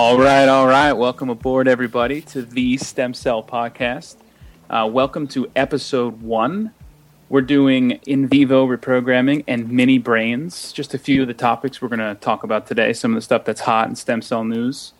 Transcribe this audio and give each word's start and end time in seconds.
All 0.00 0.16
right, 0.16 0.48
all 0.48 0.68
right. 0.68 0.92
Welcome 0.92 1.28
aboard, 1.28 1.66
everybody, 1.66 2.20
to 2.20 2.42
the 2.42 2.76
Stem 2.76 3.12
Cell 3.14 3.42
Podcast. 3.42 4.14
Uh, 4.70 4.88
welcome 4.88 5.26
to 5.26 5.50
episode 5.56 6.22
one. 6.22 6.72
We're 7.28 7.40
doing 7.40 7.98
in 8.06 8.28
vivo 8.28 8.64
reprogramming 8.64 9.42
and 9.48 9.68
mini 9.68 9.98
brains. 9.98 10.70
Just 10.70 10.94
a 10.94 10.98
few 10.98 11.22
of 11.22 11.26
the 11.26 11.34
topics 11.34 11.82
we're 11.82 11.88
going 11.88 11.98
to 11.98 12.14
talk 12.14 12.44
about 12.44 12.68
today. 12.68 12.92
Some 12.92 13.10
of 13.10 13.16
the 13.16 13.22
stuff 13.22 13.44
that's 13.44 13.62
hot 13.62 13.88
in 13.88 13.96
stem 13.96 14.22
cell 14.22 14.44
news. 14.44 14.92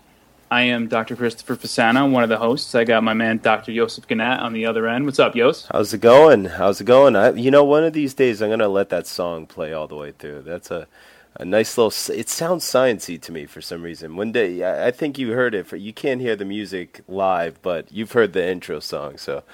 I 0.51 0.63
am 0.63 0.89
Dr. 0.89 1.15
Christopher 1.15 1.55
Fasana, 1.55 2.11
one 2.11 2.25
of 2.25 2.29
the 2.29 2.39
hosts. 2.39 2.75
I 2.75 2.83
got 2.83 3.05
my 3.05 3.15
man 3.15 3.39
Dr. 3.39 3.71
Yosef 3.71 4.09
Ganat 4.09 4.41
on 4.41 4.53
the 4.53 4.67
other 4.67 4.89
end. 4.89 5.05
What's 5.05 5.21
up, 5.21 5.37
Yos? 5.37 5.69
How's 5.71 5.95
it 5.95 6.01
going? 6.01 6.47
How's 6.47 6.81
it 6.81 6.87
going? 6.87 7.15
I, 7.15 7.31
you 7.31 7.53
know, 7.53 7.63
one 7.63 7.85
of 7.85 7.93
these 7.93 8.15
days 8.15 8.43
I'm 8.43 8.51
gonna 8.51 8.67
let 8.67 8.89
that 8.89 9.07
song 9.07 9.47
play 9.47 9.73
all 9.73 9.87
the 9.87 9.95
way 9.95 10.11
through. 10.11 10.43
That's 10.43 10.73
a 10.73 10.89
a 11.39 11.45
nice 11.45 11.79
little. 11.79 11.93
It 12.15 12.29
sounds 12.29 12.65
sciency 12.65 13.21
to 13.23 13.33
me 13.33 13.47
for 13.47 13.61
some 13.61 13.83
reason. 13.83 14.17
One 14.17 14.33
day, 14.33 14.63
I, 14.63 14.89
I 14.89 14.91
think 14.91 15.19
you 15.19 15.33
heard 15.33 15.55
it. 15.55 15.67
For, 15.67 15.77
you 15.77 15.93
can't 15.93 16.21
hear 16.21 16.37
the 16.37 16.45
music 16.45 17.01
live, 17.09 17.63
but 17.63 17.91
you've 17.93 18.13
heard 18.13 18.33
the 18.33 18.47
intro 18.47 18.81
song. 18.81 19.19
So 19.19 19.45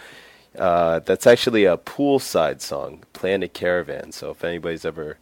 uh, 0.59 1.01
that's 1.01 1.27
actually 1.27 1.65
a 1.67 1.77
poolside 1.77 2.61
song, 2.61 3.05
Planet 3.13 3.53
Caravan. 3.53 4.13
So 4.13 4.31
if 4.31 4.45
anybody's 4.45 4.85
ever 4.85 5.19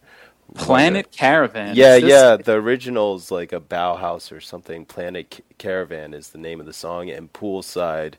Planet 0.55 1.11
Caravan. 1.11 1.75
Yeah, 1.75 1.95
yeah. 1.95 2.37
The 2.37 2.53
original 2.53 3.15
is 3.15 3.31
like 3.31 3.51
a 3.53 3.59
Bauhaus 3.59 4.31
or 4.31 4.39
something. 4.41 4.85
Planet 4.85 5.33
C- 5.35 5.43
Caravan 5.57 6.13
is 6.13 6.29
the 6.29 6.37
name 6.37 6.59
of 6.59 6.65
the 6.65 6.73
song, 6.73 7.09
and 7.09 7.31
Poolside 7.33 8.13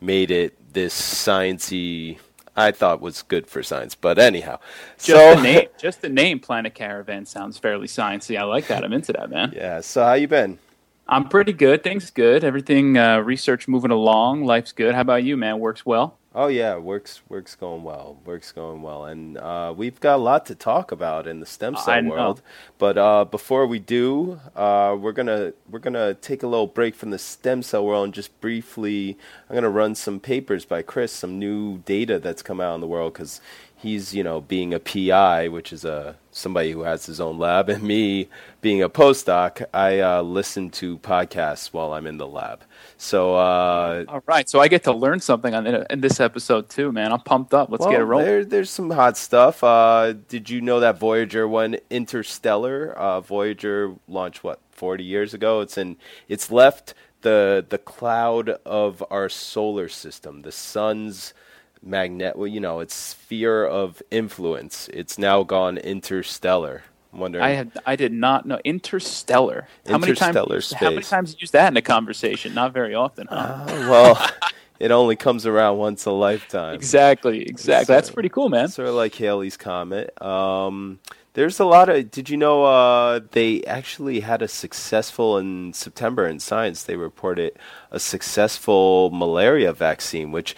made 0.00 0.30
it 0.30 0.72
this 0.72 0.94
sciencey. 0.94 2.18
I 2.58 2.72
thought 2.72 3.00
was 3.00 3.22
good 3.22 3.46
for 3.46 3.62
science, 3.62 3.94
but 3.94 4.18
anyhow. 4.18 4.58
Just 4.98 5.06
so, 5.06 5.36
the 5.36 5.42
name, 5.42 5.68
just 5.78 6.02
the 6.02 6.08
name 6.08 6.40
Planet 6.40 6.74
Caravan 6.74 7.24
sounds 7.24 7.56
fairly 7.56 7.86
sciencey. 7.86 8.36
I 8.36 8.42
like 8.42 8.66
that. 8.66 8.84
I'm 8.84 8.92
into 8.92 9.12
that, 9.12 9.30
man. 9.30 9.52
Yeah. 9.54 9.80
So 9.80 10.02
how 10.04 10.14
you 10.14 10.26
been? 10.26 10.58
I'm 11.06 11.28
pretty 11.28 11.52
good. 11.52 11.82
Things 11.82 12.10
good. 12.10 12.42
Everything 12.42 12.98
uh, 12.98 13.20
research 13.20 13.68
moving 13.68 13.92
along. 13.92 14.44
Life's 14.44 14.72
good. 14.72 14.94
How 14.94 15.02
about 15.02 15.22
you, 15.22 15.36
man? 15.36 15.60
Works 15.60 15.86
well. 15.86 16.17
Oh 16.34 16.48
yeah, 16.48 16.76
works 16.76 17.22
works 17.30 17.54
going 17.56 17.82
well. 17.84 18.18
Works 18.26 18.52
going 18.52 18.82
well, 18.82 19.06
and 19.06 19.38
uh, 19.38 19.72
we've 19.74 19.98
got 19.98 20.16
a 20.16 20.22
lot 20.22 20.44
to 20.46 20.54
talk 20.54 20.92
about 20.92 21.26
in 21.26 21.40
the 21.40 21.46
stem 21.46 21.74
cell 21.74 21.94
world. 22.10 22.42
But 22.76 22.98
uh, 22.98 23.24
before 23.24 23.66
we 23.66 23.78
do, 23.78 24.38
uh, 24.54 24.94
we're 25.00 25.12
gonna 25.12 25.54
we're 25.70 25.78
gonna 25.78 26.12
take 26.14 26.42
a 26.42 26.46
little 26.46 26.66
break 26.66 26.94
from 26.94 27.10
the 27.10 27.18
stem 27.18 27.62
cell 27.62 27.84
world 27.84 28.04
and 28.04 28.14
just 28.14 28.38
briefly. 28.42 29.16
I'm 29.48 29.54
gonna 29.54 29.70
run 29.70 29.94
some 29.94 30.20
papers 30.20 30.66
by 30.66 30.82
Chris, 30.82 31.12
some 31.12 31.38
new 31.38 31.78
data 31.78 32.18
that's 32.18 32.42
come 32.42 32.60
out 32.60 32.74
in 32.74 32.82
the 32.82 32.86
world 32.86 33.14
because 33.14 33.40
he's 33.78 34.14
you 34.14 34.22
know 34.22 34.40
being 34.40 34.74
a 34.74 34.80
PI, 34.80 35.48
which 35.48 35.72
is 35.72 35.84
a 35.84 36.16
somebody 36.30 36.72
who 36.72 36.82
has 36.82 37.06
his 37.06 37.20
own 37.20 37.38
lab, 37.38 37.68
and 37.68 37.82
me 37.82 38.28
being 38.60 38.82
a 38.82 38.88
postdoc, 38.88 39.64
I 39.72 40.00
uh, 40.00 40.22
listen 40.22 40.70
to 40.70 40.98
podcasts 40.98 41.72
while 41.72 41.92
I'm 41.92 42.06
in 42.06 42.18
the 42.18 42.26
lab. 42.26 42.62
So, 42.96 43.34
uh, 43.36 44.04
all 44.08 44.22
right. 44.26 44.48
So 44.48 44.60
I 44.60 44.68
get 44.68 44.84
to 44.84 44.92
learn 44.92 45.20
something 45.20 45.54
on 45.54 45.66
in 45.66 46.00
this 46.00 46.20
episode 46.20 46.68
too, 46.68 46.92
man. 46.92 47.12
I'm 47.12 47.20
pumped 47.20 47.54
up. 47.54 47.70
Let's 47.70 47.82
well, 47.82 47.90
get 47.90 48.00
it 48.00 48.04
rolling. 48.04 48.26
There, 48.26 48.44
there's 48.44 48.70
some 48.70 48.90
hot 48.90 49.16
stuff. 49.16 49.62
Uh, 49.62 50.14
did 50.28 50.50
you 50.50 50.60
know 50.60 50.80
that 50.80 50.98
Voyager 50.98 51.46
went 51.46 51.80
interstellar? 51.90 52.92
Uh, 52.92 53.20
Voyager 53.20 53.94
launched 54.08 54.44
what 54.44 54.60
40 54.72 55.04
years 55.04 55.34
ago. 55.34 55.60
It's 55.60 55.78
in. 55.78 55.96
It's 56.28 56.50
left 56.50 56.94
the 57.22 57.64
the 57.68 57.78
cloud 57.78 58.50
of 58.64 59.02
our 59.10 59.28
solar 59.28 59.88
system, 59.88 60.42
the 60.42 60.52
sun's 60.52 61.34
magnet. 61.82 62.36
Well, 62.36 62.46
you 62.46 62.60
know, 62.60 62.80
its 62.80 62.94
sphere 62.94 63.64
of 63.64 64.02
influence. 64.10 64.88
It's 64.92 65.18
now 65.18 65.42
gone 65.42 65.78
interstellar. 65.78 66.82
I'm 67.12 67.20
wondering. 67.20 67.44
I 67.44 67.50
had 67.50 67.72
I 67.86 67.96
did 67.96 68.12
not 68.12 68.46
know 68.46 68.60
interstellar. 68.64 69.66
How 69.86 69.98
many 69.98 70.14
times? 70.14 70.36
Space. 70.66 70.72
How 70.78 70.90
many 70.90 71.02
times 71.02 71.36
use 71.38 71.50
that 71.52 71.72
in 71.72 71.76
a 71.76 71.82
conversation? 71.82 72.54
Not 72.54 72.72
very 72.72 72.94
often, 72.94 73.26
huh? 73.28 73.36
Uh, 73.36 73.66
well, 73.90 74.30
it 74.78 74.90
only 74.90 75.16
comes 75.16 75.46
around 75.46 75.78
once 75.78 76.04
a 76.04 76.10
lifetime. 76.10 76.74
Exactly, 76.74 77.42
exactly. 77.42 77.86
So, 77.86 77.92
That's 77.92 78.10
pretty 78.10 78.28
cool, 78.28 78.48
man. 78.48 78.68
Sort 78.68 78.88
of 78.88 78.94
like 78.94 79.14
Haley's 79.14 79.56
comet. 79.56 80.20
Um, 80.22 81.00
there's 81.38 81.60
a 81.60 81.64
lot 81.64 81.88
of. 81.88 82.10
Did 82.10 82.28
you 82.28 82.36
know 82.36 82.64
uh, 82.64 83.20
they 83.30 83.62
actually 83.62 84.20
had 84.20 84.42
a 84.42 84.48
successful 84.48 85.38
in 85.38 85.72
September 85.72 86.26
in 86.26 86.40
Science? 86.40 86.82
They 86.82 86.96
reported 86.96 87.56
a 87.92 88.00
successful 88.00 89.10
malaria 89.10 89.72
vaccine, 89.72 90.32
which 90.32 90.56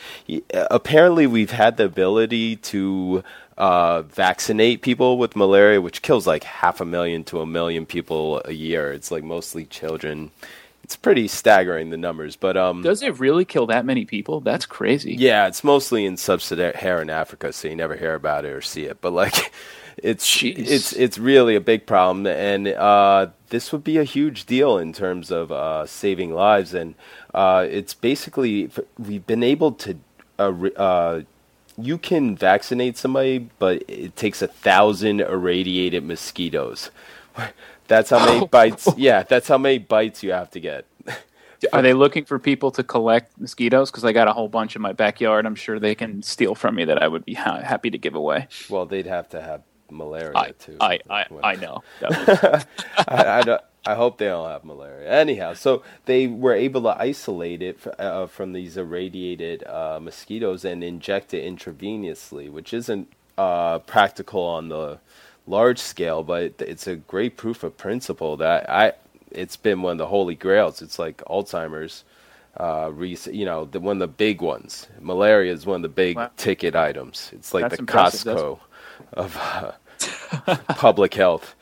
apparently 0.51 1.27
we've 1.27 1.51
had 1.51 1.77
the 1.77 1.85
ability 1.85 2.57
to 2.57 3.23
uh, 3.59 4.01
vaccinate 4.01 4.81
people 4.81 5.19
with 5.19 5.37
malaria, 5.37 5.83
which 5.83 6.01
kills 6.01 6.27
like 6.27 6.45
half 6.45 6.81
a 6.81 6.87
million 6.87 7.25
to 7.25 7.43
a 7.43 7.47
million 7.47 7.85
people 7.85 8.41
a 8.47 8.53
year. 8.53 8.91
It's 8.91 9.11
like 9.11 9.23
mostly 9.23 9.67
children. 9.67 10.31
It's 10.83 10.97
pretty 10.97 11.29
staggering 11.29 11.91
the 11.91 11.99
numbers, 11.99 12.37
but 12.37 12.57
um, 12.57 12.81
does 12.81 13.03
it 13.03 13.21
really 13.21 13.45
kill 13.45 13.67
that 13.67 13.85
many 13.85 14.07
people? 14.07 14.41
That's 14.41 14.65
crazy. 14.65 15.15
Yeah, 15.15 15.47
it's 15.47 15.63
mostly 15.63 16.07
in 16.07 16.17
sub-Saharan 16.17 17.11
Africa, 17.11 17.53
so 17.53 17.69
you 17.69 17.77
never 17.77 17.97
hear 17.97 18.15
about 18.15 18.47
it 18.47 18.53
or 18.53 18.63
see 18.63 18.85
it. 18.85 19.03
But 19.03 19.13
like, 19.13 19.53
it's 19.97 20.27
Jeez. 20.27 20.59
it's 20.59 20.93
it's 20.93 21.19
really 21.19 21.55
a 21.55 21.61
big 21.61 21.87
problem, 21.87 22.27
and 22.27 22.69
uh, 22.69 23.29
this 23.49 23.73
would 23.73 23.85
be 23.85 23.99
a 23.99 24.05
huge 24.05 24.47
deal 24.47 24.79
in 24.79 24.93
terms 24.93 25.31
of 25.31 25.53
uh, 25.53 25.87
saving 25.87 26.33
lives. 26.33 26.75
And 26.75 26.95
uh, 27.35 27.67
it's 27.69 27.95
basically 27.95 28.71
we've 28.99 29.27
been 29.27 29.43
able 29.43 29.73
to 29.73 29.97
uh, 30.39 30.53
uh, 30.77 31.23
you 31.79 31.99
can 31.99 32.37
vaccinate 32.37 32.97
somebody, 32.97 33.51
but 33.59 33.83
it 33.89 34.17
takes 34.17 34.43
a 34.43 34.47
thousand 34.49 35.21
irradiated 35.21 36.05
mosquitoes. 36.05 36.91
That's 37.87 38.11
how 38.11 38.25
many 38.25 38.47
bites. 38.47 38.89
Yeah, 38.97 39.25
that's 39.25 39.49
how 39.49 39.59
many 39.59 39.79
bites 39.79 40.23
you 40.23 40.31
have 40.31 40.49
to 40.53 40.61
get. 40.61 40.85
Are 41.73 41.83
they 41.83 41.93
looking 41.93 42.25
for 42.25 42.39
people 42.39 42.71
to 42.71 42.85
collect 42.85 43.37
mosquitoes? 43.37 43.91
Because 43.91 44.05
I 44.05 44.13
got 44.13 44.29
a 44.29 44.33
whole 44.33 44.47
bunch 44.47 44.77
in 44.77 44.83
my 44.83 44.93
backyard. 44.93 45.45
I'm 45.45 45.57
sure 45.57 45.81
they 45.81 45.97
can 45.97 46.23
steal 46.23 46.55
from 46.55 46.77
me 46.77 46.85
that 46.85 47.03
I 47.03 47.09
would 47.09 47.25
be 47.25 47.35
ha- 47.35 47.61
happy 47.63 47.91
to 47.91 47.99
give 47.99 48.15
away. 48.15 48.47
Well, 48.69 48.87
they'd 48.87 49.07
have 49.07 49.29
to 49.31 49.43
have 49.43 49.63
malaria 49.91 50.33
I, 50.35 50.51
too. 50.53 50.77
I, 50.81 51.01
I, 51.11 51.27
I 51.43 51.55
know. 51.57 51.83
I, 52.03 52.65
I, 53.09 53.43
don't, 53.43 53.63
I 53.87 53.95
hope 53.95 54.19
they 54.19 54.27
don't 54.27 54.49
have 54.49 54.65
malaria. 54.65 55.11
Anyhow, 55.11 55.55
so 55.55 55.83
they 56.05 56.27
were 56.27 56.55
able 56.55 56.83
to 56.83 57.01
isolate 57.01 57.63
it 57.63 57.79
uh, 57.99 58.27
from 58.27 58.53
these 58.53 58.77
irradiated 58.77 59.65
uh, 59.67 59.99
mosquitoes 60.01 60.65
and 60.65 60.85
inject 60.85 61.33
it 61.33 61.45
intravenously, 61.45 62.51
which 62.51 62.75
isn't 62.75 63.11
uh, 63.39 63.79
practical 63.81 64.43
on 64.43 64.69
the 64.69 64.99
large 65.47 65.79
scale, 65.79 66.23
but 66.23 66.55
it's 66.59 66.87
a 66.87 66.97
great 66.97 67.37
proof 67.37 67.63
of 67.63 67.77
principle 67.77 68.37
that 68.39 68.69
I. 68.69 68.93
It's 69.31 69.57
been 69.57 69.83
one 69.83 69.93
of 69.93 69.99
the 69.99 70.07
holy 70.07 70.35
grails. 70.35 70.83
It's 70.83 70.99
like 70.99 71.19
Alzheimer's. 71.25 72.05
Uh, 72.57 72.91
you 72.99 73.45
know, 73.45 73.65
the, 73.65 73.79
one 73.79 74.03
of 74.03 74.09
the 74.09 74.13
big 74.13 74.43
ones. 74.43 74.89
Malaria 75.01 75.53
is 75.53 75.67
one 75.67 75.77
of 75.77 75.83
the 75.83 75.89
big 75.89 76.17
wow. 76.17 76.31
ticket 76.37 76.75
items. 76.75 77.31
It's 77.33 77.55
like 77.55 77.63
That's 77.63 77.77
the 77.77 77.83
impressive. 77.83 78.37
Costco 78.37 78.59
That's... 78.99 79.13
of 79.13 79.37
uh, 79.37 79.73
public 80.77 81.15
health. 81.15 81.55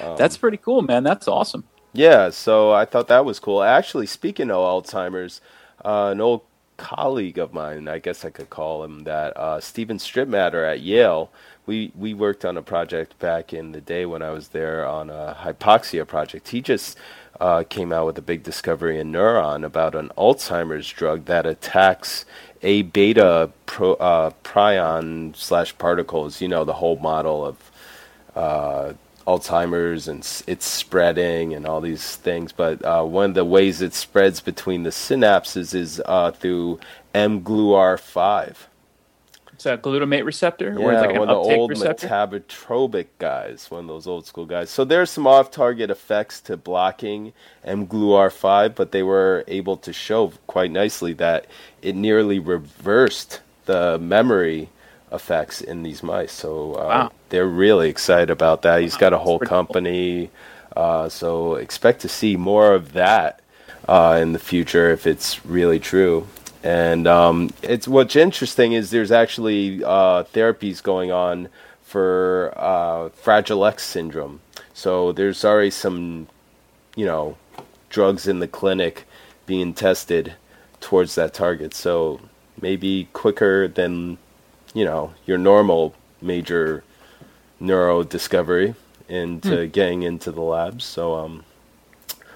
Um, 0.00 0.16
That's 0.16 0.36
pretty 0.36 0.56
cool, 0.56 0.82
man. 0.82 1.02
That's 1.02 1.28
awesome. 1.28 1.64
Yeah, 1.92 2.30
so 2.30 2.72
I 2.72 2.84
thought 2.84 3.08
that 3.08 3.24
was 3.24 3.40
cool. 3.40 3.62
Actually, 3.62 4.06
speaking 4.06 4.50
of 4.50 4.56
Alzheimer's, 4.58 5.40
uh, 5.84 6.10
an 6.12 6.20
old 6.20 6.42
colleague 6.76 7.38
of 7.38 7.52
mine, 7.52 7.88
I 7.88 7.98
guess 7.98 8.24
I 8.24 8.30
could 8.30 8.50
call 8.50 8.84
him 8.84 9.04
that, 9.04 9.36
uh, 9.36 9.60
Stephen 9.60 9.98
Strittmatter 9.98 10.70
at 10.70 10.80
Yale. 10.80 11.30
We 11.66 11.92
we 11.94 12.14
worked 12.14 12.44
on 12.44 12.56
a 12.56 12.62
project 12.62 13.18
back 13.18 13.52
in 13.52 13.72
the 13.72 13.80
day 13.80 14.06
when 14.06 14.22
I 14.22 14.30
was 14.30 14.48
there 14.48 14.86
on 14.86 15.10
a 15.10 15.36
hypoxia 15.40 16.06
project. 16.06 16.48
He 16.48 16.62
just 16.62 16.96
uh, 17.40 17.64
came 17.68 17.92
out 17.92 18.06
with 18.06 18.18
a 18.18 18.22
big 18.22 18.42
discovery 18.42 18.98
in 18.98 19.12
Neuron 19.12 19.64
about 19.64 19.94
an 19.94 20.10
Alzheimer's 20.16 20.88
drug 20.90 21.26
that 21.26 21.46
attacks 21.46 22.24
a 22.62 22.82
beta 22.82 23.50
pro, 23.66 23.94
uh, 23.94 24.30
prion 24.42 25.36
slash 25.36 25.76
particles. 25.78 26.40
You 26.40 26.48
know 26.48 26.64
the 26.64 26.74
whole 26.74 26.96
model 26.96 27.44
of 27.44 27.56
uh, 28.38 28.92
Alzheimer's 29.26 30.08
and 30.08 30.20
it's 30.46 30.64
spreading 30.64 31.52
and 31.52 31.66
all 31.66 31.80
these 31.80 32.16
things. 32.16 32.52
But 32.52 32.84
uh, 32.84 33.02
one 33.04 33.30
of 33.30 33.34
the 33.34 33.44
ways 33.44 33.82
it 33.82 33.92
spreads 33.92 34.40
between 34.40 34.84
the 34.84 34.90
synapses 34.90 35.74
is 35.74 36.00
uh, 36.06 36.30
through 36.30 36.78
mGluR5. 37.14 38.54
It's 39.52 39.66
a 39.66 39.76
glutamate 39.76 40.24
receptor, 40.24 40.76
yeah, 40.78 40.86
or 40.86 40.92
like 40.92 41.18
one 41.18 41.28
of 41.28 41.44
the 41.44 41.54
old 41.56 41.70
receptor? 41.70 42.06
metabotropic 42.06 43.06
guys, 43.18 43.68
one 43.72 43.80
of 43.80 43.86
those 43.88 44.06
old 44.06 44.24
school 44.24 44.46
guys. 44.46 44.70
So 44.70 44.84
there's 44.84 45.10
some 45.10 45.26
off-target 45.26 45.90
effects 45.90 46.40
to 46.42 46.56
blocking 46.56 47.32
mGluR5, 47.66 48.76
but 48.76 48.92
they 48.92 49.02
were 49.02 49.42
able 49.48 49.76
to 49.78 49.92
show 49.92 50.32
quite 50.46 50.70
nicely 50.70 51.12
that 51.14 51.46
it 51.82 51.96
nearly 51.96 52.38
reversed 52.38 53.40
the 53.64 53.98
memory 53.98 54.68
effects 55.12 55.60
in 55.60 55.82
these 55.82 56.02
mice. 56.02 56.32
So 56.32 56.74
uh, 56.74 56.86
wow. 56.86 57.12
they're 57.28 57.46
really 57.46 57.88
excited 57.88 58.30
about 58.30 58.62
that. 58.62 58.80
He's 58.80 58.96
got 58.96 59.12
a 59.12 59.18
whole 59.18 59.38
company. 59.38 60.30
Cool. 60.74 60.82
Uh, 60.84 61.08
so 61.08 61.54
expect 61.54 62.00
to 62.02 62.08
see 62.08 62.36
more 62.36 62.74
of 62.74 62.92
that 62.92 63.40
uh, 63.88 64.18
in 64.20 64.32
the 64.32 64.38
future 64.38 64.90
if 64.90 65.06
it's 65.06 65.44
really 65.44 65.80
true. 65.80 66.26
And 66.62 67.06
um, 67.06 67.50
it's 67.62 67.88
what's 67.88 68.16
interesting 68.16 68.72
is 68.72 68.90
there's 68.90 69.12
actually 69.12 69.82
uh, 69.84 70.24
therapies 70.24 70.82
going 70.82 71.10
on 71.12 71.48
for 71.82 72.52
uh, 72.56 73.08
Fragile 73.10 73.64
X 73.64 73.84
syndrome. 73.84 74.40
So 74.74 75.12
there's 75.12 75.44
already 75.44 75.70
some, 75.70 76.28
you 76.94 77.06
know, 77.06 77.36
drugs 77.88 78.28
in 78.28 78.40
the 78.40 78.48
clinic 78.48 79.04
being 79.46 79.72
tested 79.72 80.34
towards 80.80 81.14
that 81.14 81.32
target. 81.32 81.74
So 81.74 82.20
maybe 82.60 83.08
quicker 83.12 83.66
than 83.68 84.18
you 84.78 84.84
know 84.84 85.12
your 85.26 85.38
normal 85.38 85.92
major 86.22 86.84
neuro 87.58 88.04
discovery 88.04 88.76
into 89.08 89.64
hmm. 89.64 89.70
getting 89.70 90.02
into 90.04 90.30
the 90.30 90.40
labs. 90.40 90.84
So 90.84 91.16
um, 91.16 91.44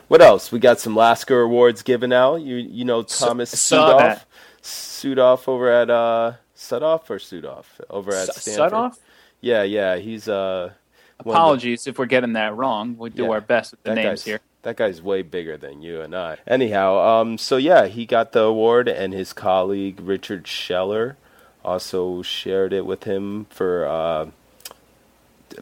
what 0.08 0.20
else? 0.20 0.50
We 0.50 0.58
got 0.58 0.80
some 0.80 0.96
Lasker 0.96 1.42
awards 1.42 1.82
given 1.82 2.12
out. 2.12 2.36
You 2.42 2.56
you 2.56 2.84
know 2.84 3.04
Thomas 3.04 3.54
Sudoff, 3.54 4.24
Sudoff 4.60 5.46
over 5.46 5.70
at 5.70 5.88
uh 5.88 6.32
Sudoff 6.56 7.08
or 7.10 7.18
Sudoff 7.18 7.66
over 7.88 8.10
at 8.10 8.28
S- 8.30 8.42
Stanford. 8.42 8.72
Sudoff? 8.72 8.98
Yeah, 9.40 9.62
yeah, 9.62 9.96
he's 9.96 10.28
uh. 10.28 10.72
Apologies 11.20 11.84
the, 11.84 11.90
if 11.90 11.98
we're 12.00 12.06
getting 12.06 12.32
that 12.32 12.56
wrong. 12.56 12.96
We 12.98 13.10
do 13.10 13.24
yeah, 13.24 13.30
our 13.30 13.40
best 13.40 13.70
with 13.70 13.82
the 13.84 13.94
names 13.94 14.24
here. 14.24 14.40
That 14.62 14.76
guy's 14.76 15.00
way 15.00 15.22
bigger 15.22 15.56
than 15.56 15.80
you 15.80 16.00
and 16.00 16.16
I. 16.16 16.38
Anyhow, 16.48 16.98
um, 16.98 17.38
so 17.38 17.56
yeah, 17.56 17.86
he 17.86 18.04
got 18.04 18.32
the 18.32 18.40
award, 18.40 18.88
and 18.88 19.12
his 19.12 19.32
colleague 19.32 20.00
Richard 20.00 20.48
Scheller 20.48 21.16
also 21.64 22.22
shared 22.22 22.72
it 22.72 22.86
with 22.86 23.04
him 23.04 23.46
for 23.50 23.86
uh, 23.86 24.26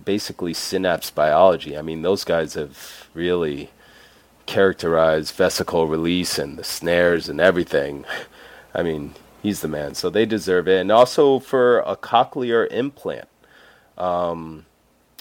basically 0.05 0.55
synapse 0.55 1.11
biology. 1.11 1.77
I 1.77 1.83
mean, 1.83 2.03
those 2.03 2.25
guys 2.25 2.55
have 2.55 3.09
really 3.15 3.71
characterized 4.47 5.35
vesicle 5.35 5.87
release 5.87 6.39
and 6.39 6.59
the 6.59 6.65
snares 6.65 7.29
and 7.29 7.41
everything. 7.41 8.05
I 8.75 8.83
mean, 8.83 9.15
he's 9.43 9.61
the 9.61 9.69
man, 9.69 9.95
so 9.95 10.11
they 10.11 10.27
deserve 10.27 10.69
it. 10.69 10.81
And 10.81 10.93
also 10.93 11.39
for 11.39 11.81
a 11.81 11.97
cochlear 11.97 12.71
implant. 12.71 13.29
Um, 13.99 14.67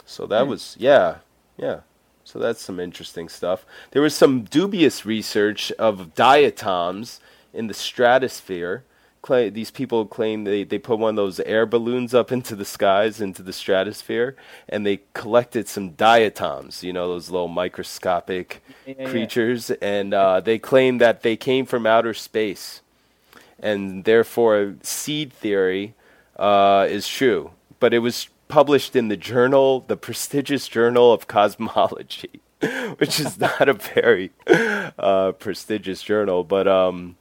so 0.06 0.25
that 0.28 0.46
mm. 0.46 0.50
was 0.50 0.75
yeah, 0.80 1.18
yeah. 1.58 1.82
So 2.24 2.38
that's 2.38 2.62
some 2.62 2.80
interesting 2.80 3.28
stuff. 3.28 3.66
There 3.92 4.02
was 4.02 4.14
some 4.14 4.44
dubious 4.44 5.06
research 5.06 5.72
of 5.74 6.14
diatoms 6.14 7.20
in 7.54 7.68
the 7.68 7.74
stratosphere. 7.74 8.84
Claim, 9.21 9.54
these 9.54 9.71
people 9.71 10.06
claim 10.06 10.45
they, 10.45 10.63
they 10.63 10.80
put 10.80 10.98
one 10.98 11.12
of 11.12 11.16
those 11.18 11.39
air 11.42 11.66
balloons 11.66 12.13
up 12.13 12.31
into 12.31 12.56
the 12.56 12.63
skies, 12.63 13.19
into 13.19 13.44
the 13.44 13.51
stratosphere, 13.51 14.36
and 14.68 14.86
they 14.86 15.01
collected 15.13 15.68
some 15.68 15.92
diatoms, 15.92 16.83
you 16.83 16.94
know, 16.94 17.07
those 17.10 17.30
little 17.30 17.50
microscopic 17.50 18.63
yeah, 18.86 19.10
creatures, 19.10 19.69
yeah. 19.69 19.75
and 19.81 20.13
uh, 20.13 20.39
they 20.39 20.57
claim 20.57 21.00
that 21.00 21.21
they 21.21 21.36
came 21.36 21.66
from 21.66 21.86
outer 21.86 22.13
space. 22.13 22.81
And 23.62 24.06
therefore, 24.06 24.75
seed 24.83 25.33
theory 25.33 25.95
uh, 26.38 26.88
is 26.89 27.07
true. 27.07 27.51
But 27.81 27.94
it 27.94 28.00
was 28.00 28.30
published 28.48 28.95
in 28.95 29.07
the 29.07 29.18
journal, 29.18 29.81
the 29.88 29.95
prestigious 29.95 30.68
Journal 30.68 31.13
of 31.13 31.27
Cosmology, 31.27 32.42
which 32.98 33.19
is 33.19 33.39
not 33.39 33.69
a 33.69 33.74
very 33.74 34.31
uh, 34.98 35.33
prestigious 35.33 36.01
journal, 36.01 36.44
but 36.44 36.68
um, 36.68 37.15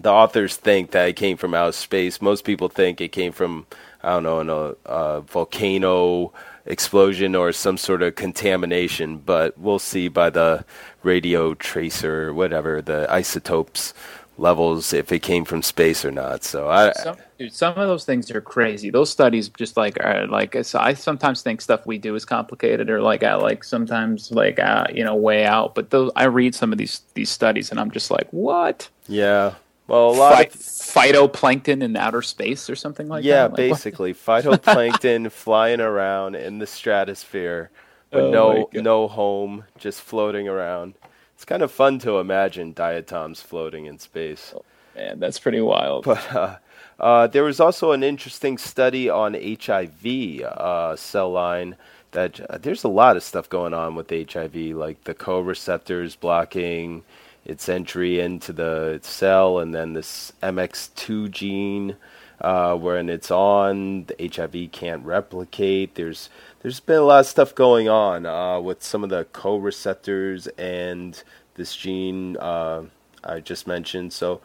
the 0.00 0.10
authors 0.10 0.56
think 0.56 0.92
that 0.92 1.08
it 1.08 1.16
came 1.16 1.36
from 1.36 1.54
outer 1.54 1.72
space. 1.72 2.20
Most 2.20 2.44
people 2.44 2.68
think 2.68 3.00
it 3.00 3.12
came 3.12 3.32
from 3.32 3.66
I 4.02 4.20
don't 4.20 4.46
know, 4.46 4.76
a, 4.86 4.90
a 4.90 5.20
volcano 5.22 6.32
explosion 6.66 7.34
or 7.34 7.52
some 7.52 7.76
sort 7.76 8.02
of 8.02 8.14
contamination, 8.14 9.18
but 9.18 9.58
we'll 9.58 9.78
see 9.78 10.08
by 10.08 10.30
the 10.30 10.64
radio 11.02 11.54
tracer, 11.54 12.32
whatever 12.32 12.80
the 12.80 13.10
isotopes 13.10 13.94
levels 14.36 14.92
if 14.92 15.10
it 15.10 15.18
came 15.18 15.44
from 15.44 15.62
space 15.62 16.04
or 16.04 16.12
not. 16.12 16.44
So 16.44 16.68
I, 16.68 16.92
some, 16.92 17.16
dude, 17.38 17.52
some 17.52 17.76
of 17.76 17.88
those 17.88 18.04
things 18.04 18.30
are 18.30 18.40
crazy. 18.40 18.88
Those 18.88 19.10
studies 19.10 19.48
just 19.48 19.76
like 19.76 19.98
are 20.04 20.28
like 20.28 20.56
so 20.62 20.78
I 20.78 20.94
sometimes 20.94 21.42
think 21.42 21.60
stuff 21.60 21.84
we 21.86 21.98
do 21.98 22.14
is 22.14 22.24
complicated 22.24 22.88
or 22.88 23.02
like 23.02 23.24
I 23.24 23.34
like 23.34 23.64
sometimes 23.64 24.30
like 24.30 24.60
uh, 24.60 24.86
you 24.94 25.02
know 25.02 25.16
way 25.16 25.44
out. 25.44 25.74
But 25.74 25.90
those 25.90 26.12
I 26.14 26.24
read 26.24 26.54
some 26.54 26.70
of 26.70 26.78
these 26.78 27.02
these 27.14 27.30
studies 27.30 27.72
and 27.72 27.80
I'm 27.80 27.90
just 27.90 28.12
like 28.12 28.28
what? 28.30 28.88
Yeah. 29.08 29.54
Well, 29.88 30.10
a 30.10 30.12
lot 30.12 30.34
Phy- 30.34 30.42
of 30.44 30.52
phytoplankton 30.52 31.82
in 31.82 31.96
outer 31.96 32.22
space 32.22 32.68
or 32.68 32.76
something 32.76 33.08
like 33.08 33.24
yeah, 33.24 33.48
that. 33.48 33.58
Yeah, 33.58 33.68
like, 33.68 33.72
basically 33.72 34.14
phytoplankton 34.14 35.32
flying 35.32 35.80
around 35.80 36.36
in 36.36 36.58
the 36.58 36.66
stratosphere, 36.66 37.70
but 38.10 38.24
oh 38.24 38.30
no 38.30 38.70
no 38.80 39.08
home, 39.08 39.64
just 39.78 40.02
floating 40.02 40.46
around. 40.46 40.94
It's 41.34 41.46
kind 41.46 41.62
of 41.62 41.72
fun 41.72 41.98
to 42.00 42.18
imagine 42.18 42.74
diatoms 42.74 43.40
floating 43.40 43.86
in 43.86 43.98
space. 43.98 44.52
Oh, 44.54 44.64
man, 44.94 45.20
that's 45.20 45.38
pretty 45.38 45.62
wild. 45.62 46.04
But 46.04 46.34
uh, 46.34 46.56
uh, 47.00 47.26
there 47.28 47.44
was 47.44 47.58
also 47.58 47.92
an 47.92 48.02
interesting 48.02 48.58
study 48.58 49.08
on 49.08 49.34
HIV 49.34 50.42
uh, 50.42 50.96
cell 50.96 51.30
line. 51.30 51.76
That 52.10 52.40
uh, 52.50 52.58
there's 52.58 52.84
a 52.84 52.88
lot 52.88 53.16
of 53.16 53.22
stuff 53.22 53.48
going 53.48 53.72
on 53.72 53.94
with 53.94 54.10
HIV, 54.10 54.54
like 54.54 55.04
the 55.04 55.14
co-receptors 55.14 56.16
blocking 56.16 57.04
its 57.48 57.68
entry 57.68 58.20
into 58.20 58.52
the 58.52 59.00
cell, 59.02 59.58
and 59.58 59.74
then 59.74 59.94
this 59.94 60.32
MX2 60.42 61.30
gene 61.30 61.96
uh, 62.40 62.76
when 62.76 63.08
it's 63.08 63.30
on, 63.30 64.04
the 64.04 64.30
HIV 64.32 64.70
can't 64.70 65.04
replicate. 65.04 65.96
There's 65.96 66.30
there's 66.60 66.80
been 66.80 66.98
a 66.98 67.02
lot 67.02 67.20
of 67.20 67.26
stuff 67.26 67.54
going 67.54 67.88
on 67.88 68.26
uh, 68.26 68.60
with 68.60 68.82
some 68.82 69.02
of 69.02 69.10
the 69.10 69.24
co-receptors 69.32 70.46
and 70.58 71.20
this 71.54 71.74
gene 71.74 72.36
uh, 72.36 72.82
I 73.24 73.40
just 73.40 73.66
mentioned. 73.66 74.12
So 74.12 74.40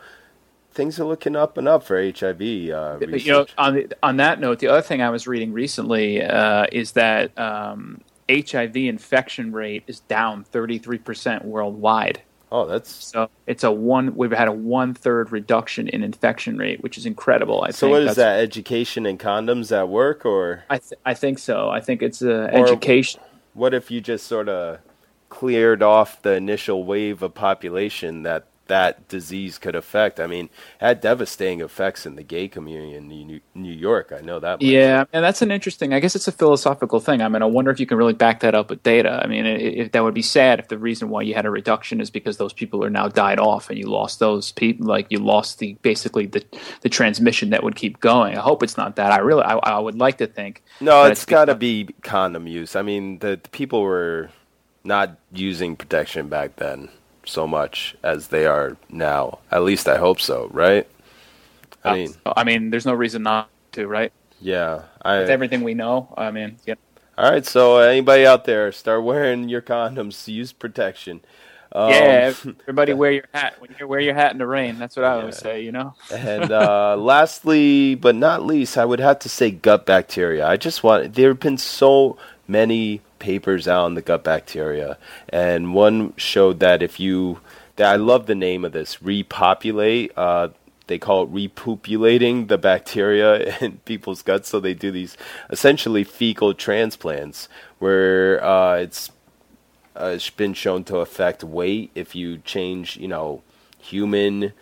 things 0.71 0.99
are 0.99 1.05
looking 1.05 1.35
up 1.35 1.57
and 1.57 1.67
up 1.67 1.83
for 1.83 2.01
HIV. 2.01 2.41
Uh, 2.41 2.97
you 3.01 3.31
know, 3.31 3.45
on 3.57 3.75
the, 3.75 3.93
on 4.01 4.17
that 4.17 4.39
note, 4.39 4.59
the 4.59 4.67
other 4.67 4.81
thing 4.81 5.01
I 5.01 5.09
was 5.09 5.27
reading 5.27 5.53
recently 5.53 6.23
uh, 6.23 6.65
is 6.71 6.93
that 6.93 7.37
um, 7.37 8.01
HIV 8.29 8.75
infection 8.75 9.51
rate 9.51 9.83
is 9.87 9.99
down 10.01 10.45
33% 10.51 11.45
worldwide. 11.45 12.21
Oh, 12.53 12.67
that's 12.67 12.91
so. 12.91 13.31
It's 13.47 13.63
a 13.63 13.71
one. 13.71 14.15
We've 14.15 14.31
had 14.31 14.47
a 14.47 14.51
one 14.51 14.93
third 14.93 15.31
reduction 15.31 15.87
in 15.87 16.03
infection 16.03 16.55
rate, 16.55 16.83
which 16.83 16.99
is 16.99 17.07
incredible. 17.07 17.63
I 17.63 17.71
so 17.71 17.87
think. 17.87 17.91
what 17.91 18.01
is 18.03 18.15
that? 18.15 18.39
Education 18.41 19.07
and 19.07 19.19
condoms 19.19 19.75
at 19.75 19.89
work, 19.89 20.23
or 20.23 20.63
I 20.69 20.77
th- 20.77 21.01
I 21.03 21.15
think 21.15 21.39
so. 21.39 21.69
I 21.69 21.81
think 21.81 22.03
it's 22.03 22.21
uh, 22.21 22.49
education. 22.51 23.21
What 23.55 23.73
if 23.73 23.89
you 23.89 24.01
just 24.01 24.27
sort 24.27 24.49
of 24.49 24.77
cleared 25.29 25.81
off 25.81 26.21
the 26.21 26.35
initial 26.35 26.83
wave 26.83 27.23
of 27.23 27.33
population 27.33 28.21
that 28.21 28.45
that 28.73 29.07
disease 29.07 29.59
could 29.59 29.75
affect. 29.75 30.19
I 30.19 30.25
mean, 30.25 30.49
had 30.79 30.99
devastating 30.99 31.61
effects 31.61 32.07
in 32.07 32.15
the 32.15 32.23
gay 32.23 32.47
community 32.47 32.95
in 32.95 33.07
New, 33.07 33.39
New 33.53 33.71
York. 33.71 34.11
I 34.11 34.21
know 34.21 34.39
that. 34.39 34.53
Much. 34.53 34.63
Yeah, 34.63 35.05
and 35.13 35.23
that's 35.23 35.43
an 35.43 35.51
interesting. 35.51 35.93
I 35.93 35.99
guess 35.99 36.15
it's 36.15 36.27
a 36.27 36.31
philosophical 36.31 36.99
thing. 36.99 37.21
I 37.21 37.27
mean, 37.27 37.43
I 37.43 37.45
wonder 37.45 37.69
if 37.69 37.79
you 37.79 37.85
can 37.85 37.99
really 37.99 38.13
back 38.13 38.39
that 38.39 38.55
up 38.55 38.71
with 38.71 38.81
data. 38.81 39.21
I 39.23 39.27
mean, 39.27 39.45
if 39.45 39.91
that 39.91 40.03
would 40.03 40.15
be 40.15 40.23
sad 40.23 40.57
if 40.57 40.69
the 40.69 40.79
reason 40.79 41.09
why 41.09 41.21
you 41.21 41.35
had 41.35 41.45
a 41.45 41.51
reduction 41.51 42.01
is 42.01 42.09
because 42.09 42.37
those 42.37 42.51
people 42.51 42.83
are 42.83 42.89
now 42.89 43.07
died 43.07 43.37
off 43.37 43.69
and 43.69 43.77
you 43.77 43.85
lost 43.85 44.17
those 44.17 44.51
people, 44.53 44.87
like 44.87 45.05
you 45.11 45.19
lost 45.19 45.59
the 45.59 45.77
basically 45.83 46.25
the 46.25 46.43
the 46.81 46.89
transmission 46.89 47.51
that 47.51 47.61
would 47.61 47.75
keep 47.75 47.99
going. 47.99 48.35
I 48.35 48.41
hope 48.41 48.63
it's 48.63 48.75
not 48.75 48.95
that. 48.95 49.11
I 49.11 49.19
really, 49.19 49.43
I, 49.43 49.57
I 49.57 49.77
would 49.77 49.99
like 49.99 50.17
to 50.17 50.25
think. 50.25 50.63
No, 50.81 51.03
it's, 51.03 51.19
it's 51.21 51.25
got 51.29 51.45
to 51.45 51.53
be 51.53 51.89
condom 52.01 52.47
use. 52.47 52.75
I 52.75 52.81
mean, 52.81 53.19
the, 53.19 53.39
the 53.43 53.49
people 53.49 53.83
were 53.83 54.31
not 54.83 55.19
using 55.31 55.75
protection 55.75 56.27
back 56.27 56.55
then 56.55 56.89
so 57.25 57.47
much 57.47 57.95
as 58.03 58.27
they 58.27 58.45
are 58.45 58.77
now. 58.89 59.39
At 59.51 59.63
least 59.63 59.87
I 59.87 59.97
hope 59.97 60.19
so, 60.19 60.49
right? 60.51 60.87
I 61.83 61.89
uh, 61.89 61.93
mean, 61.95 62.13
I 62.25 62.43
mean, 62.43 62.69
there's 62.69 62.85
no 62.85 62.93
reason 62.93 63.23
not 63.23 63.49
to, 63.73 63.87
right? 63.87 64.11
Yeah, 64.39 64.83
I, 65.01 65.19
with 65.19 65.29
everything 65.29 65.63
we 65.63 65.73
know. 65.73 66.13
I 66.17 66.31
mean, 66.31 66.57
yeah. 66.65 66.75
All 67.17 67.31
right, 67.31 67.45
so 67.45 67.77
anybody 67.77 68.25
out 68.25 68.45
there, 68.45 68.71
start 68.71 69.03
wearing 69.03 69.47
your 69.47 69.61
condoms. 69.61 70.27
Use 70.27 70.51
protection. 70.51 71.21
Um, 71.71 71.89
yeah, 71.89 72.33
everybody 72.61 72.93
wear 72.93 73.11
your 73.11 73.25
hat. 73.33 73.55
When 73.59 73.75
you 73.79 73.87
wear 73.87 73.99
your 73.99 74.13
hat 74.13 74.31
in 74.31 74.37
the 74.37 74.47
rain, 74.47 74.77
that's 74.77 74.95
what 74.95 75.05
I 75.05 75.13
always 75.13 75.37
say. 75.37 75.61
You 75.61 75.71
know. 75.71 75.95
and 76.13 76.51
uh, 76.51 76.95
lastly, 76.97 77.95
but 77.95 78.15
not 78.15 78.45
least, 78.45 78.77
I 78.77 78.85
would 78.85 78.99
have 78.99 79.19
to 79.19 79.29
say 79.29 79.51
gut 79.51 79.85
bacteria. 79.85 80.47
I 80.47 80.57
just 80.57 80.83
want. 80.83 81.13
There 81.13 81.29
have 81.29 81.39
been 81.39 81.57
so 81.57 82.17
many 82.53 83.01
papers 83.19 83.67
out 83.67 83.85
on 83.85 83.95
the 83.95 84.01
gut 84.01 84.23
bacteria, 84.23 84.97
and 85.29 85.73
one 85.73 86.13
showed 86.15 86.59
that 86.59 86.81
if 86.81 86.99
you, 86.99 87.41
that 87.75 87.91
I 87.91 87.95
love 87.97 88.27
the 88.27 88.35
name 88.35 88.63
of 88.63 88.71
this, 88.71 89.01
repopulate. 89.01 90.11
Uh, 90.15 90.49
they 90.87 90.99
call 90.99 91.23
it 91.23 91.33
repopulating 91.33 92.47
the 92.49 92.57
bacteria 92.57 93.57
in 93.61 93.77
people's 93.79 94.21
guts. 94.21 94.49
So 94.49 94.59
they 94.59 94.73
do 94.73 94.91
these 94.91 95.17
essentially 95.49 96.03
fecal 96.03 96.53
transplants 96.53 97.49
where 97.79 98.43
uh, 98.43 98.75
it's 98.75 99.11
uh, 99.95 100.11
it's 100.15 100.29
been 100.29 100.53
shown 100.53 100.83
to 100.85 100.97
affect 100.97 101.43
weight 101.43 101.91
if 101.95 102.15
you 102.15 102.39
change, 102.39 102.97
you 102.97 103.07
know, 103.07 103.41
human 103.79 104.53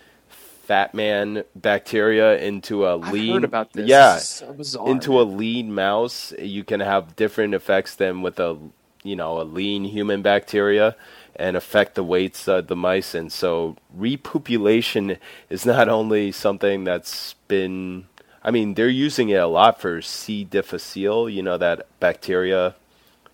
fat 0.71 0.93
man 0.93 1.43
bacteria 1.53 2.37
into 2.37 2.85
a 2.85 2.97
I've 2.97 3.11
lean. 3.11 3.43
About 3.43 3.73
this. 3.73 3.89
Yeah, 3.89 4.13
this 4.13 4.29
so 4.29 4.53
bizarre, 4.53 4.89
into 4.89 5.11
man. 5.11 5.19
a 5.19 5.23
lean 5.23 5.75
mouse, 5.75 6.33
you 6.39 6.63
can 6.63 6.79
have 6.79 7.17
different 7.17 7.53
effects 7.53 7.95
than 7.95 8.21
with 8.21 8.39
a 8.39 8.57
you 9.03 9.17
know 9.17 9.41
a 9.41 9.43
lean 9.43 9.83
human 9.83 10.21
bacteria, 10.21 10.95
and 11.35 11.57
affect 11.57 11.95
the 11.95 12.05
weights 12.05 12.47
of 12.47 12.67
the 12.67 12.77
mice. 12.77 13.13
And 13.13 13.33
so 13.33 13.75
repopulation 13.99 15.17
is 15.49 15.65
not 15.65 15.89
only 15.89 16.31
something 16.31 16.85
that's 16.85 17.33
been. 17.49 18.05
I 18.41 18.49
mean, 18.49 18.75
they're 18.75 18.87
using 18.87 19.27
it 19.27 19.35
a 19.35 19.47
lot 19.47 19.81
for 19.81 20.01
C. 20.01 20.45
difficile. 20.45 21.29
You 21.29 21.43
know 21.43 21.57
that 21.57 21.85
bacteria. 21.99 22.75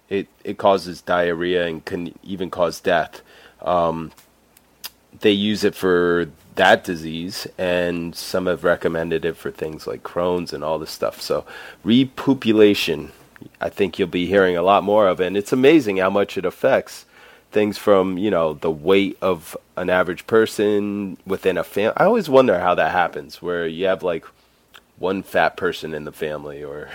It 0.10 0.28
it 0.44 0.58
causes 0.58 1.04
diarrhea 1.04 1.68
and 1.68 1.86
can 1.86 2.18
even 2.24 2.50
cause 2.50 2.80
death. 2.80 3.22
Um, 3.62 4.12
they 5.22 5.32
use 5.32 5.64
it 5.64 5.76
for 5.76 6.30
that 6.56 6.84
disease, 6.84 7.48
and 7.58 8.16
some 8.16 8.48
have 8.48 8.64
recommended 8.64 9.26
it 9.26 9.38
for 9.38 9.52
things 9.52 9.88
like 9.88 10.04
Crohn's 10.04 10.54
and 10.54 10.64
all 10.64 10.80
this 10.80 10.92
stuff. 10.92 11.22
So, 11.22 11.46
repopulation, 11.86 13.12
I 13.62 13.70
think 13.70 13.98
you'll 13.98 14.08
be 14.08 14.26
hearing 14.26 14.58
a 14.58 14.64
lot 14.64 14.84
more 14.84 15.08
of, 15.08 15.22
it. 15.22 15.28
and 15.28 15.38
it's 15.38 15.54
amazing 15.54 15.98
how 15.98 16.10
much 16.10 16.38
it 16.38 16.46
affects 16.46 17.06
things 17.52 17.78
from 17.78 18.18
you 18.18 18.30
know 18.30 18.54
the 18.56 18.72
weight 18.72 19.18
of 19.22 19.56
an 19.78 19.90
average 19.90 20.28
person 20.28 21.18
within 21.26 21.58
a 21.58 21.64
family. 21.64 21.96
I 21.98 22.06
always 22.06 22.30
wonder 22.30 22.60
how 22.60 22.76
that 22.76 22.92
happens, 22.92 23.42
where 23.42 23.68
you 23.68 23.86
have 23.86 24.04
like 24.04 24.26
one 24.98 25.24
fat 25.24 25.56
person 25.58 25.94
in 25.94 26.04
the 26.06 26.12
family 26.12 26.64
or 26.64 26.90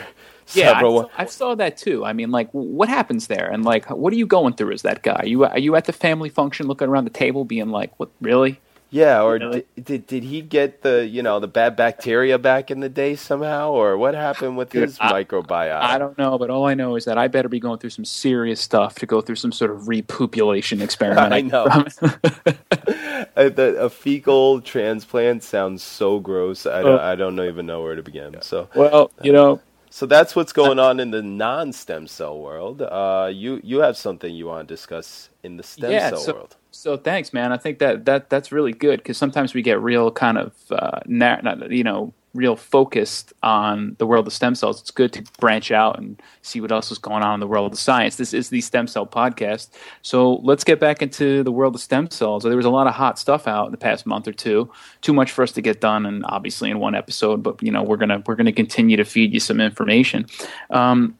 yeah, 0.55 0.73
I, 0.73 1.23
I, 1.23 1.27
saw 1.27 1.55
that 1.55 1.77
too. 1.77 2.05
I 2.05 2.13
mean, 2.13 2.31
like, 2.31 2.51
what 2.53 2.89
happens 2.89 3.27
there? 3.27 3.51
And 3.51 3.65
like, 3.65 3.89
what 3.91 4.13
are 4.13 4.17
you 4.17 4.27
going 4.27 4.55
through 4.55 4.73
as 4.73 4.83
that 4.83 5.03
guy? 5.03 5.21
Are 5.21 5.27
you 5.27 5.45
are 5.45 5.59
you 5.59 5.77
at 5.77 5.85
the 5.87 5.93
family 5.93 6.29
function, 6.29 6.67
looking 6.67 6.89
around 6.89 7.05
the 7.05 7.11
table, 7.11 7.45
being 7.45 7.69
like, 7.69 7.99
"What 7.99 8.11
really?" 8.21 8.61
Yeah, 8.93 9.23
or 9.23 9.39
did, 9.39 9.65
did, 9.83 10.07
did 10.07 10.23
he 10.23 10.43
get 10.43 10.83
the 10.83 11.07
you 11.07 11.23
know 11.23 11.41
the 11.41 11.49
bad 11.49 11.77
bacteria 11.77 12.39
back 12.39 12.71
in 12.71 12.81
the 12.81 12.91
day 12.91 13.17
somehow, 13.17 13.71
or 13.71 13.97
what 13.97 14.15
happened 14.15 14.59
with 14.59 14.69
Dude, 14.69 14.83
his 14.83 14.99
I, 15.01 15.25
microbiota? 15.25 15.81
I 15.81 15.97
don't 15.97 16.19
know, 16.19 16.37
but 16.37 16.51
all 16.51 16.67
I 16.67 16.75
know 16.75 16.97
is 16.97 17.07
that 17.07 17.17
I 17.17 17.29
better 17.29 17.49
be 17.49 17.59
going 17.59 17.79
through 17.79 17.91
some 17.91 18.05
serious 18.05 18.61
stuff 18.61 18.97
to 18.97 19.07
go 19.07 19.23
through 19.23 19.37
some 19.37 19.51
sort 19.51 19.71
of 19.71 19.85
repopulation 19.85 20.83
experiment. 20.83 21.33
I 21.33 21.41
know. 21.41 21.65
a, 21.65 21.87
uh, 23.37 23.49
the, 23.49 23.77
a, 23.81 23.89
fecal 23.89 24.61
transplant 24.61 25.43
sounds 25.43 25.83
so 25.83 26.21
gross. 26.21 26.67
I 26.67 26.81
oh. 26.81 26.83
don't, 26.83 27.01
I 27.01 27.15
don't 27.15 27.41
even 27.41 27.65
know 27.65 27.83
where 27.83 27.97
to 27.97 28.03
begin. 28.03 28.37
So 28.43 28.69
well, 28.75 29.11
you 29.23 29.33
know. 29.33 29.63
So 29.93 30.07
that's 30.07 30.35
what's 30.35 30.55
going 30.55 30.79
on 30.79 31.01
in 31.01 31.11
the 31.11 31.21
non-stem 31.21 32.07
cell 32.07 32.39
world. 32.39 32.81
Uh, 32.81 33.29
you 33.31 33.61
you 33.63 33.81
have 33.81 33.95
something 33.95 34.35
you 34.35 34.47
want 34.47 34.67
to 34.67 34.75
discuss 34.75 35.29
in 35.43 35.59
the 35.59 35.63
stem 35.63 35.93
yeah, 35.93 36.09
cell 36.09 36.19
so, 36.19 36.33
world. 36.33 36.57
So 36.71 36.97
thanks, 36.97 37.35
man. 37.35 37.53
I 37.53 37.59
think 37.59 37.79
that 37.81 38.07
that 38.07 38.31
that's 38.31 38.51
really 38.51 38.73
good 38.73 39.01
because 39.01 39.19
sometimes 39.19 39.53
we 39.53 39.61
get 39.61 39.83
real 39.83 40.11
kind 40.11 40.39
of 40.39 40.55
uh, 40.71 41.01
you 41.07 41.85
know 41.85 42.15
real 42.35 42.57
focused 42.57 43.33
on 43.43 43.95
the 43.99 44.07
world 44.07 44.27
of 44.27 44.33
stem 44.33 44.55
cells. 44.55 44.81
It's 44.81 44.91
good 44.91 45.13
to 45.13 45.23
branch 45.39 45.71
out 45.71 45.99
and 45.99 46.21
see 46.41 46.61
what 46.61 46.73
else 46.73 46.91
is 46.91 46.99
going 46.99 47.23
on 47.23 47.35
in 47.35 47.41
the 47.41 47.47
world 47.47 47.73
of 47.73 47.79
science. 47.79 48.17
This 48.17 48.33
is 48.33 48.49
the 48.49 48.61
Stem 48.61 48.87
Cell 48.87 49.07
Podcast. 49.07 49.69
So 50.01 50.37
let's 50.37 50.65
get 50.65 50.81
back 50.81 51.03
into 51.03 51.43
the 51.43 51.53
world 51.53 51.75
of 51.75 51.81
stem 51.81 52.11
cells. 52.11 52.43
There 52.43 52.57
was 52.57 52.65
a 52.65 52.71
lot 52.71 52.87
of 52.87 52.95
hot 52.95 53.19
stuff 53.19 53.47
out 53.47 53.67
in 53.67 53.73
the 53.73 53.79
past 53.79 54.07
month 54.07 54.27
or 54.27 54.33
two. 54.33 54.71
Too 55.03 55.13
much 55.13 55.31
for 55.31 55.43
us 55.43 55.53
to 55.53 55.61
get 55.61 55.81
done, 55.81 56.07
and 56.07 56.25
obviously 56.27 56.71
in 56.71 56.79
one 56.79 56.95
episode. 56.95 57.43
But 57.43 57.63
you 57.63 57.71
know 57.71 57.83
we're 57.83 57.99
gonna 57.99 58.23
we're 58.27 58.37
gonna 58.37 58.53
continue 58.53 58.97
to 58.97 59.05
feed 59.05 59.35
you 59.35 59.41
some 59.41 59.61
information. 59.61 60.27
Um, 60.71 61.19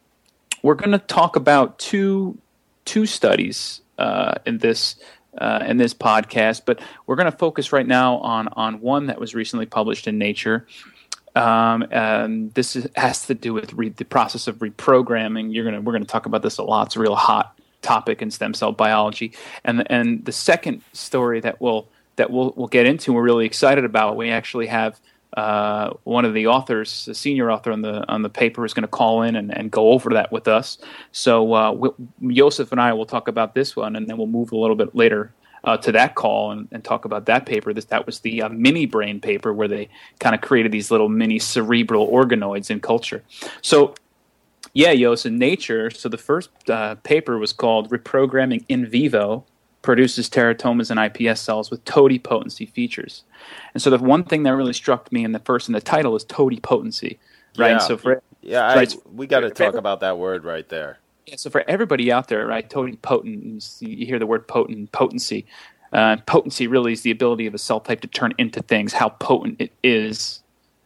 we're 0.63 0.75
gonna 0.75 0.99
talk 0.99 1.35
about 1.35 1.77
two 1.77 2.37
two 2.85 3.05
studies 3.05 3.81
uh, 3.97 4.35
in 4.45 4.57
this 4.57 4.95
uh, 5.37 5.63
in 5.67 5.77
this 5.77 5.93
podcast, 5.93 6.61
but 6.65 6.79
we're 7.07 7.15
going 7.15 7.31
to 7.31 7.37
focus 7.37 7.71
right 7.73 7.87
now 7.87 8.17
on 8.17 8.47
on 8.49 8.81
one 8.81 9.07
that 9.07 9.19
was 9.19 9.33
recently 9.33 9.65
published 9.65 10.07
in 10.07 10.17
Nature. 10.17 10.67
Um, 11.35 11.85
and 11.91 12.53
this 12.53 12.75
is, 12.75 12.87
has 12.95 13.25
to 13.25 13.33
do 13.33 13.53
with 13.53 13.73
re- 13.73 13.89
the 13.89 14.05
process 14.05 14.47
of 14.47 14.57
reprogramming. 14.57 15.53
You're 15.53 15.65
gonna 15.65 15.81
we're 15.81 15.93
gonna 15.93 16.05
talk 16.05 16.25
about 16.25 16.43
this 16.43 16.57
a 16.57 16.63
lot. 16.63 16.87
It's 16.87 16.95
a 16.95 16.99
real 16.99 17.15
hot 17.15 17.57
topic 17.81 18.21
in 18.21 18.31
stem 18.31 18.53
cell 18.53 18.71
biology. 18.71 19.33
And 19.63 19.89
and 19.91 20.25
the 20.25 20.31
second 20.31 20.81
story 20.93 21.39
that 21.41 21.59
we'll 21.61 21.87
that 22.15 22.29
we'll 22.29 22.53
we'll 22.55 22.67
get 22.67 22.85
into, 22.85 23.13
we're 23.13 23.23
really 23.23 23.45
excited 23.45 23.85
about. 23.85 24.15
We 24.15 24.29
actually 24.29 24.67
have 24.67 24.99
uh, 25.35 25.93
one 26.03 26.25
of 26.25 26.35
the 26.35 26.45
authors, 26.45 27.05
the 27.05 27.15
senior 27.15 27.51
author 27.51 27.71
on 27.71 27.81
the 27.81 28.07
on 28.07 28.21
the 28.21 28.29
paper, 28.29 28.65
is 28.65 28.73
going 28.73 28.83
to 28.83 28.87
call 28.87 29.23
in 29.23 29.35
and, 29.35 29.55
and 29.55 29.71
go 29.71 29.91
over 29.91 30.11
that 30.11 30.31
with 30.31 30.47
us. 30.47 30.77
So 31.11 31.53
uh, 31.53 31.71
we, 31.71 31.89
Joseph 32.35 32.71
and 32.71 32.79
I 32.79 32.93
will 32.93 33.07
talk 33.07 33.27
about 33.27 33.55
this 33.55 33.75
one, 33.75 33.95
and 33.95 34.07
then 34.07 34.17
we'll 34.17 34.27
move 34.27 34.51
a 34.51 34.57
little 34.57 34.75
bit 34.75 34.95
later 34.95 35.31
uh, 35.63 35.77
to 35.77 35.91
that 35.91 36.15
call 36.15 36.51
and, 36.51 36.67
and, 36.71 36.83
talk 36.83 37.05
about 37.05 37.25
that 37.25 37.45
paper. 37.45 37.73
This 37.73 37.85
that 37.85 38.05
was 38.05 38.19
the 38.19 38.41
uh, 38.41 38.49
mini 38.49 38.85
brain 38.85 39.21
paper 39.21 39.53
where 39.53 39.67
they 39.67 39.87
kind 40.19 40.35
of 40.35 40.41
created 40.41 40.71
these 40.71 40.91
little 40.91 41.09
mini 41.09 41.39
cerebral 41.39 42.09
organoids 42.09 42.69
in 42.69 42.79
culture. 42.79 43.23
So. 43.61 43.95
Yeah, 44.75 44.89
Yos, 44.89 45.23
in 45.23 45.37
Nature. 45.37 45.91
So 45.91 46.09
the 46.09 46.17
first 46.17 46.49
uh, 46.67 46.95
paper 47.03 47.37
was 47.37 47.53
called 47.53 47.91
"Reprogramming 47.91 48.65
in 48.69 48.87
Vivo 48.87 49.45
produces 49.83 50.29
teratomas 50.29 50.89
and 50.89 50.99
iPS 50.99 51.37
cells 51.37 51.69
with 51.69 51.85
totipotency 51.85 52.65
features. 52.65 53.23
And 53.75 53.83
so 53.83 53.91
the 53.91 53.99
one 53.99 54.23
thing 54.23 54.41
that 54.43 54.55
really 54.55 54.73
struck 54.73 55.11
me 55.11 55.23
in 55.23 55.33
the 55.33 55.39
first 55.39 55.67
in 55.69 55.73
the 55.73 55.81
title 55.81 56.15
is 56.15 56.25
totipotency, 56.25 57.19
right? 57.57 57.71
Yeah. 57.71 57.77
So 57.77 57.97
for 57.97 58.23
yeah, 58.41 58.73
right, 58.73 58.95
we 59.13 59.27
got 59.27 59.41
to 59.41 59.51
talk 59.51 59.75
about 59.75 59.99
that 59.99 60.17
word 60.17 60.43
right 60.43 60.67
there. 60.67 60.99
Yeah, 61.25 61.35
so 61.37 61.49
for 61.49 61.63
everybody 61.69 62.11
out 62.11 62.27
there, 62.27 62.45
right, 62.45 62.69
totipotent, 62.69 63.65
you 63.79 64.05
hear 64.05 64.19
the 64.19 64.25
word 64.25 64.47
potent, 64.47 64.91
potency. 64.91 65.45
Uh, 65.93 66.17
potency 66.25 66.67
really 66.67 66.91
is 66.93 67.01
the 67.01 67.11
ability 67.11 67.45
of 67.47 67.53
a 67.53 67.57
cell 67.57 67.79
type 67.79 68.01
to 68.01 68.07
turn 68.07 68.33
into 68.37 68.61
things. 68.61 68.93
How 68.93 69.09
potent 69.09 69.61
it 69.61 69.71
is, 69.83 70.41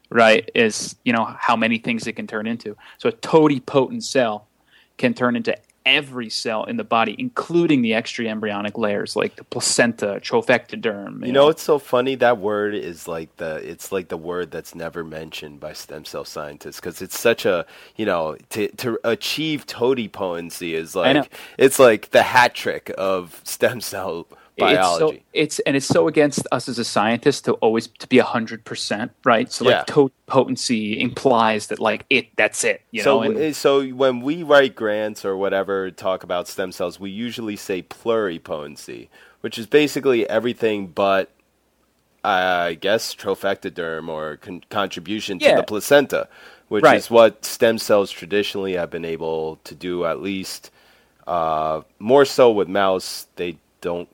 right, 0.09 0.49
is 0.53 0.95
you 1.05 1.13
know 1.13 1.25
how 1.39 1.55
many 1.55 1.79
things 1.79 2.05
it 2.05 2.13
can 2.13 2.27
turn 2.27 2.45
into. 2.45 2.77
So 2.99 3.09
a 3.09 3.13
totipotent 3.13 4.03
cell 4.03 4.47
can 4.97 5.13
turn 5.13 5.35
into 5.35 5.55
every 5.87 6.29
cell 6.29 6.65
in 6.65 6.77
the 6.77 6.83
body, 6.83 7.15
including 7.17 7.81
the 7.81 7.93
extra 7.93 8.25
embryonic 8.25 8.77
layers 8.77 9.15
like 9.15 9.37
the 9.37 9.43
placenta, 9.45 10.19
trophectoderm. 10.21 11.21
You, 11.21 11.27
you 11.27 11.31
know, 11.31 11.45
know, 11.45 11.49
it's 11.49 11.63
so 11.63 11.79
funny 11.79 12.15
that 12.15 12.37
word 12.37 12.75
is 12.75 13.07
like 13.07 13.35
the 13.37 13.55
it's 13.67 13.91
like 13.91 14.09
the 14.09 14.17
word 14.17 14.51
that's 14.51 14.75
never 14.75 15.03
mentioned 15.03 15.59
by 15.59 15.73
stem 15.73 16.05
cell 16.05 16.25
scientists 16.25 16.79
because 16.79 17.01
it's 17.01 17.17
such 17.17 17.45
a 17.45 17.65
you 17.95 18.05
know 18.05 18.35
to 18.49 18.67
to 18.73 18.99
achieve 19.03 19.65
totipotency 19.65 20.75
is 20.75 20.95
like 20.95 21.31
it's 21.57 21.79
like 21.79 22.11
the 22.11 22.23
hat 22.23 22.53
trick 22.53 22.91
of 22.97 23.41
stem 23.45 23.79
cell 23.79 24.27
biology. 24.57 25.23
It's, 25.33 25.55
so, 25.55 25.59
it's 25.59 25.59
and 25.59 25.75
it's 25.75 25.85
so 25.85 26.07
against 26.07 26.47
us 26.51 26.67
as 26.67 26.79
a 26.79 26.83
scientist 26.83 27.45
to 27.45 27.53
always 27.53 27.87
to 27.99 28.07
be 28.07 28.17
hundred 28.17 28.65
percent 28.65 29.11
right. 29.23 29.51
So 29.51 29.65
yeah. 29.65 29.77
like 29.77 29.87
to- 29.87 30.11
potency 30.25 30.99
implies 30.99 31.67
that 31.67 31.79
like 31.79 32.05
it 32.09 32.35
that's 32.35 32.63
it. 32.63 32.81
You 32.91 33.03
so 33.03 33.21
know. 33.21 33.37
And, 33.37 33.55
so 33.55 33.85
when 33.87 34.21
we 34.21 34.43
write 34.43 34.75
grants 34.75 35.23
or 35.23 35.37
whatever 35.37 35.91
talk 35.91 36.23
about 36.23 36.47
stem 36.47 36.71
cells, 36.71 36.99
we 36.99 37.09
usually 37.09 37.55
say 37.55 37.83
pluripotency, 37.83 39.09
which 39.41 39.57
is 39.57 39.67
basically 39.67 40.29
everything 40.29 40.87
but. 40.87 41.31
I 42.23 42.73
guess 42.73 43.15
trophectoderm 43.15 44.09
or 44.09 44.35
con- 44.37 44.63
contribution 44.69 45.39
yeah. 45.39 45.51
to 45.51 45.57
the 45.57 45.63
placenta, 45.63 46.27
which 46.67 46.83
right. 46.83 46.97
is 46.97 47.09
what 47.09 47.45
stem 47.45 47.77
cells 47.77 48.11
traditionally 48.11 48.73
have 48.73 48.89
been 48.89 49.05
able 49.05 49.59
to 49.63 49.73
do. 49.73 50.03
At 50.03 50.21
least 50.21 50.69
uh, 51.25 51.83
more 51.99 52.25
so 52.25 52.51
with 52.51 52.67
mouse, 52.67 53.27
they 53.37 53.59
don't 53.79 54.09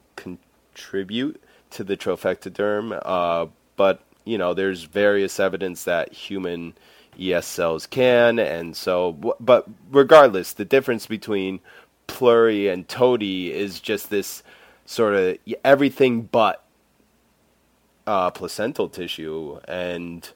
contribute 0.73 1.41
to 1.71 1.83
the 1.83 1.97
trophectoderm, 1.97 2.99
uh, 3.03 3.47
but 3.75 4.03
you 4.25 4.37
know, 4.37 4.53
there's 4.53 4.83
various 4.83 5.39
evidence 5.39 5.83
that 5.83 6.13
human 6.13 6.73
ES 7.19 7.45
cells 7.45 7.85
can, 7.85 8.39
and 8.39 8.75
so, 8.75 9.13
but 9.39 9.65
regardless, 9.91 10.53
the 10.53 10.65
difference 10.65 11.05
between 11.05 11.59
pluri 12.07 12.71
and 12.71 12.87
toti 12.87 13.49
is 13.49 13.79
just 13.79 14.09
this 14.09 14.43
sort 14.85 15.13
of 15.13 15.37
everything 15.63 16.23
but 16.23 16.63
uh, 18.07 18.31
placental 18.31 18.89
tissue, 18.89 19.59
and 19.67 20.31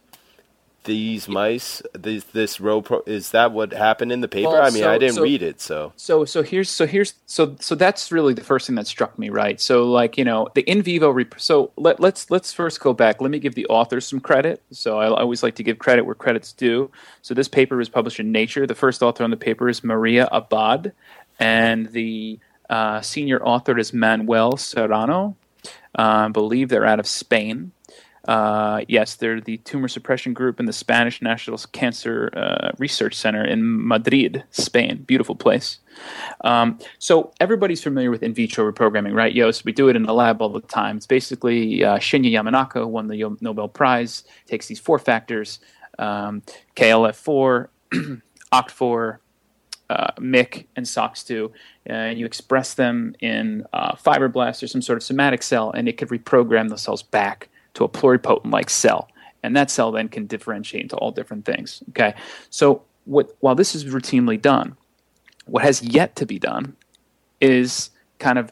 these 0.87 1.27
mice 1.27 1.83
this 1.93 2.23
this 2.23 2.59
row 2.59 2.81
pro, 2.81 3.03
is 3.05 3.31
that 3.31 3.51
what 3.51 3.73
happened 3.73 4.11
in 4.11 4.21
the 4.21 4.27
paper? 4.27 4.49
Well, 4.49 4.61
i 4.63 4.69
mean 4.69 4.83
so, 4.83 4.91
i 4.91 4.97
didn't 4.97 5.15
so, 5.15 5.21
read 5.21 5.43
it 5.43 5.61
so. 5.61 5.93
So 5.97 6.25
so 6.25 6.41
here's 6.41 6.69
so 6.69 6.87
here's 6.87 7.13
so 7.27 7.55
so 7.59 7.75
that's 7.75 8.11
really 8.11 8.33
the 8.33 8.43
first 8.43 8.65
thing 8.65 8.75
that 8.77 8.87
struck 8.87 9.19
me 9.19 9.29
right? 9.29 9.61
So 9.61 9.83
like 9.83 10.17
you 10.17 10.23
know 10.23 10.47
the 10.55 10.61
in 10.61 10.81
vivo 10.81 11.11
rep- 11.11 11.39
so 11.39 11.71
let, 11.75 11.99
let's 11.99 12.31
let's 12.31 12.53
first 12.53 12.79
go 12.79 12.93
back. 12.93 13.21
Let 13.21 13.29
me 13.29 13.37
give 13.37 13.53
the 13.53 13.67
authors 13.67 14.07
some 14.07 14.19
credit. 14.19 14.63
So 14.71 14.97
i 14.97 15.07
always 15.07 15.43
like 15.43 15.55
to 15.55 15.63
give 15.63 15.77
credit 15.77 16.05
where 16.05 16.15
credit's 16.15 16.53
due. 16.53 16.89
So 17.21 17.33
this 17.33 17.49
paper 17.49 17.75
was 17.75 17.89
published 17.89 18.19
in 18.19 18.31
nature. 18.31 18.65
The 18.65 18.73
first 18.73 19.03
author 19.03 19.23
on 19.23 19.29
the 19.29 19.37
paper 19.37 19.69
is 19.69 19.83
maria 19.83 20.27
abad 20.31 20.93
and 21.39 21.91
the 21.91 22.39
uh, 22.69 23.01
senior 23.01 23.43
author 23.43 23.77
is 23.77 23.93
manuel 23.93 24.57
serrano. 24.57 25.35
Uh, 25.97 26.25
i 26.25 26.27
believe 26.29 26.69
they're 26.69 26.85
out 26.85 26.99
of 26.99 27.07
spain 27.07 27.71
uh, 28.27 28.81
yes, 28.89 29.15
they're 29.15 29.39
the 29.39 29.57
tumor 29.59 29.87
suppression 29.87 30.33
group 30.33 30.59
in 30.59 30.65
the 30.65 30.73
Spanish 30.73 31.21
National 31.21 31.57
Cancer 31.71 32.29
uh, 32.35 32.71
Research 32.77 33.15
Center 33.15 33.43
in 33.43 33.87
Madrid, 33.87 34.43
Spain. 34.51 35.03
Beautiful 35.07 35.35
place. 35.35 35.79
Um, 36.41 36.77
so 36.99 37.31
everybody's 37.39 37.81
familiar 37.81 38.11
with 38.11 38.21
in 38.23 38.33
vitro 38.33 38.69
reprogramming, 38.69 39.13
right? 39.15 39.33
Yes, 39.33 39.63
we 39.63 39.71
do 39.71 39.87
it 39.87 39.95
in 39.95 40.03
the 40.03 40.13
lab 40.13 40.41
all 40.41 40.49
the 40.49 40.61
time. 40.61 40.97
It's 40.97 41.07
basically 41.07 41.83
uh, 41.85 41.97
Shinya 41.99 42.31
Yamanaka 42.31 42.85
won 42.87 43.07
the 43.07 43.37
Nobel 43.39 43.69
Prize. 43.69 44.25
Takes 44.45 44.67
these 44.67 44.79
four 44.79 44.99
factors: 44.99 45.59
um, 45.97 46.43
KLF4, 46.75 47.69
OCT4, 48.51 49.17
uh, 49.89 50.11
MYC, 50.19 50.65
and 50.75 50.85
SOX2, 50.85 51.49
and 51.85 52.19
you 52.19 52.25
express 52.25 52.73
them 52.73 53.15
in 53.21 53.65
uh, 53.71 53.95
fibroblasts 53.95 54.61
or 54.61 54.67
some 54.67 54.81
sort 54.81 54.97
of 54.97 55.03
somatic 55.03 55.41
cell, 55.41 55.71
and 55.71 55.87
it 55.87 55.97
could 55.97 56.09
reprogram 56.09 56.67
the 56.67 56.77
cells 56.77 57.01
back 57.01 57.47
to 57.77 57.83
a 57.83 57.89
pluripotent 57.89 58.51
like 58.51 58.71
cell. 58.71 59.07
And 59.43 59.55
that 59.55 59.69
cell 59.69 59.91
then 59.91 60.09
can 60.09 60.25
differentiate 60.25 60.81
into 60.81 60.95
all 60.97 61.11
different 61.11 61.45
things. 61.45 61.83
Okay. 61.89 62.15
So 62.49 62.81
what 63.05 63.35
while 63.39 63.53
this 63.53 63.75
is 63.75 63.85
routinely 63.85 64.41
done, 64.41 64.75
what 65.45 65.63
has 65.63 65.83
yet 65.83 66.15
to 66.15 66.25
be 66.25 66.39
done 66.39 66.75
is 67.39 67.91
kind 68.17 68.39
of 68.39 68.51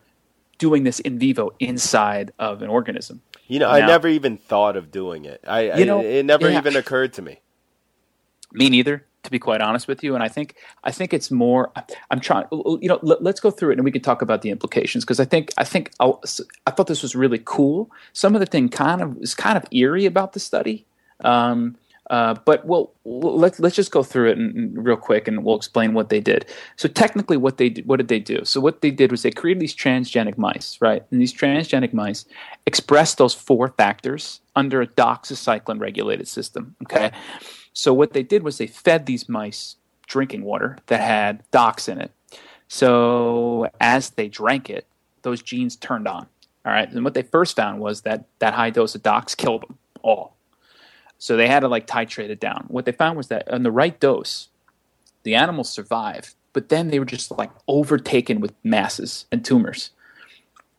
doing 0.59 0.83
this 0.83 0.99
in 0.99 1.17
vivo 1.17 1.51
inside 1.59 2.31
of 2.37 2.61
an 2.61 2.69
organism. 2.69 3.21
You 3.47 3.59
know, 3.59 3.67
now, 3.67 3.73
I 3.73 3.87
never 3.87 4.07
even 4.07 4.37
thought 4.37 4.77
of 4.77 4.91
doing 4.91 5.25
it. 5.25 5.43
I, 5.45 5.73
you 5.73 5.85
know, 5.85 6.01
I, 6.01 6.03
it 6.03 6.25
never 6.25 6.49
yeah. 6.49 6.59
even 6.59 6.75
occurred 6.75 7.13
to 7.13 7.21
me. 7.23 7.39
Me 8.53 8.69
neither, 8.69 9.05
to 9.25 9.31
be 9.31 9.39
quite 9.39 9.61
honest 9.61 9.87
with 9.87 10.03
you. 10.03 10.15
And 10.15 10.23
I 10.23 10.29
think 10.29 10.55
I 10.83 10.91
think 10.91 11.13
it's 11.13 11.29
more. 11.29 11.71
I'm 12.09 12.19
trying. 12.19 12.45
You 12.51 12.87
know, 12.87 12.99
let, 13.01 13.21
us 13.21 13.39
go 13.39 13.51
through 13.51 13.71
it 13.71 13.77
and 13.77 13.83
we 13.83 13.91
can 13.91 14.01
talk 14.01 14.21
about 14.21 14.41
the 14.41 14.49
implications 14.49 15.03
because 15.03 15.19
I 15.19 15.25
think 15.25 15.51
I 15.57 15.63
think 15.63 15.91
I'll, 15.99 16.21
i 16.65 16.71
thought 16.71 16.87
this 16.87 17.01
was 17.01 17.15
really 17.15 17.41
cool. 17.43 17.91
Some 18.13 18.35
of 18.35 18.39
the 18.39 18.45
thing 18.45 18.69
kind 18.69 19.01
of 19.01 19.17
is 19.21 19.35
kind 19.35 19.57
of 19.57 19.65
eerie 19.71 20.05
about 20.05 20.33
the 20.33 20.39
study. 20.39 20.85
Um, 21.21 21.77
uh, 22.11 22.35
but 22.45 22.63
we'll, 22.65 22.93
let's 23.03 23.59
let's 23.59 23.75
just 23.75 23.91
go 23.91 24.03
through 24.03 24.29
it 24.29 24.37
in, 24.37 24.55
in 24.55 24.83
real 24.83 24.95
quick, 24.95 25.27
and 25.27 25.43
we'll 25.43 25.55
explain 25.55 25.93
what 25.93 26.09
they 26.09 26.19
did. 26.19 26.45
So 26.75 26.87
technically, 26.87 27.35
what 27.35 27.57
they 27.57 27.69
did, 27.69 27.87
what 27.87 27.97
did 27.97 28.09
they 28.09 28.19
do? 28.19 28.45
So 28.45 28.61
what 28.61 28.81
they 28.81 28.91
did 28.91 29.09
was 29.09 29.23
they 29.23 29.31
created 29.31 29.59
these 29.59 29.75
transgenic 29.75 30.37
mice, 30.37 30.77
right? 30.81 31.03
And 31.09 31.19
these 31.19 31.33
transgenic 31.33 31.93
mice 31.93 32.25
expressed 32.67 33.17
those 33.17 33.33
four 33.33 33.69
factors 33.69 34.41
under 34.55 34.81
a 34.81 34.87
doxycycline 34.87 35.79
regulated 35.79 36.27
system. 36.27 36.75
Okay, 36.83 37.11
so 37.75 37.93
what 37.93 38.13
they 38.13 38.23
did 38.23 38.41
was 38.41 38.57
they 38.57 38.65
fed 38.65 39.05
these 39.05 39.29
mice 39.29 39.75
drinking 40.07 40.43
water 40.43 40.79
that 40.87 41.01
had 41.01 41.43
dox 41.51 41.87
in 41.87 42.01
it. 42.01 42.11
So 42.67 43.69
as 43.79 44.09
they 44.09 44.27
drank 44.27 44.71
it, 44.71 44.87
those 45.21 45.43
genes 45.43 45.75
turned 45.75 46.07
on. 46.07 46.25
All 46.65 46.71
right, 46.71 46.91
and 46.91 47.03
what 47.03 47.13
they 47.13 47.21
first 47.21 47.55
found 47.55 47.79
was 47.79 48.01
that 48.01 48.25
that 48.39 48.55
high 48.55 48.71
dose 48.71 48.95
of 48.95 49.03
dox 49.03 49.35
killed 49.35 49.61
them 49.61 49.77
all 50.01 50.35
so 51.17 51.37
they 51.37 51.47
had 51.47 51.61
to 51.61 51.67
like 51.67 51.87
titrate 51.87 52.29
it 52.29 52.39
down. 52.39 52.65
What 52.67 52.85
they 52.85 52.91
found 52.91 53.17
was 53.17 53.27
that 53.29 53.49
on 53.51 53.63
the 53.63 53.71
right 53.71 53.99
dose, 53.99 54.49
the 55.23 55.35
animals 55.35 55.69
survived, 55.69 56.35
but 56.53 56.69
then 56.69 56.89
they 56.89 56.99
were 56.99 57.05
just 57.05 57.31
like 57.31 57.51
overtaken 57.67 58.39
with 58.39 58.53
masses 58.63 59.25
and 59.31 59.43
tumors. 59.43 59.91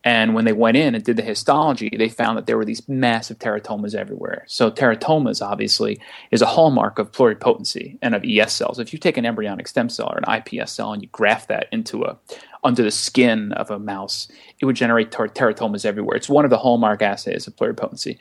And 0.06 0.34
when 0.34 0.44
they 0.44 0.52
went 0.52 0.76
in 0.76 0.94
and 0.94 1.02
did 1.02 1.16
the 1.16 1.22
histology, 1.22 1.90
they 1.90 2.08
found 2.08 2.38
that 2.38 2.46
there 2.46 2.56
were 2.56 2.64
these 2.64 2.88
massive 2.88 3.40
teratomas 3.40 3.92
everywhere. 3.92 4.44
So 4.46 4.70
teratomas 4.70 5.44
obviously 5.44 6.00
is 6.30 6.40
a 6.40 6.46
hallmark 6.46 7.00
of 7.00 7.10
pluripotency 7.10 7.98
and 8.00 8.14
of 8.14 8.24
ES 8.24 8.52
cells. 8.52 8.78
If 8.78 8.92
you 8.92 9.00
take 9.00 9.16
an 9.16 9.26
embryonic 9.26 9.66
stem 9.66 9.88
cell 9.88 10.12
or 10.12 10.18
an 10.18 10.40
iPS 10.40 10.68
cell 10.68 10.92
and 10.92 11.02
you 11.02 11.08
graft 11.08 11.48
that 11.48 11.66
into 11.72 12.04
a 12.04 12.16
under 12.62 12.84
the 12.84 12.92
skin 12.92 13.50
of 13.54 13.68
a 13.68 13.80
mouse, 13.80 14.28
it 14.60 14.64
would 14.64 14.76
generate 14.76 15.10
ter- 15.10 15.26
teratomas 15.26 15.84
everywhere. 15.84 16.16
It's 16.16 16.28
one 16.28 16.44
of 16.44 16.52
the 16.52 16.58
hallmark 16.58 17.02
assays 17.02 17.48
of 17.48 17.56
pluripotency. 17.56 18.16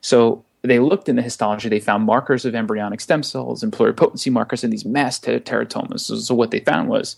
So 0.00 0.42
they 0.62 0.78
looked 0.78 1.06
in 1.06 1.16
the 1.16 1.22
histology, 1.22 1.68
they 1.68 1.80
found 1.80 2.04
markers 2.04 2.46
of 2.46 2.54
embryonic 2.54 3.02
stem 3.02 3.22
cells 3.22 3.62
and 3.62 3.74
pluripotency 3.74 4.32
markers 4.32 4.64
in 4.64 4.70
these 4.70 4.86
mass 4.86 5.18
ter- 5.18 5.38
teratomas. 5.40 6.00
So, 6.00 6.16
so, 6.16 6.34
what 6.34 6.50
they 6.50 6.60
found 6.60 6.88
was 6.88 7.16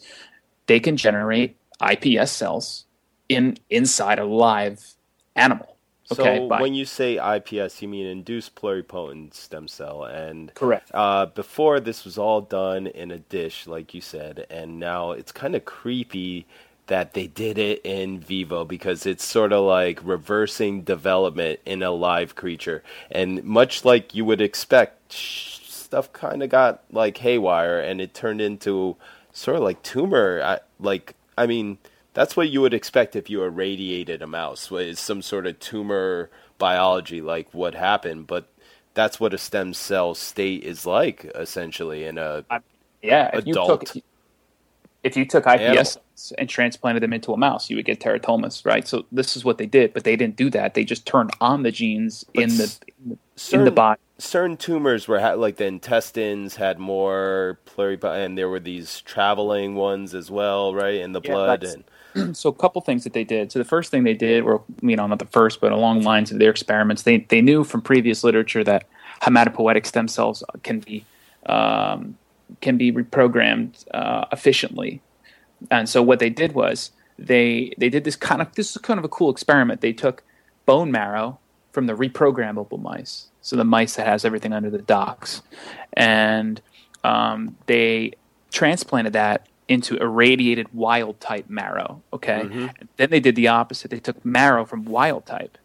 they 0.67 0.81
can 0.81 0.97
generate 0.97 1.57
iPS 1.81 2.31
cells 2.31 2.85
in 3.28 3.58
inside 3.70 4.18
a 4.18 4.25
live 4.25 4.94
animal. 5.37 5.76
Okay, 6.11 6.38
so 6.38 6.49
by, 6.49 6.62
when 6.62 6.75
you 6.75 6.87
say 6.87 7.16
iPS, 7.16 7.82
you 7.82 7.88
mean 7.88 8.06
induced 8.06 8.54
pluripotent 8.54 9.35
stem 9.35 9.68
cell, 9.68 10.04
and 10.04 10.54
correct. 10.54 10.90
Uh, 10.94 11.26
before 11.26 11.80
this 11.80 12.04
was 12.04 12.17
all 12.17 12.41
done 12.41 12.86
in 12.86 13.10
a 13.10 13.19
dish, 13.19 13.67
like 13.67 13.93
you 13.93 14.00
said, 14.00 14.47
and 14.49 14.80
now 14.80 15.12
it's 15.12 15.32
kind 15.32 15.54
of 15.54 15.67
creepy 15.67 16.47
that 16.88 17.12
they 17.12 17.26
did 17.26 17.58
it 17.58 17.80
in 17.84 18.19
vivo 18.19 18.64
because 18.64 19.06
it's 19.06 19.25
sort 19.25 19.52
of 19.52 19.64
like 19.64 20.00
reversing 20.02 20.82
development 20.82 21.60
in 21.64 21.82
a 21.82 21.91
live 21.91 22.34
creature. 22.34 22.82
And 23.10 23.45
much 23.45 23.84
like 23.84 24.14
you 24.14 24.25
would 24.25 24.41
expect, 24.41 25.12
stuff 25.12 26.12
kind 26.12 26.43
of 26.43 26.49
got 26.49 26.82
like 26.91 27.19
haywire 27.19 27.78
and 27.78 28.00
it 28.00 28.14
turned 28.14 28.41
into 28.41 28.97
sort 29.32 29.58
of 29.58 29.62
like 29.62 29.82
tumor. 29.82 30.60
Like, 30.80 31.14
I 31.36 31.47
mean, 31.47 31.76
that's 32.19 32.37
what 32.37 32.49
you 32.49 32.61
would 32.61 32.75
expect 32.75 33.15
if 33.15 33.31
you 33.31 33.45
irradiated 33.45 34.23
a 34.23 34.26
mouse, 34.26 34.73
is 34.73 34.99
some 34.99 35.23
sort 35.23 35.47
of 35.47 35.61
tumor 35.61 36.31
biology, 36.59 37.21
like 37.21 37.54
what 37.54 37.76
happened. 37.76 38.26
But 38.26 38.49
that's 38.95 39.21
what 39.21 39.33
a 39.33 39.39
stem 39.39 39.73
cell 39.73 40.17
state 40.17 40.65
is 40.65 40.85
like, 40.85 41.31
essentially, 41.37 42.02
in 42.02 42.19
a 42.19 42.45
yeah, 43.02 43.31
adult. 43.33 43.87
Took, 43.87 44.02
if 45.04 45.17
you 45.17 45.26
took 45.26 45.45
iPS 45.45 45.97
and 46.37 46.49
transplanted 46.49 47.04
them 47.04 47.13
into 47.13 47.33
a 47.33 47.37
mouse, 47.37 47.71
you 47.71 47.76
would 47.76 47.85
get 47.85 48.00
teratomas, 48.00 48.67
right? 48.67 48.89
So 48.89 49.07
this 49.13 49.37
is 49.37 49.45
what 49.45 49.59
they 49.59 49.67
did, 49.67 49.95
but 49.95 50.02
they 50.02 50.17
didn't 50.17 50.35
do 50.35 50.50
that. 50.50 50.75
They 50.75 50.83
just 50.83 51.07
turned 51.07 51.31
on 51.41 51.63
the 51.63 51.71
genes 51.71 52.25
in 52.35 52.49
the, 52.49 52.67
certain, 53.37 53.61
in 53.61 53.65
the 53.65 53.71
body. 53.71 54.00
Certain 54.19 54.57
tumors 54.57 55.07
were 55.07 55.21
like 55.37 55.57
the 55.57 55.67
intestines 55.67 56.57
had 56.57 56.78
more 56.78 57.59
pluri, 57.67 58.02
and 58.02 58.37
there 58.37 58.49
were 58.49 58.59
these 58.59 59.00
traveling 59.02 59.76
ones 59.76 60.15
as 60.15 60.31
well, 60.31 60.75
right, 60.75 60.97
in 60.97 61.13
the 61.13 61.21
yeah, 61.23 61.33
blood. 61.33 61.65
And 61.65 62.37
so 62.37 62.50
a 62.50 62.52
couple 62.52 62.81
things 62.83 63.04
that 63.04 63.13
they 63.13 63.25
did. 63.25 63.52
So 63.52 63.59
the 63.59 63.65
first 63.65 63.91
thing 63.91 64.04
they 64.04 64.15
did, 64.15 64.43
or 64.43 64.63
you 64.83 64.97
know, 64.97 65.07
not 65.07 65.21
the 65.21 65.26
first, 65.26 65.61
but 65.61 65.71
along 65.71 66.00
the 66.00 66.07
lines 66.07 66.33
of 66.33 66.39
their 66.39 66.50
experiments, 66.50 67.02
they 67.02 67.19
they 67.19 67.41
knew 67.41 67.65
from 67.65 67.81
previous 67.81 68.25
literature 68.25 68.65
that 68.65 68.89
hematopoietic 69.23 69.87
stem 69.87 70.09
cells 70.09 70.43
can 70.63 70.81
be 70.81 71.04
um, 71.47 72.17
can 72.61 72.76
be 72.76 72.93
reprogrammed 72.93 73.85
uh, 73.93 74.26
efficiently. 74.33 75.00
And 75.71 75.89
so 75.89 76.02
what 76.02 76.19
they 76.19 76.31
did 76.31 76.52
was 76.52 76.93
they 77.19 77.73
they 77.78 77.89
did 77.89 78.04
this 78.04 78.17
kind 78.17 78.41
of 78.41 78.54
this 78.54 78.71
is 78.71 78.78
kind 78.78 78.99
of 78.99 79.04
a 79.04 79.09
cool 79.09 79.31
experiment. 79.31 79.81
They 79.81 79.93
took 79.93 80.23
bone 80.67 80.91
marrow 80.91 81.39
from 81.73 81.87
the 81.87 81.95
reprogrammable 81.95 82.81
mice, 82.81 83.27
so 83.49 83.56
the 83.56 83.65
mice 83.65 83.95
that 83.95 84.06
has 84.06 84.26
everything 84.26 84.52
under 84.52 84.69
the 84.69 84.82
dox, 84.82 85.41
and 85.95 86.61
um, 87.02 87.56
they 87.65 88.13
transplanted 88.50 89.15
that 89.15 89.47
into 89.69 89.97
irradiated 89.97 90.67
wild 90.75 91.19
type 91.19 91.49
marrow. 91.49 92.02
Okay, 92.13 92.43
mm-hmm. 92.43 92.67
then 92.99 93.08
they 93.08 93.21
did 93.21 93.37
the 93.37 93.49
opposite. 93.49 93.91
They 93.91 94.00
took 94.00 94.23
marrow 94.23 94.67
from 94.67 94.84
wild 94.84 95.25
type 95.25 95.56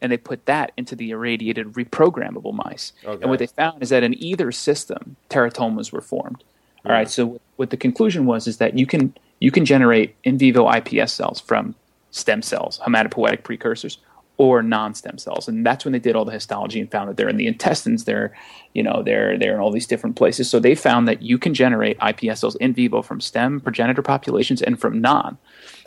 and 0.00 0.12
they 0.12 0.16
put 0.16 0.46
that 0.46 0.70
into 0.76 0.94
the 0.94 1.10
irradiated 1.10 1.72
reprogrammable 1.72 2.54
mice. 2.54 2.92
Okay. 3.04 3.20
And 3.20 3.28
what 3.28 3.40
they 3.40 3.48
found 3.48 3.82
is 3.82 3.88
that 3.88 4.04
in 4.04 4.14
either 4.22 4.52
system, 4.52 5.16
teratomas 5.28 5.92
were 5.92 6.00
formed. 6.00 6.44
All 6.84 6.92
right. 6.92 7.10
So 7.10 7.40
what 7.56 7.70
the 7.70 7.76
conclusion 7.76 8.24
was 8.24 8.46
is 8.46 8.58
that 8.58 8.78
you 8.78 8.86
can 8.86 9.16
you 9.40 9.50
can 9.50 9.64
generate 9.64 10.14
in 10.22 10.38
vivo 10.38 10.68
iPS 10.68 11.10
cells 11.10 11.40
from 11.40 11.74
stem 12.12 12.40
cells, 12.42 12.78
hematopoietic 12.86 13.42
precursors, 13.42 13.98
or 14.42 14.60
non-stem 14.60 15.18
cells, 15.18 15.46
and 15.46 15.64
that's 15.64 15.84
when 15.84 15.92
they 15.92 16.00
did 16.00 16.16
all 16.16 16.24
the 16.24 16.32
histology 16.32 16.80
and 16.80 16.90
found 16.90 17.08
that 17.08 17.16
they're 17.16 17.28
in 17.28 17.36
the 17.36 17.46
intestines. 17.46 18.06
They're, 18.06 18.36
you 18.74 18.82
know, 18.82 19.00
they're 19.04 19.38
they're 19.38 19.54
in 19.54 19.60
all 19.60 19.70
these 19.70 19.86
different 19.86 20.16
places. 20.16 20.50
So 20.50 20.58
they 20.58 20.74
found 20.74 21.06
that 21.06 21.22
you 21.22 21.38
can 21.38 21.54
generate 21.54 21.96
iPS 22.00 22.38
cells 22.38 22.56
in 22.56 22.74
vivo 22.74 23.02
from 23.02 23.20
stem 23.20 23.60
progenitor 23.60 24.02
populations 24.02 24.60
and 24.60 24.80
from 24.80 25.00
non. 25.00 25.38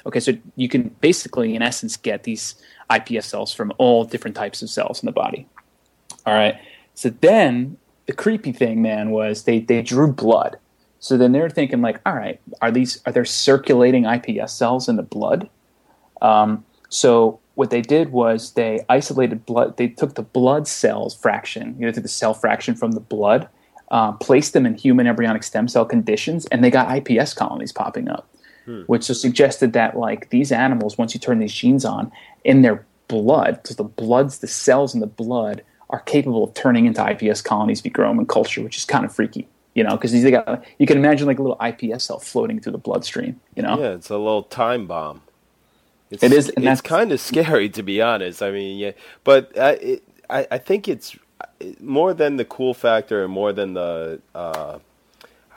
Okay, 0.05 0.21
so 0.21 0.31
you 0.55 0.69
can 0.69 0.95
basically, 1.01 1.53
in 1.53 1.61
essence, 1.61 1.97
get 1.97 2.23
these 2.23 2.55
iPS 2.89 3.23
cells 3.23 3.51
from 3.53 3.73
all 3.77 4.05
different 4.05 4.37
types 4.37 4.61
of 4.61 4.69
cells 4.69 5.03
in 5.03 5.05
the 5.05 5.11
body. 5.11 5.45
All 6.25 6.33
right. 6.33 6.55
So 6.93 7.09
then 7.09 7.75
the 8.05 8.13
creepy 8.13 8.53
thing, 8.53 8.81
man, 8.81 9.09
was 9.09 9.43
they 9.43 9.59
they 9.59 9.81
drew 9.81 10.13
blood. 10.13 10.55
So 10.99 11.17
then 11.17 11.33
they're 11.33 11.49
thinking 11.49 11.81
like, 11.81 11.99
all 12.05 12.15
right, 12.15 12.39
are 12.61 12.71
these 12.71 13.01
are 13.05 13.11
there 13.11 13.25
circulating 13.25 14.03
iPS 14.03 14.51
cells 14.51 14.87
in 14.87 14.95
the 14.95 15.03
blood? 15.03 15.49
Um, 16.21 16.63
so 16.87 17.41
what 17.55 17.69
they 17.69 17.81
did 17.81 18.11
was 18.11 18.53
they 18.53 18.85
isolated 18.89 19.45
blood. 19.45 19.77
They 19.77 19.87
took 19.87 20.15
the 20.15 20.23
blood 20.23 20.67
cells 20.67 21.15
fraction, 21.15 21.75
you 21.79 21.85
know, 21.85 21.91
took 21.91 22.03
the 22.03 22.09
cell 22.09 22.33
fraction 22.33 22.75
from 22.75 22.91
the 22.91 22.99
blood, 22.99 23.47
uh, 23.91 24.11
placed 24.13 24.53
them 24.53 24.65
in 24.65 24.75
human 24.75 25.07
embryonic 25.07 25.43
stem 25.43 25.67
cell 25.67 25.85
conditions, 25.85 26.45
and 26.47 26.63
they 26.63 26.69
got 26.69 26.87
iPS 26.87 27.35
colonies 27.35 27.71
popping 27.71 28.09
up 28.09 28.27
hmm. 28.65 28.81
which 28.81 29.03
suggested 29.03 29.73
that 29.73 29.97
like 29.97 30.29
these 30.29 30.51
animals, 30.51 30.97
once 30.97 31.13
you 31.13 31.19
turn 31.19 31.39
these 31.39 31.53
genes 31.53 31.85
on 31.85 32.11
in 32.43 32.61
their 32.61 32.85
blood, 33.07 33.61
because 33.61 33.77
the 33.77 33.83
bloods, 33.83 34.39
the 34.39 34.47
cells 34.47 34.93
in 34.93 34.99
the 34.99 35.07
blood 35.07 35.63
are 35.89 35.99
capable 36.01 36.43
of 36.43 36.53
turning 36.53 36.85
into 36.85 37.01
iPS 37.01 37.43
colonies 37.43 37.79
if 37.79 37.85
you 37.85 37.91
grow 37.91 38.09
them 38.09 38.19
in 38.19 38.25
culture, 38.25 38.61
which 38.61 38.77
is 38.77 38.85
kind 38.85 39.05
of 39.05 39.13
freaky. 39.13 39.47
You 39.75 39.83
know, 39.83 39.91
because 39.97 40.13
you 40.13 40.31
got 40.31 40.63
you 40.79 40.87
can 40.87 40.97
imagine 40.97 41.27
like 41.27 41.37
a 41.37 41.41
little 41.41 41.57
iPS 41.57 42.03
cell 42.03 42.19
floating 42.19 42.61
through 42.61 42.71
the 42.71 42.77
bloodstream. 42.77 43.39
You 43.55 43.63
know, 43.63 43.77
yeah, 43.79 43.89
it's 43.89 44.09
a 44.09 44.17
little 44.17 44.43
time 44.43 44.87
bomb. 44.87 45.21
It's, 46.15 46.23
it 46.23 46.33
is, 46.33 46.49
and 46.49 46.65
it's 46.65 46.81
kind 46.81 47.11
of 47.11 47.19
scary 47.19 47.69
to 47.69 47.83
be 47.83 48.01
honest. 48.01 48.41
I 48.43 48.51
mean, 48.51 48.79
yeah, 48.79 48.91
but 49.23 49.57
I, 49.57 49.71
it, 49.71 50.03
I, 50.29 50.47
I 50.51 50.57
think 50.57 50.87
it's 50.87 51.17
more 51.79 52.13
than 52.13 52.37
the 52.37 52.45
cool 52.45 52.73
factor 52.73 53.23
and 53.23 53.33
more 53.33 53.53
than 53.53 53.73
the 53.73 54.21
uh, 54.33 54.79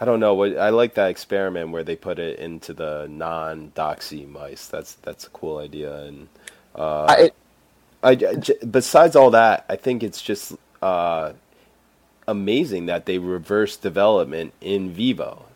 I 0.01 0.05
don't 0.05 0.21
know. 0.21 0.43
I 0.45 0.71
like 0.71 0.95
that 0.95 1.11
experiment 1.11 1.71
where 1.71 1.83
they 1.83 1.97
put 1.97 2.19
it 2.19 2.39
into 2.39 2.73
the 2.73 3.09
non-doxy 3.11 4.29
mice. 4.29 4.67
That's 4.69 4.95
that's 4.95 5.27
a 5.27 5.31
cool 5.31 5.59
idea. 5.59 6.03
And 6.03 6.29
uh, 6.77 7.07
I, 7.09 7.33
I, 8.03 8.15
besides 8.71 9.17
all 9.17 9.31
that, 9.33 9.65
I 9.69 9.77
think 9.77 10.05
it's 10.05 10.23
just 10.23 10.55
uh, 10.83 11.33
amazing 12.29 12.87
that 12.87 13.07
they 13.07 13.19
reverse 13.19 13.77
development 13.77 14.55
in 14.61 14.91
vivo. 14.93 15.47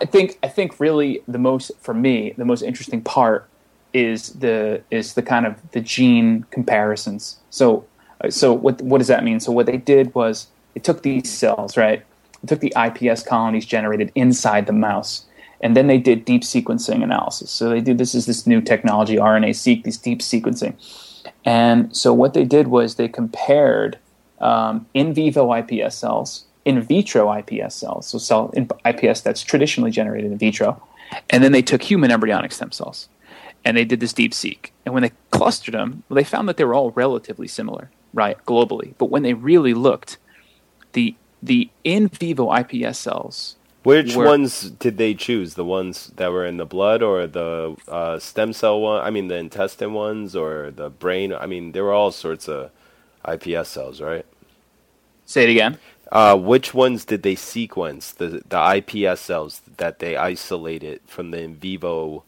I 0.00 0.06
think 0.06 0.38
I 0.42 0.48
think 0.48 0.80
really 0.80 1.22
the 1.28 1.38
most 1.38 1.70
for 1.80 1.94
me 1.94 2.34
the 2.36 2.44
most 2.44 2.62
interesting 2.62 3.00
part 3.02 3.48
is 3.92 4.30
the 4.30 4.82
is 4.90 5.14
the 5.14 5.22
kind 5.22 5.46
of 5.46 5.56
the 5.72 5.80
gene 5.80 6.44
comparisons. 6.50 7.38
So 7.50 7.84
so 8.30 8.52
what 8.52 8.80
what 8.82 8.98
does 8.98 9.08
that 9.08 9.24
mean? 9.24 9.40
So 9.40 9.52
what 9.52 9.66
they 9.66 9.76
did 9.76 10.14
was 10.14 10.48
they 10.74 10.80
took 10.80 11.02
these 11.02 11.30
cells 11.30 11.76
right 11.76 12.04
took 12.46 12.60
the 12.60 12.72
iPS 12.76 13.24
colonies 13.24 13.64
generated 13.64 14.12
inside 14.14 14.66
the 14.66 14.72
mouse 14.72 15.24
and 15.60 15.76
then 15.76 15.86
they 15.86 15.98
did 15.98 16.24
deep 16.24 16.42
sequencing 16.42 17.02
analysis. 17.02 17.50
So 17.50 17.70
they 17.70 17.80
did 17.80 17.98
this 17.98 18.14
is 18.14 18.26
this 18.26 18.46
new 18.46 18.60
technology, 18.60 19.16
RNA-seq, 19.16 19.82
these 19.82 19.96
deep 19.96 20.20
sequencing. 20.20 20.74
And 21.44 21.94
so 21.96 22.12
what 22.12 22.34
they 22.34 22.44
did 22.44 22.68
was 22.68 22.96
they 22.96 23.08
compared 23.08 23.98
um, 24.40 24.86
in 24.92 25.14
vivo 25.14 25.48
iPS 25.48 25.92
cells, 25.92 26.44
in 26.64 26.80
vitro 26.80 27.26
iPS 27.26 27.72
cells, 27.72 28.06
so 28.06 28.18
cell 28.18 28.50
in 28.54 28.66
iPS 28.66 29.22
that's 29.22 29.42
traditionally 29.42 29.90
generated 29.90 30.32
in 30.32 30.38
vitro, 30.38 30.82
and 31.30 31.44
then 31.44 31.52
they 31.52 31.62
took 31.62 31.82
human 31.82 32.10
embryonic 32.10 32.52
stem 32.52 32.72
cells, 32.72 33.08
and 33.64 33.76
they 33.76 33.84
did 33.84 34.00
this 34.00 34.12
deep 34.12 34.32
seek. 34.34 34.72
And 34.84 34.94
when 34.94 35.02
they 35.02 35.12
clustered 35.30 35.74
them, 35.74 36.02
well, 36.08 36.16
they 36.16 36.24
found 36.24 36.48
that 36.48 36.56
they 36.56 36.64
were 36.64 36.74
all 36.74 36.90
relatively 36.92 37.48
similar, 37.48 37.90
right, 38.12 38.36
globally. 38.46 38.94
But 38.98 39.10
when 39.10 39.22
they 39.22 39.34
really 39.34 39.74
looked, 39.74 40.18
the 40.92 41.14
the 41.42 41.68
in 41.84 42.08
vivo 42.08 42.48
iPS 42.48 42.96
cells 42.96 43.56
which 43.84 44.16
were, 44.16 44.24
ones 44.24 44.70
did 44.70 44.96
they 44.96 45.12
choose? 45.12 45.54
The 45.54 45.64
ones 45.64 46.10
that 46.16 46.32
were 46.32 46.46
in 46.46 46.56
the 46.56 46.64
blood, 46.64 47.02
or 47.02 47.26
the 47.26 47.76
uh, 47.86 48.18
stem 48.18 48.54
cell 48.54 48.80
one? 48.80 49.04
I 49.04 49.10
mean, 49.10 49.28
the 49.28 49.36
intestine 49.36 49.92
ones, 49.92 50.34
or 50.34 50.72
the 50.74 50.88
brain? 50.88 51.34
I 51.34 51.44
mean, 51.44 51.72
there 51.72 51.84
were 51.84 51.92
all 51.92 52.10
sorts 52.10 52.48
of 52.48 52.70
iPS 53.26 53.66
cells, 53.66 54.00
right? 54.00 54.24
Say 55.26 55.44
it 55.44 55.50
again. 55.50 55.78
Uh, 56.12 56.36
which 56.36 56.74
ones 56.74 57.04
did 57.04 57.22
they 57.22 57.34
sequence? 57.34 58.12
The 58.12 58.42
the 58.48 58.56
iPS 58.56 59.18
cells 59.18 59.62
that 59.78 59.98
they 59.98 60.16
isolated 60.16 61.00
from 61.06 61.30
the 61.30 61.40
in 61.40 61.56
vivo, 61.56 62.24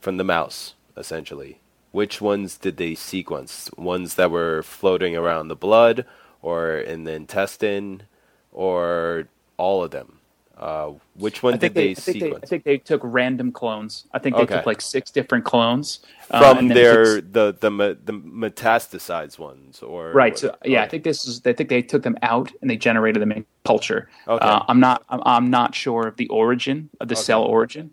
from 0.00 0.16
the 0.16 0.24
mouse, 0.24 0.74
essentially. 0.96 1.58
Which 1.92 2.20
ones 2.20 2.56
did 2.56 2.76
they 2.76 2.94
sequence? 2.94 3.70
Ones 3.76 4.14
that 4.14 4.30
were 4.30 4.62
floating 4.62 5.16
around 5.16 5.48
the 5.48 5.56
blood, 5.56 6.04
or 6.42 6.76
in 6.76 7.04
the 7.04 7.12
intestine, 7.12 8.04
or 8.52 9.28
all 9.56 9.82
of 9.82 9.90
them? 9.90 10.20
Uh, 10.56 10.92
which 11.16 11.42
one 11.42 11.58
did 11.58 11.74
they, 11.74 11.88
they, 11.88 11.90
I 11.90 11.94
sequence? 11.94 12.40
They, 12.40 12.46
I 12.46 12.48
think 12.48 12.64
they 12.64 12.78
took 12.78 13.02
random 13.04 13.52
clones. 13.52 14.06
I 14.14 14.18
think 14.18 14.36
they 14.36 14.42
okay. 14.42 14.56
took 14.56 14.66
like 14.66 14.80
six 14.80 15.10
different 15.10 15.44
clones 15.44 16.00
uh, 16.30 16.54
from 16.54 16.68
their 16.68 17.16
took... 17.16 17.32
the 17.32 17.56
the 17.60 17.98
the 18.02 18.12
metastasized 18.12 19.38
ones, 19.38 19.82
or 19.82 20.12
right. 20.12 20.38
So 20.38 20.56
yeah, 20.64 20.78
okay. 20.78 20.86
I 20.86 20.88
think 20.88 21.04
this 21.04 21.26
is. 21.26 21.42
I 21.44 21.52
think 21.52 21.68
they 21.68 21.82
took 21.82 22.02
them 22.02 22.16
out 22.22 22.50
and 22.62 22.70
they 22.70 22.76
generated 22.78 23.20
them 23.20 23.32
in 23.32 23.44
culture. 23.66 24.08
Okay. 24.26 24.46
Uh, 24.46 24.62
I'm 24.66 24.80
not. 24.80 25.04
I'm, 25.10 25.20
I'm, 25.26 25.50
not 25.50 25.74
sure 25.74 26.06
of 26.06 26.16
the 26.16 26.28
origin 26.28 26.88
of 27.00 27.08
the 27.08 27.14
okay. 27.14 27.22
cell 27.22 27.42
origin. 27.42 27.92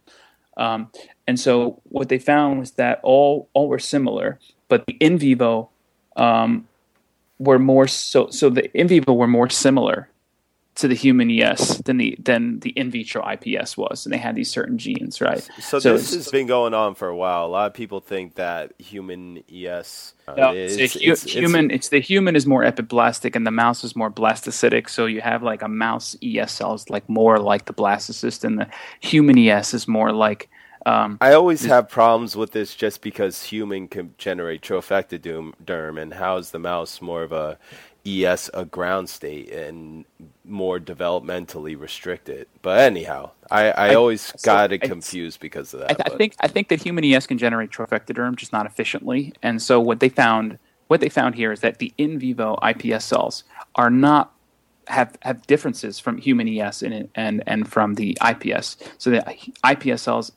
Um, 0.55 0.89
and 1.27 1.37
so 1.37 1.81
what 1.83 2.07
they 2.07 2.19
found 2.19 2.59
was 2.59 2.71
that 2.71 3.01
all 3.03 3.49
all 3.51 3.67
were 3.67 3.79
similar, 3.79 4.39
but 4.69 4.85
the 4.85 4.93
in 4.93 5.17
vivo 5.17 5.69
um, 6.15 6.65
were 7.39 7.59
more 7.59 7.89
so. 7.89 8.29
So 8.29 8.49
the 8.49 8.71
in 8.77 8.87
vivo 8.87 9.11
were 9.11 9.27
more 9.27 9.49
similar 9.49 10.07
to 10.75 10.87
the 10.87 10.95
human 10.95 11.29
ES 11.29 11.77
than 11.79 11.97
the 11.97 12.15
than 12.19 12.59
the 12.61 12.71
in 12.71 12.89
vitro 12.89 13.21
iPS 13.21 13.77
was, 13.77 14.05
and 14.05 14.13
they 14.13 14.17
had 14.17 14.35
these 14.35 14.49
certain 14.49 14.77
genes, 14.77 15.21
right? 15.21 15.47
So, 15.59 15.79
so 15.79 15.93
this 15.93 16.13
has 16.13 16.29
been 16.29 16.47
going 16.47 16.73
on 16.73 16.95
for 16.95 17.07
a 17.07 17.15
while. 17.15 17.45
A 17.45 17.47
lot 17.47 17.67
of 17.67 17.73
people 17.73 17.99
think 17.99 18.35
that 18.35 18.73
human 18.79 19.43
ES. 19.53 20.13
Uh, 20.27 20.33
no, 20.35 20.53
it's, 20.53 20.77
it's, 20.77 20.95
it's, 20.95 21.23
human. 21.23 21.69
It's, 21.69 21.89
the 21.89 21.99
human 21.99 22.35
is 22.35 22.47
more 22.47 22.63
epiblastic, 22.63 23.35
and 23.35 23.45
the 23.45 23.51
mouse 23.51 23.83
is 23.83 23.95
more 23.95 24.09
blastocytic. 24.09 24.89
So 24.89 25.05
you 25.05 25.21
have 25.21 25.43
like 25.43 25.61
a 25.61 25.67
mouse 25.67 26.15
ES 26.23 26.51
cells 26.51 26.89
like 26.89 27.07
more 27.07 27.37
like 27.37 27.65
the 27.65 27.73
blastocyst, 27.73 28.43
and 28.43 28.59
the 28.59 28.67
human 28.99 29.37
ES 29.37 29.73
is 29.73 29.87
more 29.87 30.11
like. 30.11 30.49
Um, 30.85 31.17
I 31.21 31.33
always 31.33 31.63
have 31.65 31.89
problems 31.89 32.35
with 32.35 32.51
this 32.51 32.75
just 32.75 33.01
because 33.01 33.43
human 33.43 33.87
can 33.87 34.13
generate 34.17 34.61
trophectoderm, 34.61 36.01
and 36.01 36.13
how's 36.13 36.51
the 36.51 36.59
mouse 36.59 37.01
more 37.01 37.23
of 37.23 37.31
a 37.31 37.57
ES 38.05 38.49
a 38.53 38.65
ground 38.65 39.09
state 39.09 39.49
and 39.49 40.03
more 40.43 40.77
developmentally 40.79 41.79
restricted. 41.79 42.47
But 42.61 42.79
anyhow, 42.79 43.31
I, 43.49 43.71
I, 43.71 43.87
I 43.89 43.95
always 43.95 44.21
so 44.21 44.35
got 44.43 44.73
it 44.73 44.81
confused 44.81 45.39
because 45.39 45.73
of 45.73 45.81
that. 45.81 45.91
I, 45.91 45.93
th- 45.93 46.13
I, 46.13 46.17
think 46.17 46.35
I 46.41 46.47
think 46.47 46.67
that 46.67 46.81
human 46.81 47.05
ES 47.05 47.27
can 47.27 47.37
generate 47.37 47.71
trophectoderm, 47.71 48.35
just 48.35 48.51
not 48.51 48.65
efficiently. 48.65 49.33
And 49.41 49.61
so 49.61 49.79
what 49.79 50.01
they 50.01 50.09
found 50.09 50.59
what 50.87 50.99
they 50.99 51.09
found 51.09 51.35
here 51.35 51.51
is 51.51 51.61
that 51.61 51.77
the 51.77 51.93
in 51.97 52.19
vivo 52.19 52.57
iPS 52.61 53.03
cells 53.03 53.45
are 53.75 53.89
not 53.89 54.33
have 54.87 55.17
have 55.21 55.47
differences 55.47 55.97
from 55.97 56.17
human 56.17 56.47
ES 56.47 56.81
and 56.81 57.09
and 57.15 57.41
and 57.47 57.71
from 57.71 57.95
the 57.95 58.17
iPS. 58.21 58.75
So 58.97 59.11
the 59.11 59.23
iPS 59.63 59.99
cells 59.99 60.33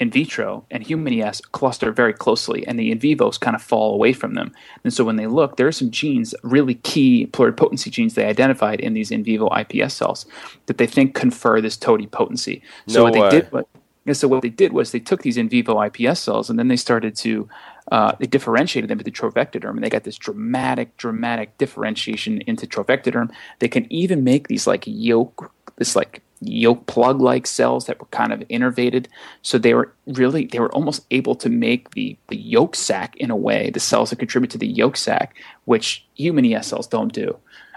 in 0.00 0.10
vitro 0.10 0.64
and 0.70 0.82
human 0.82 1.12
ES 1.12 1.40
cluster 1.40 1.92
very 1.92 2.12
closely, 2.12 2.66
and 2.66 2.78
the 2.78 2.90
in 2.90 2.98
vivos 2.98 3.38
kind 3.38 3.54
of 3.54 3.62
fall 3.62 3.94
away 3.94 4.12
from 4.12 4.34
them. 4.34 4.52
And 4.82 4.92
so 4.92 5.04
when 5.04 5.16
they 5.16 5.26
look, 5.26 5.56
there 5.56 5.68
are 5.68 5.72
some 5.72 5.90
genes, 5.90 6.34
really 6.42 6.74
key 6.74 7.28
pluripotency 7.28 7.90
genes 7.90 8.14
they 8.14 8.26
identified 8.26 8.80
in 8.80 8.94
these 8.94 9.10
in 9.10 9.22
vivo 9.22 9.48
iPS 9.50 9.92
cells 9.92 10.26
that 10.66 10.78
they 10.78 10.86
think 10.86 11.14
confer 11.14 11.60
this 11.60 11.76
totipotency. 11.76 12.62
So 12.88 12.98
no 12.98 13.04
what 13.04 13.12
way. 13.14 13.20
they 13.20 13.40
did 13.40 13.52
was, 13.52 14.18
so 14.18 14.26
what 14.26 14.42
they 14.42 14.48
did 14.48 14.72
was 14.72 14.90
they 14.90 14.98
took 14.98 15.22
these 15.22 15.36
in 15.36 15.48
vivo 15.48 15.76
iPS 15.76 16.18
cells 16.18 16.50
and 16.50 16.58
then 16.58 16.68
they 16.68 16.76
started 16.76 17.14
to 17.16 17.48
uh, 17.90 18.12
they 18.18 18.26
differentiated 18.26 18.88
them 18.88 19.00
into 19.00 19.10
trophectoderm, 19.10 19.70
and 19.70 19.82
they 19.82 19.90
got 19.90 20.04
this 20.04 20.16
dramatic, 20.16 20.96
dramatic 20.96 21.58
differentiation 21.58 22.40
into 22.42 22.66
trophectoderm. 22.66 23.30
They 23.58 23.68
can 23.68 23.92
even 23.92 24.22
make 24.22 24.48
these 24.48 24.66
like 24.66 24.84
yolk, 24.86 25.52
this 25.76 25.96
like 25.96 26.22
yolk 26.44 26.86
plug 26.86 27.20
like 27.20 27.46
cells 27.46 27.86
that 27.86 27.98
were 28.00 28.06
kind 28.06 28.32
of 28.32 28.40
innervated. 28.40 29.06
So 29.42 29.58
they 29.58 29.74
were 29.74 29.92
really, 30.06 30.46
they 30.46 30.60
were 30.60 30.72
almost 30.72 31.06
able 31.10 31.34
to 31.36 31.48
make 31.48 31.90
the, 31.90 32.16
the 32.28 32.36
yolk 32.36 32.74
sac 32.74 33.16
in 33.16 33.30
a 33.30 33.36
way, 33.36 33.70
the 33.70 33.80
cells 33.80 34.10
that 34.10 34.18
contribute 34.18 34.50
to 34.50 34.58
the 34.58 34.66
yolk 34.66 34.96
sac, 34.96 35.34
which 35.64 36.04
human 36.14 36.44
ES 36.44 36.68
cells 36.68 36.86
don't 36.86 37.12
do. 37.12 37.36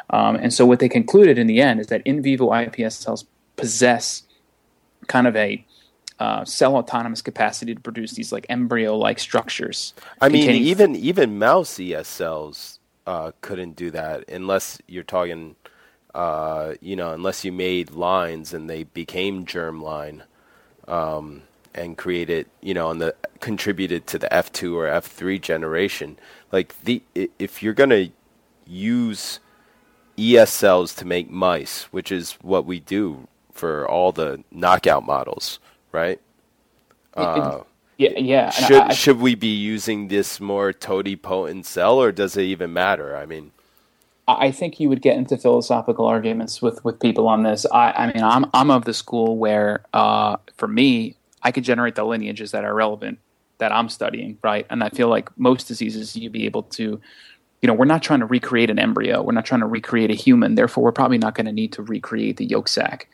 Um, 0.09 0.35
and 0.35 0.53
so 0.53 0.65
what 0.65 0.79
they 0.79 0.89
concluded 0.89 1.37
in 1.37 1.47
the 1.47 1.61
end 1.61 1.79
is 1.79 1.87
that 1.87 2.01
in 2.05 2.21
vivo 2.21 2.49
iPS 2.49 2.93
cells 2.93 3.25
possess 3.55 4.23
kind 5.07 5.27
of 5.27 5.35
a 5.35 5.65
uh, 6.19 6.45
cell 6.45 6.77
autonomous 6.77 7.21
capacity 7.21 7.75
to 7.75 7.81
produce 7.81 8.13
these 8.13 8.31
like 8.31 8.45
embryo 8.49 8.97
like 8.97 9.19
structures. 9.19 9.93
I 10.21 10.29
mean, 10.29 10.49
even 10.49 10.95
even 10.95 11.37
mouse 11.39 11.79
ES 11.79 12.07
cells 12.07 12.79
uh, 13.05 13.31
couldn't 13.41 13.75
do 13.75 13.91
that 13.91 14.29
unless 14.29 14.79
you're 14.87 15.03
talking 15.03 15.55
uh, 16.15 16.75
you 16.79 16.95
know, 16.95 17.11
unless 17.11 17.43
you 17.43 17.51
made 17.51 17.91
lines 17.91 18.53
and 18.53 18.69
they 18.69 18.83
became 18.83 19.45
germline 19.45 20.21
um, 20.87 21.41
and 21.73 21.97
created, 21.97 22.47
you 22.61 22.73
know, 22.73 22.89
and 22.89 23.01
the 23.01 23.13
contributed 23.41 24.07
to 24.07 24.17
the 24.17 24.29
F2 24.31 24.73
or 24.73 24.85
F3 24.87 25.41
generation. 25.41 26.17
Like 26.53 26.73
the 26.83 27.03
if 27.13 27.61
you're 27.61 27.73
gonna 27.73 28.07
use 28.65 29.41
ES 30.17 30.51
cells 30.51 30.95
to 30.95 31.05
make 31.05 31.29
mice, 31.29 31.83
which 31.91 32.13
is 32.13 32.33
what 32.41 32.65
we 32.65 32.79
do 32.79 33.27
for 33.51 33.85
all 33.85 34.13
the 34.13 34.41
knockout 34.51 35.05
models, 35.05 35.59
right? 35.91 36.21
Uh, 37.13 37.59
yeah, 37.97 38.17
yeah. 38.17 38.49
Should 38.51 38.81
I, 38.83 38.93
should 38.93 39.19
we 39.19 39.35
be 39.35 39.53
using 39.53 40.07
this 40.07 40.39
more 40.39 40.71
totipotent 40.71 41.65
cell, 41.65 41.99
or 42.01 42.13
does 42.13 42.37
it 42.37 42.43
even 42.43 42.71
matter? 42.71 43.17
I 43.17 43.25
mean, 43.25 43.51
I 44.27 44.51
think 44.51 44.79
you 44.79 44.89
would 44.89 45.01
get 45.01 45.17
into 45.17 45.37
philosophical 45.37 46.05
arguments 46.05 46.61
with, 46.61 46.83
with 46.83 46.99
people 46.99 47.27
on 47.27 47.43
this. 47.43 47.65
I, 47.71 47.91
I 47.91 48.13
mean, 48.13 48.23
I'm 48.23 48.45
I'm 48.53 48.71
of 48.71 48.85
the 48.85 48.93
school 48.93 49.37
where, 49.37 49.85
uh, 49.93 50.37
for 50.57 50.67
me, 50.67 51.15
I 51.43 51.51
could 51.51 51.63
generate 51.63 51.95
the 51.95 52.03
lineages 52.03 52.51
that 52.51 52.63
are 52.63 52.73
relevant 52.73 53.19
that 53.59 53.71
I'm 53.71 53.87
studying, 53.87 54.37
right? 54.43 54.65
And 54.69 54.83
I 54.83 54.89
feel 54.89 55.09
like 55.09 55.29
most 55.37 55.67
diseases 55.67 56.15
you'd 56.15 56.31
be 56.31 56.45
able 56.45 56.63
to, 56.63 56.99
you 57.61 57.67
know, 57.67 57.73
we're 57.73 57.85
not 57.85 58.01
trying 58.01 58.19
to 58.19 58.25
recreate 58.25 58.69
an 58.71 58.79
embryo, 58.79 59.21
we're 59.21 59.31
not 59.31 59.45
trying 59.45 59.61
to 59.61 59.67
recreate 59.67 60.09
a 60.09 60.15
human. 60.15 60.55
Therefore, 60.55 60.83
we're 60.83 60.91
probably 60.91 61.19
not 61.19 61.35
going 61.35 61.45
to 61.45 61.53
need 61.53 61.71
to 61.73 61.83
recreate 61.83 62.37
the 62.37 62.45
yolk 62.45 62.67
sac. 62.67 63.07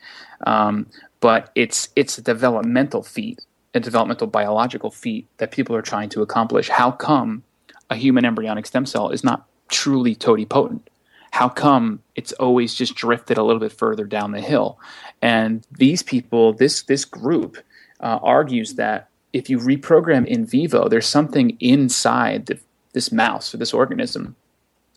Um, 0.46 0.86
but 1.20 1.50
it's 1.54 1.90
it's 1.94 2.16
a 2.16 2.22
developmental 2.22 3.02
feat, 3.02 3.40
a 3.74 3.80
developmental 3.80 4.26
biological 4.28 4.90
feat 4.90 5.28
that 5.36 5.50
people 5.50 5.76
are 5.76 5.82
trying 5.82 6.08
to 6.08 6.22
accomplish. 6.22 6.70
How 6.70 6.90
come 6.90 7.44
a 7.90 7.96
human 7.96 8.24
embryonic 8.24 8.64
stem 8.66 8.86
cell 8.86 9.10
is 9.10 9.22
not 9.22 9.46
truly 9.68 10.14
totipotent? 10.14 10.88
How 11.32 11.48
come 11.48 12.02
it's 12.14 12.32
always 12.34 12.74
just 12.74 12.94
drifted 12.94 13.38
a 13.38 13.42
little 13.42 13.58
bit 13.60 13.72
further 13.72 14.04
down 14.04 14.32
the 14.32 14.40
hill? 14.40 14.78
And 15.20 15.66
these 15.72 16.02
people, 16.02 16.52
this 16.52 16.82
this 16.82 17.04
group, 17.04 17.56
uh, 18.00 18.18
argues 18.22 18.74
that 18.74 19.08
if 19.32 19.48
you 19.48 19.58
reprogram 19.58 20.26
in 20.26 20.44
vivo, 20.44 20.88
there's 20.88 21.06
something 21.06 21.56
inside 21.58 22.46
the, 22.46 22.60
this 22.92 23.10
mouse 23.10 23.54
or 23.54 23.56
this 23.56 23.72
organism 23.72 24.36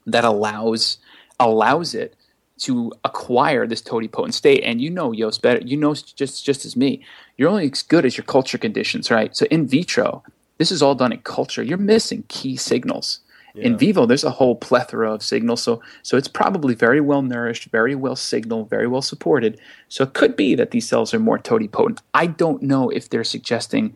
that 0.05 0.25
allows 0.25 0.97
allows 1.39 1.95
it 1.95 2.15
to 2.57 2.91
acquire 3.03 3.65
this 3.65 3.81
totipotent 3.81 4.33
state. 4.33 4.61
And 4.63 4.81
you 4.81 4.89
know, 4.89 5.13
Yost, 5.13 5.41
better. 5.41 5.61
You 5.65 5.77
know, 5.77 5.93
just 5.93 6.45
just 6.45 6.65
as 6.65 6.75
me, 6.75 7.05
you're 7.37 7.49
only 7.49 7.71
as 7.71 7.81
good 7.81 8.05
as 8.05 8.17
your 8.17 8.25
culture 8.25 8.57
conditions, 8.57 9.09
right? 9.09 9.35
So 9.35 9.45
in 9.49 9.67
vitro, 9.67 10.21
this 10.57 10.71
is 10.71 10.81
all 10.81 10.95
done 10.95 11.13
in 11.13 11.19
culture. 11.19 11.63
You're 11.63 11.77
missing 11.77 12.25
key 12.27 12.57
signals. 12.57 13.21
Yeah. 13.55 13.65
In 13.65 13.77
vivo, 13.77 14.05
there's 14.05 14.23
a 14.23 14.31
whole 14.31 14.55
plethora 14.55 15.13
of 15.13 15.23
signals, 15.23 15.63
so 15.63 15.81
so 16.03 16.17
it's 16.17 16.27
probably 16.27 16.75
very 16.75 17.01
well 17.01 17.21
nourished, 17.21 17.65
very 17.71 17.95
well 17.95 18.15
signaled, 18.15 18.69
very 18.69 18.87
well 18.87 19.01
supported. 19.01 19.59
So 19.89 20.03
it 20.03 20.13
could 20.13 20.35
be 20.35 20.55
that 20.55 20.71
these 20.71 20.87
cells 20.87 21.13
are 21.13 21.19
more 21.19 21.37
totipotent. 21.37 22.01
I 22.13 22.27
don't 22.27 22.61
know 22.61 22.89
if 22.89 23.09
they're 23.09 23.23
suggesting, 23.23 23.95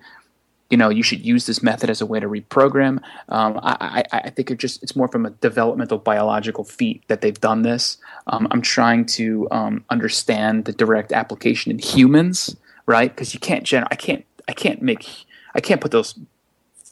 you 0.69 0.77
know, 0.77 0.89
you 0.89 1.03
should 1.03 1.25
use 1.25 1.45
this 1.45 1.61
method 1.61 1.89
as 1.89 1.99
a 2.01 2.05
way 2.05 2.19
to 2.19 2.27
reprogram. 2.27 3.01
Um, 3.27 3.59
I, 3.61 4.03
I, 4.11 4.19
I, 4.25 4.29
think 4.29 4.49
it 4.51 4.59
just 4.59 4.81
it's 4.81 4.95
more 4.95 5.07
from 5.07 5.25
a 5.25 5.31
developmental 5.31 5.97
biological 5.97 6.63
feat 6.63 7.03
that 7.07 7.21
they've 7.21 7.39
done 7.39 7.63
this. 7.63 7.97
Um, 8.27 8.47
I'm 8.51 8.61
trying 8.61 9.05
to 9.17 9.47
um, 9.51 9.83
understand 9.89 10.65
the 10.65 10.73
direct 10.73 11.11
application 11.11 11.71
in 11.71 11.79
humans 11.79 12.55
right? 12.89 13.15
Because 13.15 13.35
you 13.35 13.39
can't 13.39 13.63
gener- 13.63 13.87
I 13.91 13.95
can't 13.95 14.25
I 14.47 14.53
can't 14.53 14.81
make 14.81 15.07
I 15.53 15.61
can't 15.61 15.79
put 15.79 15.91
those 15.91 16.15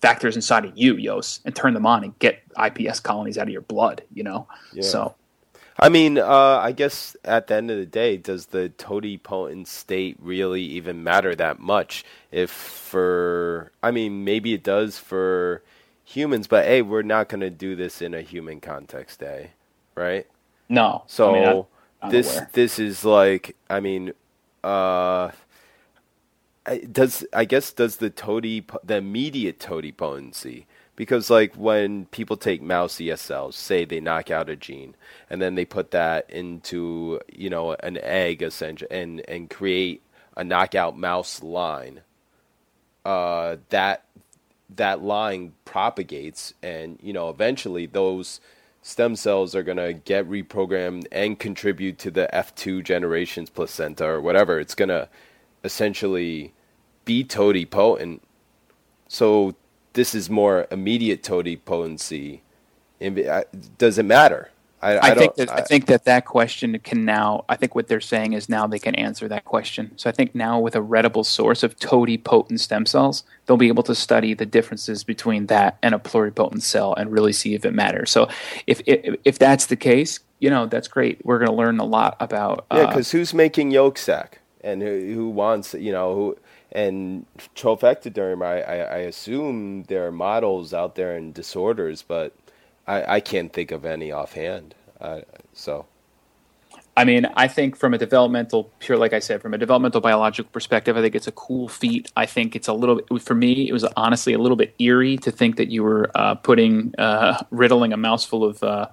factors 0.01 0.35
inside 0.35 0.65
of 0.65 0.77
you, 0.77 0.95
Yos, 0.95 1.41
and 1.45 1.55
turn 1.55 1.73
them 1.73 1.85
on 1.85 2.03
and 2.03 2.17
get 2.19 2.41
iPS 2.55 3.01
colonies 3.01 3.37
out 3.37 3.47
of 3.47 3.53
your 3.53 3.61
blood. 3.61 4.03
You 4.13 4.23
know, 4.23 4.47
yeah. 4.73 4.83
so. 4.83 5.15
I 5.79 5.89
mean, 5.89 6.17
uh, 6.17 6.59
I 6.59 6.71
guess 6.71 7.15
at 7.23 7.47
the 7.47 7.55
end 7.55 7.69
of 7.69 7.77
the 7.77 7.85
day, 7.85 8.17
does 8.17 8.47
the 8.47 8.69
totipotent 8.69 9.67
state 9.67 10.17
really 10.19 10.63
even 10.63 11.03
matter 11.03 11.35
that 11.35 11.59
much? 11.59 12.03
If 12.31 12.49
for, 12.49 13.71
I 13.83 13.91
mean, 13.91 14.23
maybe 14.23 14.53
it 14.53 14.63
does 14.63 14.97
for 14.97 15.61
humans, 16.03 16.47
but 16.47 16.65
hey, 16.65 16.81
we're 16.81 17.03
not 17.03 17.29
going 17.29 17.41
to 17.41 17.51
do 17.51 17.75
this 17.75 18.01
in 18.01 18.15
a 18.15 18.21
human 18.21 18.59
context, 18.59 19.21
eh? 19.21 19.47
Right? 19.93 20.25
No. 20.67 21.03
So 21.05 21.35
I 21.35 21.39
mean, 21.39 21.65
this 22.09 22.37
aware. 22.37 22.49
this 22.53 22.79
is 22.79 23.05
like, 23.05 23.55
I 23.69 23.79
mean, 23.79 24.13
uh, 24.63 25.31
does 26.91 27.25
I 27.33 27.45
guess 27.45 27.71
does 27.71 27.97
the 27.97 28.09
toady 28.09 28.65
the 28.83 28.97
immediate 28.97 29.59
totipotency 29.59 30.65
because 30.97 31.29
like 31.29 31.55
when 31.55 32.07
people 32.07 32.35
take 32.35 32.61
mouse 32.61 32.99
ES 32.99 33.21
cells, 33.21 33.55
say 33.55 33.85
they 33.85 34.01
knock 34.01 34.29
out 34.31 34.49
a 34.49 34.55
gene, 34.55 34.95
and 35.29 35.41
then 35.41 35.55
they 35.55 35.63
put 35.63 35.91
that 35.91 36.29
into 36.29 37.21
you 37.31 37.49
know 37.49 37.75
an 37.81 37.97
egg 37.99 38.41
essentially, 38.41 38.89
and 38.91 39.21
and 39.29 39.49
create 39.49 40.01
a 40.35 40.43
knockout 40.43 40.97
mouse 40.97 41.41
line. 41.41 42.01
Uh, 43.05 43.57
that 43.69 44.03
that 44.75 45.01
line 45.01 45.53
propagates, 45.63 46.53
and 46.61 46.99
you 47.01 47.13
know 47.13 47.29
eventually 47.29 47.85
those 47.85 48.41
stem 48.81 49.15
cells 49.15 49.53
are 49.53 49.63
going 49.63 49.77
to 49.77 49.93
get 49.93 50.29
reprogrammed 50.29 51.05
and 51.11 51.39
contribute 51.39 51.97
to 51.99 52.09
the 52.09 52.29
F2 52.33 52.83
generations 52.83 53.49
placenta 53.49 54.05
or 54.05 54.21
whatever. 54.21 54.59
It's 54.59 54.75
going 54.75 54.89
to 54.89 55.09
essentially 55.63 56.53
be 57.07 57.23
totipotent. 57.23 58.21
So 59.07 59.55
this 59.93 60.13
is 60.13 60.29
more 60.29 60.67
immediate 60.69 61.23
totipotency. 61.23 62.43
Does 63.79 63.97
it 63.97 64.05
matter? 64.05 64.51
I, 64.79 64.91
I, 64.91 64.99
I 64.99 65.15
think 65.15 65.35
that, 65.35 65.49
I, 65.49 65.55
I, 65.55 65.61
think 65.61 65.85
that 65.87 66.05
that 66.05 66.25
question 66.25 66.77
can 66.83 67.03
now. 67.03 67.45
I 67.49 67.55
think 67.55 67.73
what 67.73 67.87
they're 67.87 67.99
saying 67.99 68.33
is 68.33 68.47
now 68.47 68.67
they 68.67 68.77
can 68.77 68.93
answer 68.93 69.27
that 69.27 69.45
question. 69.45 69.91
So 69.95 70.07
I 70.07 70.13
think 70.13 70.35
now 70.35 70.59
with 70.59 70.75
a 70.75 70.81
readable 70.83 71.23
source 71.23 71.63
of 71.63 71.79
totipotent 71.79 72.59
stem 72.59 72.85
cells, 72.85 73.23
they'll 73.45 73.57
be 73.57 73.69
able 73.69 73.81
to 73.83 73.95
study 73.95 74.35
the 74.35 74.45
differences 74.45 75.03
between 75.03 75.47
that 75.47 75.79
and 75.81 75.95
a 75.95 75.99
pluripotent 75.99 76.61
cell 76.61 76.93
and 76.93 77.11
really 77.11 77.33
see 77.33 77.55
if 77.55 77.65
it 77.65 77.73
matters. 77.73 78.11
So 78.11 78.29
if 78.67 78.81
if, 78.85 79.15
if 79.23 79.39
that's 79.39 79.65
the 79.65 79.75
case, 79.75 80.19
you 80.39 80.51
know 80.51 80.67
that's 80.67 80.87
great. 80.87 81.25
We're 81.25 81.39
going 81.39 81.49
to 81.49 81.55
learn 81.55 81.79
a 81.79 81.85
lot 81.85 82.15
about. 82.19 82.67
Uh, 82.69 82.77
yeah, 82.77 82.85
because 82.87 83.11
who's 83.11 83.33
making 83.33 83.71
yolk 83.71 83.97
sac 83.97 84.41
and 84.61 84.83
who, 84.83 85.13
who 85.13 85.29
wants 85.29 85.73
you 85.73 85.91
know 85.91 86.13
who 86.13 86.37
and 86.71 87.25
trophectoderm, 87.55 88.43
I, 88.45 88.61
I, 88.61 88.75
I, 88.75 88.97
assume 88.97 89.83
there 89.83 90.05
are 90.05 90.11
models 90.11 90.73
out 90.73 90.95
there 90.95 91.15
and 91.15 91.33
disorders, 91.33 92.01
but 92.01 92.33
I, 92.85 93.15
I 93.15 93.19
can't 93.21 93.53
think 93.53 93.71
of 93.71 93.85
any 93.85 94.11
offhand. 94.11 94.75
Uh, 94.99 95.21
so, 95.53 95.85
I 96.97 97.05
mean, 97.05 97.27
I 97.35 97.47
think 97.47 97.77
from 97.77 97.93
a 97.93 97.97
developmental, 97.97 98.71
pure, 98.79 98.97
like 98.97 99.13
I 99.13 99.19
said, 99.19 99.41
from 99.41 99.53
a 99.53 99.57
developmental 99.57 100.01
biological 100.01 100.49
perspective, 100.51 100.97
I 100.97 101.01
think 101.01 101.15
it's 101.15 101.27
a 101.27 101.31
cool 101.31 101.67
feat. 101.67 102.11
I 102.17 102.25
think 102.25 102.55
it's 102.55 102.67
a 102.67 102.73
little, 102.73 103.01
for 103.19 103.35
me, 103.35 103.69
it 103.69 103.71
was 103.71 103.85
honestly 103.95 104.33
a 104.33 104.39
little 104.39 104.57
bit 104.57 104.75
eerie 104.79 105.17
to 105.17 105.31
think 105.31 105.57
that 105.57 105.69
you 105.69 105.83
were 105.83 106.11
uh, 106.15 106.35
putting, 106.35 106.93
uh, 106.97 107.43
riddling 107.51 107.93
a 107.93 107.97
mouse 107.97 108.25
full 108.25 108.43
of 108.43 108.61
uh, 108.63 108.87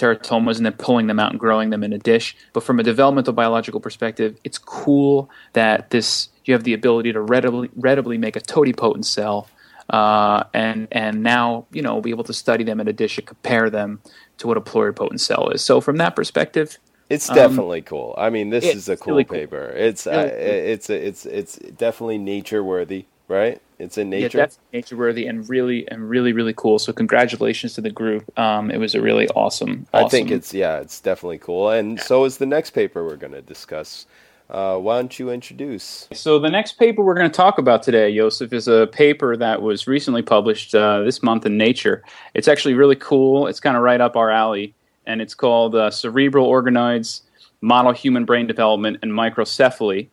teratomas 0.00 0.56
and 0.56 0.66
then 0.66 0.72
pulling 0.72 1.06
them 1.06 1.18
out 1.18 1.30
and 1.30 1.40
growing 1.40 1.70
them 1.70 1.84
in 1.84 1.92
a 1.92 1.98
dish. 1.98 2.36
But 2.52 2.62
from 2.62 2.80
a 2.80 2.82
developmental 2.82 3.32
biological 3.32 3.80
perspective, 3.80 4.36
it's 4.44 4.58
cool 4.58 5.30
that 5.52 5.90
this 5.90 6.28
you 6.44 6.54
have 6.54 6.64
the 6.64 6.72
ability 6.72 7.12
to 7.12 7.20
readily 7.20 7.70
readily 7.76 8.18
make 8.18 8.36
a 8.36 8.40
totipotent 8.40 9.06
cell, 9.06 9.48
uh, 9.90 10.44
and 10.54 10.88
and 10.90 11.22
now 11.22 11.66
you 11.70 11.82
know 11.82 12.00
be 12.00 12.10
able 12.10 12.24
to 12.24 12.32
study 12.32 12.64
them 12.64 12.80
in 12.80 12.88
a 12.88 12.92
dish 12.92 13.18
and 13.18 13.26
compare 13.26 13.70
them 13.70 14.00
to 14.38 14.46
what 14.46 14.56
a 14.56 14.60
pluripotent 14.60 15.20
cell 15.20 15.50
is. 15.50 15.62
So 15.62 15.80
from 15.80 15.96
that 15.98 16.16
perspective, 16.16 16.78
it's 17.10 17.28
um, 17.28 17.36
definitely 17.36 17.80
um, 17.80 17.84
cool. 17.84 18.14
I 18.16 18.30
mean, 18.30 18.50
this 18.50 18.64
is 18.64 18.88
a 18.88 18.96
cool 18.96 19.12
really 19.12 19.24
paper. 19.24 19.68
Cool. 19.72 19.82
It's 19.82 20.06
really 20.06 20.18
uh, 20.18 20.28
cool. 20.28 20.38
it's 20.38 20.90
it's 20.90 21.26
it's 21.26 21.56
definitely 21.56 22.18
nature 22.18 22.64
worthy, 22.64 23.06
right? 23.28 23.60
It's 23.80 23.98
in 23.98 24.10
nature. 24.10 24.38
Yeah, 24.38 24.44
that's 24.44 24.58
nature 24.72 24.96
worthy 24.96 25.26
and 25.26 25.48
really 25.48 25.88
and 25.88 26.08
really 26.08 26.32
really 26.32 26.54
cool. 26.54 26.78
So 26.78 26.92
congratulations 26.92 27.74
to 27.74 27.80
the 27.80 27.90
group. 27.90 28.38
Um, 28.38 28.70
it 28.70 28.78
was 28.78 28.94
a 28.94 29.00
really 29.00 29.28
awesome, 29.28 29.86
awesome. 29.92 30.06
I 30.06 30.08
think 30.08 30.30
it's 30.30 30.52
yeah, 30.52 30.78
it's 30.78 31.00
definitely 31.00 31.38
cool. 31.38 31.70
And 31.70 31.96
yeah. 31.96 32.04
so 32.04 32.24
is 32.24 32.38
the 32.38 32.46
next 32.46 32.70
paper 32.70 33.04
we're 33.04 33.16
going 33.16 33.32
to 33.32 33.42
discuss. 33.42 34.06
Uh, 34.50 34.76
why 34.76 34.96
don't 34.96 35.16
you 35.16 35.30
introduce? 35.30 36.08
So, 36.12 36.40
the 36.40 36.50
next 36.50 36.72
paper 36.72 37.04
we're 37.04 37.14
going 37.14 37.30
to 37.30 37.36
talk 37.36 37.58
about 37.58 37.84
today, 37.84 38.14
Joseph, 38.16 38.52
is 38.52 38.66
a 38.66 38.88
paper 38.88 39.36
that 39.36 39.62
was 39.62 39.86
recently 39.86 40.22
published 40.22 40.74
uh, 40.74 41.02
this 41.04 41.22
month 41.22 41.46
in 41.46 41.56
Nature. 41.56 42.02
It's 42.34 42.48
actually 42.48 42.74
really 42.74 42.96
cool. 42.96 43.46
It's 43.46 43.60
kind 43.60 43.76
of 43.76 43.84
right 43.84 44.00
up 44.00 44.16
our 44.16 44.28
alley, 44.28 44.74
and 45.06 45.22
it's 45.22 45.34
called 45.34 45.76
uh, 45.76 45.92
Cerebral 45.92 46.48
Organoids 46.48 47.20
Model 47.60 47.92
Human 47.92 48.24
Brain 48.24 48.48
Development 48.48 48.98
and 49.02 49.12
Microcephaly. 49.12 50.08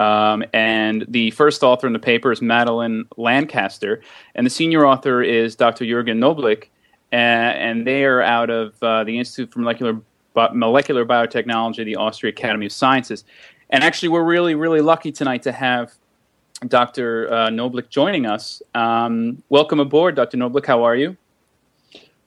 Um, 0.00 0.42
and 0.54 1.04
the 1.08 1.30
first 1.32 1.62
author 1.62 1.86
in 1.86 1.92
the 1.92 1.98
paper 1.98 2.32
is 2.32 2.40
Madeline 2.40 3.04
Lancaster, 3.18 4.00
and 4.34 4.46
the 4.46 4.50
senior 4.50 4.86
author 4.86 5.22
is 5.22 5.54
Dr. 5.54 5.84
Jürgen 5.84 6.16
Noblick, 6.16 6.68
and, 7.12 7.58
and 7.58 7.86
they 7.86 8.04
are 8.04 8.22
out 8.22 8.48
of 8.48 8.82
uh, 8.82 9.04
the 9.04 9.18
Institute 9.18 9.52
for 9.52 9.58
Molecular, 9.58 10.00
Molecular 10.54 11.04
Biotechnology, 11.04 11.84
the 11.84 11.96
Austrian 11.96 12.34
Academy 12.34 12.64
of 12.64 12.72
Sciences. 12.72 13.24
And 13.68 13.84
actually, 13.84 14.08
we're 14.08 14.24
really, 14.24 14.54
really 14.54 14.80
lucky 14.80 15.12
tonight 15.12 15.42
to 15.42 15.52
have 15.52 15.92
Dr. 16.66 17.30
Uh, 17.30 17.48
Noblick 17.48 17.90
joining 17.90 18.24
us. 18.24 18.62
Um, 18.74 19.42
welcome 19.50 19.80
aboard, 19.80 20.14
Dr. 20.14 20.38
Noblick. 20.38 20.64
How 20.64 20.82
are 20.82 20.96
you? 20.96 21.14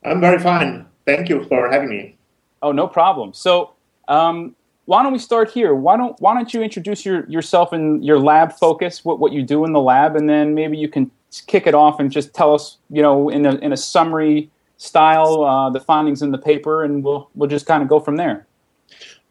I'm 0.06 0.22
very 0.22 0.38
fine. 0.38 0.86
Thank 1.08 1.28
you 1.28 1.44
for 1.46 1.72
having 1.72 1.90
me. 1.90 2.18
Oh, 2.62 2.72
no 2.72 2.88
problem. 2.88 3.34
So, 3.34 3.72
um, 4.08 4.56
why 4.86 5.02
don't 5.02 5.14
we 5.14 5.20
start 5.20 5.52
here? 5.52 5.74
Why 5.74 5.98
don't 5.98 6.20
Why 6.20 6.34
don't 6.34 6.54
you 6.54 6.62
introduce 6.62 7.06
your, 7.06 7.26
yourself 7.30 7.72
and 7.72 8.04
your 8.04 8.20
lab 8.20 8.54
focus, 8.54 9.06
what 9.06 9.20
what 9.20 9.32
you 9.32 9.44
do 9.44 9.66
in 9.66 9.74
the 9.74 9.82
lab, 9.82 10.16
and 10.16 10.28
then 10.28 10.54
maybe 10.54 10.78
you 10.78 10.90
can 10.90 11.10
kick 11.48 11.68
it 11.68 11.74
off 11.74 12.00
and 12.00 12.12
just 12.12 12.34
tell 12.34 12.54
us, 12.54 12.78
you 12.90 13.02
know, 13.02 13.30
in 13.30 13.46
a 13.46 13.56
in 13.56 13.72
a 13.72 13.78
summary 13.78 14.50
style, 14.78 15.44
uh, 15.44 15.70
the 15.70 15.80
findings 15.80 16.22
in 16.22 16.32
the 16.32 16.38
paper, 16.38 16.84
and 16.84 17.04
we'll 17.04 17.30
we'll 17.36 17.50
just 17.50 17.66
kind 17.66 17.82
of 17.82 17.90
go 17.90 18.00
from 18.00 18.18
there. 18.18 18.46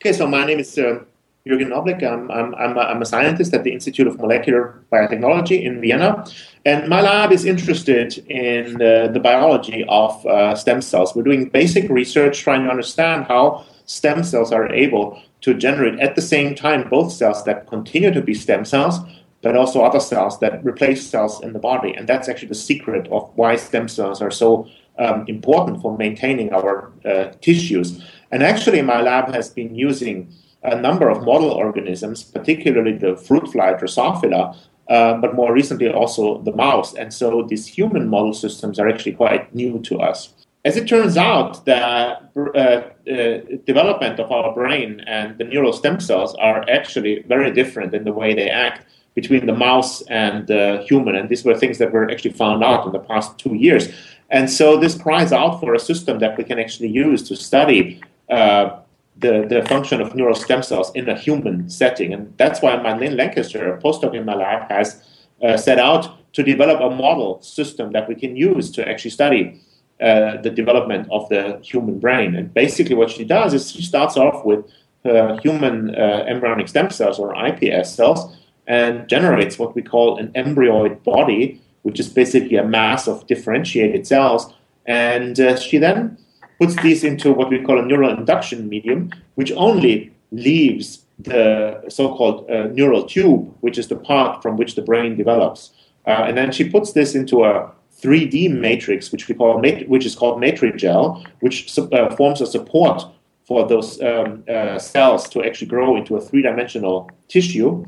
Okay, 0.00 0.12
so 0.12 0.26
my 0.26 0.44
name 0.44 0.58
is 0.58 0.76
uh, 0.78 1.04
Jürgen 1.46 1.68
Noblick. 1.68 2.02
I'm, 2.02 2.30
I'm, 2.30 2.54
I'm, 2.56 2.76
a, 2.76 2.80
I'm 2.80 3.02
a 3.02 3.04
scientist 3.04 3.54
at 3.54 3.62
the 3.62 3.72
Institute 3.72 4.08
of 4.08 4.18
Molecular 4.18 4.82
Biotechnology 4.92 5.62
in 5.62 5.80
Vienna. 5.80 6.24
And 6.64 6.88
my 6.88 7.00
lab 7.00 7.30
is 7.30 7.44
interested 7.44 8.18
in 8.28 8.82
uh, 8.82 9.08
the 9.08 9.20
biology 9.20 9.84
of 9.88 10.26
uh, 10.26 10.56
stem 10.56 10.82
cells. 10.82 11.14
We're 11.14 11.22
doing 11.22 11.50
basic 11.50 11.88
research 11.88 12.40
trying 12.40 12.64
to 12.64 12.70
understand 12.70 13.26
how 13.26 13.64
stem 13.86 14.24
cells 14.24 14.50
are 14.50 14.72
able 14.72 15.22
to 15.42 15.55
generate 15.55 16.00
at 16.00 16.14
the 16.14 16.22
same 16.22 16.55
time 16.55 16.88
both 16.88 17.12
cells 17.12 17.44
that 17.44 17.66
continue 17.66 18.12
to 18.12 18.22
be 18.22 18.35
stem 18.35 18.64
cells, 18.64 18.98
but 19.42 19.57
also 19.57 19.83
other 19.83 20.00
cells 20.00 20.38
that 20.40 20.64
replace 20.64 21.05
cells 21.07 21.42
in 21.42 21.52
the 21.52 21.59
body. 21.59 21.92
And 21.94 22.09
that's 22.09 22.28
actually 22.28 22.48
the 22.48 22.55
secret 22.55 23.09
of 23.09 23.31
why 23.35 23.57
stem 23.57 23.88
cells 23.88 24.22
are 24.22 24.31
so 24.31 24.68
um, 24.98 25.24
important 25.26 25.83
for 25.83 25.96
maintaining 25.96 26.52
our 26.52 26.92
uh, 27.05 27.33
tissues. 27.40 28.02
And 28.31 28.42
actually, 28.42 28.83
my 28.83 29.00
lab 29.02 29.35
has 29.35 29.50
been 29.50 29.74
using 29.74 30.33
a 30.62 30.81
number 30.81 31.09
of 31.09 31.24
model 31.24 31.50
organisms, 31.50 32.22
particularly 32.22 32.96
the 32.96 33.16
fruit 33.16 33.50
fly 33.50 33.74
Drosophila, 33.74 34.57
uh, 34.88 35.14
but 35.14 35.35
more 35.35 35.52
recently 35.52 35.88
also 35.88 36.38
the 36.42 36.52
mouse. 36.52 36.94
And 36.94 37.12
so 37.12 37.42
these 37.42 37.66
human 37.66 38.09
model 38.09 38.35
systems 38.35 38.78
are 38.78 38.88
actually 38.88 39.12
quite 39.12 39.52
new 39.55 39.81
to 39.81 39.98
us. 39.98 40.35
As 40.64 40.77
it 40.77 40.87
turns 40.87 41.16
out, 41.16 41.64
the 41.64 41.77
uh, 41.77 42.20
uh, 42.55 43.40
development 43.66 44.20
of 44.20 44.31
our 44.31 44.55
brain 44.55 45.01
and 45.09 45.37
the 45.37 45.44
neural 45.44 45.72
stem 45.72 45.98
cells 45.98 46.37
are 46.37 46.64
actually 46.70 47.25
very 47.27 47.51
different 47.51 47.92
in 47.94 48.05
the 48.05 48.12
way 48.12 48.33
they 48.33 48.48
act 48.48 48.87
between 49.14 49.46
the 49.46 49.53
mouse 49.53 50.03
and 50.03 50.46
the 50.46 50.85
human. 50.88 51.16
And 51.16 51.29
these 51.29 51.44
were 51.44 51.57
things 51.57 51.79
that 51.79 51.92
were 51.92 52.09
actually 52.09 52.35
found 52.35 52.62
out 52.62 52.87
in 52.87 52.92
the 52.92 53.01
past 53.01 53.38
two 53.38 53.55
years. 53.57 53.88
And 54.31 54.48
so 54.48 54.77
this 54.79 54.94
cries 54.94 55.33
out 55.33 55.59
for 55.59 55.75
a 55.75 55.81
system 55.81 56.20
that 56.20 56.38
we 56.38 56.44
can 56.44 56.61
actually 56.61 56.88
use 56.88 57.27
to 57.29 57.35
study 57.35 58.01
uh, 58.31 58.79
the, 59.18 59.44
the 59.48 59.66
function 59.68 60.01
of 60.01 60.14
neural 60.14 60.37
stem 60.37 60.62
cells 60.62 60.92
in 60.94 61.09
a 61.09 61.18
human 61.18 61.68
setting. 61.68 62.14
And 62.14 62.33
that's 62.38 62.62
why 62.62 62.77
Madeline 62.77 63.16
Lancaster, 63.16 63.75
a 63.75 63.83
postdoc 63.83 64.14
in 64.14 64.25
my 64.25 64.37
lab, 64.37 64.70
has 64.70 65.03
uh, 65.42 65.57
set 65.57 65.81
out 65.81 66.33
to 66.35 66.42
develop 66.44 66.81
a 66.81 66.94
model 66.94 67.42
system 67.42 67.90
that 67.92 68.09
we 68.09 68.14
can 68.14 68.37
use 68.37 68.70
to 68.70 68.88
actually 68.88 69.11
study 69.11 69.61
uh, 70.02 70.40
the 70.42 70.50
development 70.50 71.06
of 71.12 71.28
the 71.28 71.60
human 71.62 72.00
brain. 72.00 72.34
And 72.34 72.52
basically, 72.52 72.96
what 72.96 73.08
she 73.08 73.24
does 73.24 73.54
is 73.54 73.70
she 73.70 73.82
starts 73.82 74.16
off 74.16 74.44
with 74.44 74.64
uh, 75.04 75.38
human 75.38 75.94
uh, 75.94 76.24
embryonic 76.26 76.66
stem 76.66 76.90
cells 76.90 77.20
or 77.20 77.32
iPS 77.34 77.86
cells 77.86 78.36
and 78.66 79.08
generates 79.08 79.60
what 79.60 79.76
we 79.76 79.82
call 79.82 80.18
an 80.18 80.32
embryoid 80.32 81.04
body, 81.04 81.60
which 81.82 82.00
is 82.00 82.08
basically 82.08 82.56
a 82.56 82.64
mass 82.64 83.06
of 83.06 83.24
differentiated 83.28 84.04
cells. 84.04 84.52
And 84.86 85.38
uh, 85.38 85.56
she 85.56 85.78
then 85.78 86.18
puts 86.58 86.74
these 86.82 87.04
into 87.04 87.32
what 87.32 87.48
we 87.48 87.62
call 87.62 87.78
a 87.78 87.86
neural 87.86 88.10
induction 88.10 88.68
medium, 88.68 89.12
which 89.36 89.52
only 89.52 90.12
leaves 90.32 91.04
the 91.18 91.80
so-called 91.88 92.50
uh, 92.50 92.64
neural 92.68 93.04
tube, 93.04 93.54
which 93.60 93.78
is 93.78 93.86
the 93.86 93.96
part 93.96 94.42
from 94.42 94.56
which 94.56 94.74
the 94.74 94.82
brain 94.82 95.16
develops. 95.16 95.70
And 96.06 96.36
then 96.36 96.50
she 96.50 96.68
puts 96.68 96.92
this 96.92 97.14
into 97.14 97.44
a 97.44 97.70
3D 98.02 98.50
matrix, 98.50 99.12
which 99.12 99.28
we 99.28 99.34
call 99.34 99.60
which 99.60 100.06
is 100.06 100.14
called 100.14 100.40
matrigel, 100.40 101.24
which 101.40 101.78
uh, 101.78 102.14
forms 102.16 102.40
a 102.40 102.46
support 102.46 103.04
for 103.44 103.66
those 103.66 104.00
um, 104.02 104.44
uh, 104.48 104.78
cells 104.78 105.28
to 105.28 105.42
actually 105.42 105.66
grow 105.66 105.96
into 105.96 106.16
a 106.16 106.20
three-dimensional 106.20 107.10
tissue. 107.28 107.84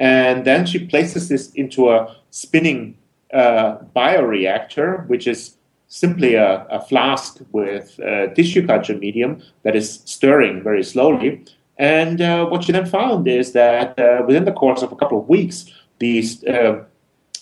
And 0.00 0.44
then 0.44 0.66
she 0.66 0.86
places 0.86 1.28
this 1.28 1.50
into 1.52 1.90
a 1.90 2.16
spinning 2.30 2.96
uh, 3.32 3.78
bioreactor, 3.94 5.06
which 5.08 5.26
is 5.26 5.56
simply 5.88 6.34
a, 6.34 6.66
a 6.70 6.80
flask 6.80 7.38
with 7.52 8.00
tissue 8.34 8.66
culture 8.66 8.96
medium 8.96 9.42
that 9.62 9.76
is 9.76 10.00
stirring 10.04 10.62
very 10.62 10.82
slowly. 10.82 11.44
And 11.78 12.20
uh, 12.20 12.46
what 12.46 12.64
she 12.64 12.72
then 12.72 12.86
found 12.86 13.26
is 13.26 13.52
that 13.52 13.98
uh, 13.98 14.22
within 14.26 14.44
the 14.44 14.52
course 14.52 14.82
of 14.82 14.92
a 14.92 14.96
couple 14.96 15.18
of 15.18 15.28
weeks, 15.28 15.66
these 15.98 16.44
uh, 16.44 16.84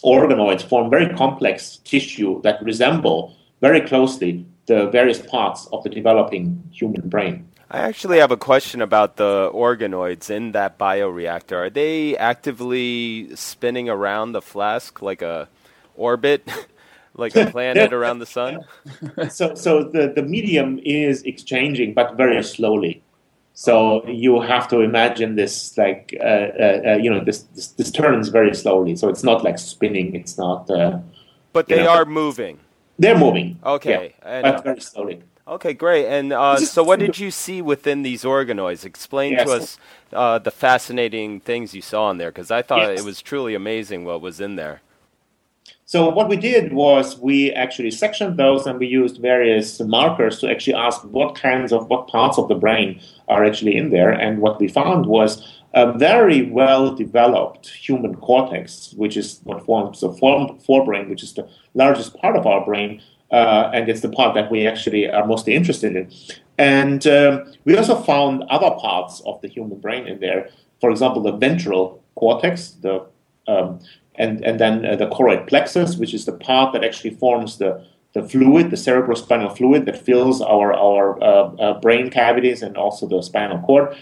organoids 0.05 0.62
form 0.62 0.91
very 0.91 1.09
complex 1.15 1.79
tissue 1.85 2.41
that 2.43 2.62
resemble 2.62 3.37
very 3.61 3.81
closely 3.81 4.45
the 4.67 4.88
various 4.91 5.21
parts 5.21 5.69
of 5.73 5.83
the 5.83 5.88
developing 5.88 6.62
human 6.73 7.09
brain. 7.09 7.49
I 7.71 7.79
actually 7.79 8.19
have 8.19 8.31
a 8.31 8.37
question 8.37 8.83
about 8.83 9.17
the 9.17 9.51
organoids 9.55 10.29
in 10.29 10.53
that 10.53 10.79
bioreactor. 10.79 11.53
Are 11.53 11.71
they 11.71 12.17
actively 12.19 13.35
spinning 13.35 13.88
around 13.88 14.33
the 14.33 14.43
flask 14.43 15.01
like 15.01 15.23
a 15.23 15.49
orbit, 15.97 16.47
like 17.15 17.35
a 17.35 17.51
planet 17.51 17.95
around 17.95 18.19
the 18.19 18.27
sun? 18.27 18.61
so, 19.31 19.55
so 19.55 19.85
the, 19.85 20.12
the 20.15 20.23
medium 20.23 20.81
is 20.85 21.23
exchanging, 21.23 21.95
but 21.95 22.15
very 22.15 22.43
slowly. 22.45 23.03
So 23.55 24.07
you 24.07 24.41
have 24.41 24.67
to 24.69 24.81
imagine 24.81 25.37
this 25.37 25.77
like 25.77 26.17
uh, 26.19 26.25
uh, 26.25 26.83
uh, 26.87 26.97
you 26.97 27.11
know 27.11 27.23
this, 27.23 27.43
this, 27.55 27.69
this 27.69 27.91
turns 27.91 28.29
very 28.29 28.55
slowly. 28.55 28.97
So 28.97 29.09
it's 29.09 29.23
not 29.23 29.45
like 29.45 29.59
spinning. 29.59 30.15
It's 30.15 30.38
not. 30.38 30.71
Uh, 30.71 31.01
but 31.53 31.69
they 31.69 31.83
know, 31.83 31.91
are 31.91 32.05
moving. 32.05 32.61
They're 32.99 33.19
moving. 33.19 33.59
Okay, 33.65 34.15
yeah, 34.23 34.29
and, 34.29 34.43
but 34.45 34.65
very 34.65 34.81
slowly. 34.81 35.23
Okay, 35.47 35.75
great. 35.75 36.07
And 36.07 36.33
uh, 36.33 36.57
so, 36.57 36.83
what 36.85 37.01
did 37.01 37.19
you 37.19 37.31
see 37.31 37.61
within 37.61 38.03
these 38.03 38.23
organoids? 38.23 38.85
Explain 38.85 39.33
yes. 39.33 39.47
to 39.47 39.53
us 39.55 39.79
uh, 40.12 40.38
the 40.38 40.53
fascinating 40.53 41.41
things 41.41 41.75
you 41.75 41.83
saw 41.83 42.11
in 42.11 42.19
there, 42.19 42.31
because 42.31 42.51
I 42.51 42.62
thought 42.62 42.88
yes. 42.88 43.01
it 43.01 43.05
was 43.05 43.21
truly 43.21 43.55
amazing 43.55 44.05
what 44.05 44.21
was 44.21 44.41
in 44.41 44.57
there. 44.57 44.83
So 45.92 46.09
what 46.09 46.31
we 46.31 46.38
did 46.38 46.72
was 46.72 47.18
we 47.18 47.52
actually 47.52 47.90
sectioned 47.90 48.38
those 48.38 48.66
and 48.66 48.78
we 48.78 48.87
used 48.87 49.20
various 49.20 49.78
markers 49.78 50.38
to 50.38 50.50
actually 50.50 50.72
ask 50.72 51.02
what 51.02 51.35
kinds 51.35 51.70
of 51.70 51.87
what 51.90 52.09
parts 52.09 52.38
of 52.38 52.48
the 52.48 52.55
brain 52.55 52.98
are 53.28 53.44
actually 53.44 53.76
in 53.76 53.90
there. 53.90 54.11
And 54.11 54.38
what 54.38 54.59
we 54.59 54.68
found 54.68 55.05
was 55.05 55.46
a 55.74 55.92
very 55.92 56.44
well 56.50 56.94
developed 56.94 57.68
human 57.68 58.14
cortex, 58.14 58.94
which 58.96 59.18
is 59.18 59.40
what 59.44 59.66
forms 59.66 60.00
the 60.00 60.09
forebrain, 60.09 61.11
which 61.11 61.22
is 61.22 61.35
the 61.35 61.46
largest 61.74 62.16
part 62.16 62.37
of 62.37 62.46
our 62.46 62.64
brain. 62.64 63.02
Uh, 63.31 63.70
and 63.74 63.87
it's 63.90 64.00
the 64.00 64.09
part 64.09 64.35
that 64.35 64.50
we 64.50 64.66
actually 64.66 65.11
are 65.11 65.26
mostly 65.26 65.55
interested 65.55 65.94
in. 65.94 66.11
And 66.57 67.07
um, 67.07 67.52
we 67.66 67.76
also 67.76 68.00
found 68.00 68.44
other 68.44 68.70
parts 68.81 69.20
of 69.26 69.42
the 69.42 69.48
human 69.48 69.78
brain 69.78 70.07
in 70.07 70.20
there. 70.20 70.48
For 70.81 70.90
example, 70.90 71.20
the 71.20 71.37
ventral 71.37 72.02
cortex, 72.14 72.70
the 72.81 73.05
um, 73.46 73.81
and, 74.16 74.44
and 74.44 74.61
then 74.61 74.85
uh, 74.85 74.96
the 74.96 75.09
choroid 75.09 75.48
plexus, 75.48 75.96
which 75.96 76.14
is 76.14 76.25
the 76.27 76.33
part 76.33 76.72
that 76.72 76.85
actually 76.85 77.14
forms 77.14 77.59
the, 77.59 77.85
the 78.12 78.22
fluid, 78.22 78.70
the 78.70 78.77
cerebrospinal 78.77 79.57
fluid 79.57 79.87
that 79.87 79.98
fills 79.98 80.40
our, 80.42 80.72
our 80.72 81.22
uh, 81.22 81.27
uh, 81.27 81.81
brain 81.81 82.11
cavities 82.11 82.62
and 82.62 82.77
also 82.77 83.07
the 83.07 83.22
spinal 83.22 83.59
cord. 83.61 83.96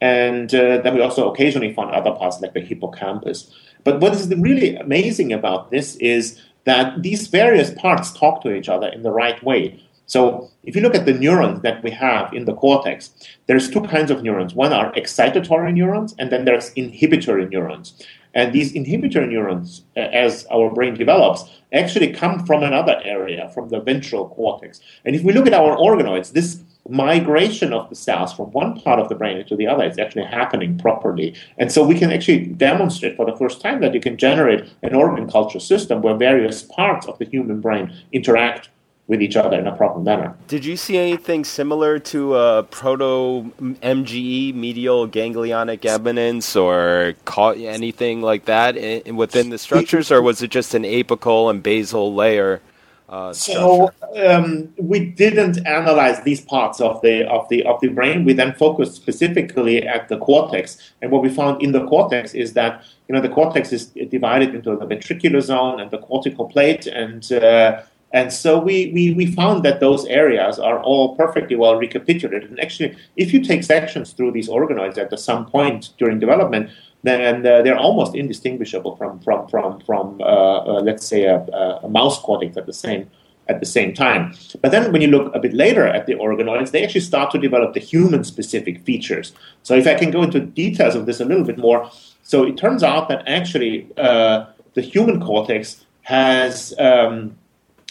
And 0.00 0.52
uh, 0.52 0.78
then 0.78 0.94
we 0.94 1.00
also 1.00 1.30
occasionally 1.30 1.72
find 1.72 1.92
other 1.92 2.10
parts 2.10 2.40
like 2.40 2.54
the 2.54 2.60
hippocampus. 2.60 3.54
But 3.84 4.00
what 4.00 4.14
is 4.14 4.28
really 4.34 4.74
amazing 4.74 5.32
about 5.32 5.70
this 5.70 5.94
is 5.96 6.40
that 6.64 7.02
these 7.02 7.28
various 7.28 7.70
parts 7.70 8.12
talk 8.12 8.42
to 8.42 8.52
each 8.52 8.68
other 8.68 8.88
in 8.88 9.02
the 9.02 9.12
right 9.12 9.42
way. 9.44 9.80
So 10.06 10.50
if 10.64 10.74
you 10.76 10.82
look 10.82 10.94
at 10.94 11.06
the 11.06 11.14
neurons 11.14 11.62
that 11.62 11.82
we 11.82 11.90
have 11.92 12.32
in 12.34 12.44
the 12.44 12.54
cortex, 12.54 13.10
there's 13.46 13.70
two 13.70 13.82
kinds 13.82 14.10
of 14.10 14.22
neurons. 14.22 14.54
One 14.54 14.72
are 14.72 14.92
excitatory 14.92 15.72
neurons, 15.72 16.14
and 16.18 16.30
then 16.30 16.44
there's 16.44 16.72
inhibitory 16.72 17.46
neurons. 17.48 18.04
And 18.34 18.52
these 18.52 18.72
inhibitor 18.72 19.28
neurons, 19.28 19.82
uh, 19.96 20.00
as 20.00 20.46
our 20.50 20.70
brain 20.72 20.94
develops, 20.94 21.44
actually 21.72 22.12
come 22.12 22.46
from 22.46 22.62
another 22.62 23.00
area, 23.04 23.50
from 23.54 23.68
the 23.68 23.80
ventral 23.80 24.28
cortex. 24.28 24.80
And 25.04 25.14
if 25.14 25.22
we 25.22 25.32
look 25.32 25.46
at 25.46 25.54
our 25.54 25.76
organoids, 25.76 26.32
this 26.32 26.62
migration 26.88 27.72
of 27.72 27.88
the 27.88 27.94
cells 27.94 28.32
from 28.32 28.50
one 28.52 28.80
part 28.80 28.98
of 28.98 29.08
the 29.08 29.14
brain 29.14 29.38
into 29.38 29.54
the 29.54 29.66
other 29.66 29.84
is 29.84 29.98
actually 29.98 30.24
happening 30.24 30.76
properly. 30.78 31.34
And 31.58 31.70
so 31.70 31.84
we 31.84 31.98
can 31.98 32.10
actually 32.10 32.46
demonstrate 32.46 33.16
for 33.16 33.24
the 33.24 33.36
first 33.36 33.60
time 33.60 33.80
that 33.80 33.94
you 33.94 34.00
can 34.00 34.16
generate 34.16 34.68
an 34.82 34.94
organ 34.94 35.30
culture 35.30 35.60
system 35.60 36.02
where 36.02 36.16
various 36.16 36.62
parts 36.62 37.06
of 37.06 37.18
the 37.18 37.24
human 37.24 37.60
brain 37.60 37.94
interact 38.12 38.68
with 39.12 39.20
each 39.20 39.36
other 39.36 39.58
in 39.58 39.66
a 39.66 39.76
proper 39.76 40.00
manner. 40.00 40.34
Did 40.48 40.64
you 40.64 40.74
see 40.74 40.96
anything 40.96 41.44
similar 41.44 41.98
to 41.98 42.34
a 42.34 42.62
proto 42.62 43.52
MGE, 43.60 44.54
medial 44.54 45.06
ganglionic 45.06 45.84
eminence, 45.84 46.56
or 46.56 47.14
anything 47.36 48.22
like 48.22 48.46
that 48.46 48.78
in, 48.78 49.16
within 49.16 49.50
the 49.50 49.58
structures, 49.58 50.10
or 50.10 50.22
was 50.22 50.42
it 50.42 50.50
just 50.50 50.72
an 50.72 50.84
apical 50.84 51.50
and 51.50 51.62
basal 51.62 52.14
layer? 52.14 52.62
Uh, 53.12 53.30
so 53.34 53.92
um, 54.24 54.72
we 54.78 54.98
didn't 55.04 55.66
analyze 55.66 56.22
these 56.22 56.40
parts 56.40 56.80
of 56.80 57.02
the 57.02 57.28
of 57.28 57.46
the 57.50 57.62
of 57.64 57.78
the 57.82 57.88
brain. 57.88 58.24
We 58.24 58.32
then 58.32 58.54
focused 58.54 58.94
specifically 58.94 59.86
at 59.86 60.08
the 60.08 60.16
cortex, 60.16 60.78
and 61.02 61.10
what 61.12 61.20
we 61.20 61.28
found 61.28 61.62
in 61.62 61.72
the 61.72 61.86
cortex 61.86 62.32
is 62.32 62.54
that 62.54 62.82
you 63.06 63.14
know 63.14 63.20
the 63.20 63.28
cortex 63.28 63.70
is 63.74 63.88
divided 64.16 64.54
into 64.54 64.70
the 64.76 64.86
ventricular 64.86 65.42
zone 65.42 65.78
and 65.80 65.90
the 65.90 65.98
cortical 65.98 66.46
plate, 66.46 66.86
and 66.86 67.30
uh, 67.32 67.82
and 68.12 68.32
so 68.32 68.58
we, 68.58 68.90
we, 68.92 69.14
we 69.14 69.26
found 69.26 69.64
that 69.64 69.80
those 69.80 70.04
areas 70.06 70.58
are 70.58 70.80
all 70.82 71.16
perfectly 71.16 71.56
well 71.56 71.76
recapitulated. 71.76 72.50
And 72.50 72.60
actually, 72.60 72.96
if 73.16 73.32
you 73.32 73.42
take 73.42 73.64
sections 73.64 74.12
through 74.12 74.32
these 74.32 74.48
organoids 74.48 74.98
at 74.98 75.18
some 75.18 75.46
point 75.46 75.90
during 75.98 76.18
development, 76.18 76.70
then 77.02 77.44
uh, 77.46 77.62
they're 77.62 77.78
almost 77.78 78.14
indistinguishable 78.14 78.96
from, 78.96 79.18
from, 79.20 79.48
from, 79.48 79.80
from 79.80 80.20
uh, 80.20 80.24
uh, 80.24 80.80
let's 80.82 81.06
say, 81.06 81.24
a, 81.24 81.38
a, 81.82 81.88
mouse 81.88 82.20
cortex 82.20 82.56
at 82.56 82.66
the 82.66 82.72
same 82.72 83.10
at 83.48 83.58
the 83.58 83.66
same 83.66 83.92
time. 83.92 84.32
But 84.60 84.70
then 84.70 84.92
when 84.92 85.02
you 85.02 85.08
look 85.08 85.34
a 85.34 85.40
bit 85.40 85.52
later 85.52 85.84
at 85.84 86.06
the 86.06 86.14
organoids, 86.14 86.70
they 86.70 86.84
actually 86.84 87.00
start 87.00 87.32
to 87.32 87.38
develop 87.38 87.74
the 87.74 87.80
human-specific 87.80 88.84
features. 88.84 89.32
So 89.64 89.74
if 89.74 89.84
I 89.88 89.94
can 89.94 90.12
go 90.12 90.22
into 90.22 90.38
details 90.38 90.94
of 90.94 91.06
this 91.06 91.18
a 91.18 91.24
little 91.24 91.42
bit 91.42 91.58
more, 91.58 91.90
so 92.22 92.44
it 92.44 92.56
turns 92.56 92.84
out 92.84 93.08
that 93.08 93.26
actually 93.26 93.88
uh, 93.98 94.46
the 94.74 94.80
human 94.80 95.20
cortex 95.20 95.84
has 96.02 96.72
um, 96.78 97.36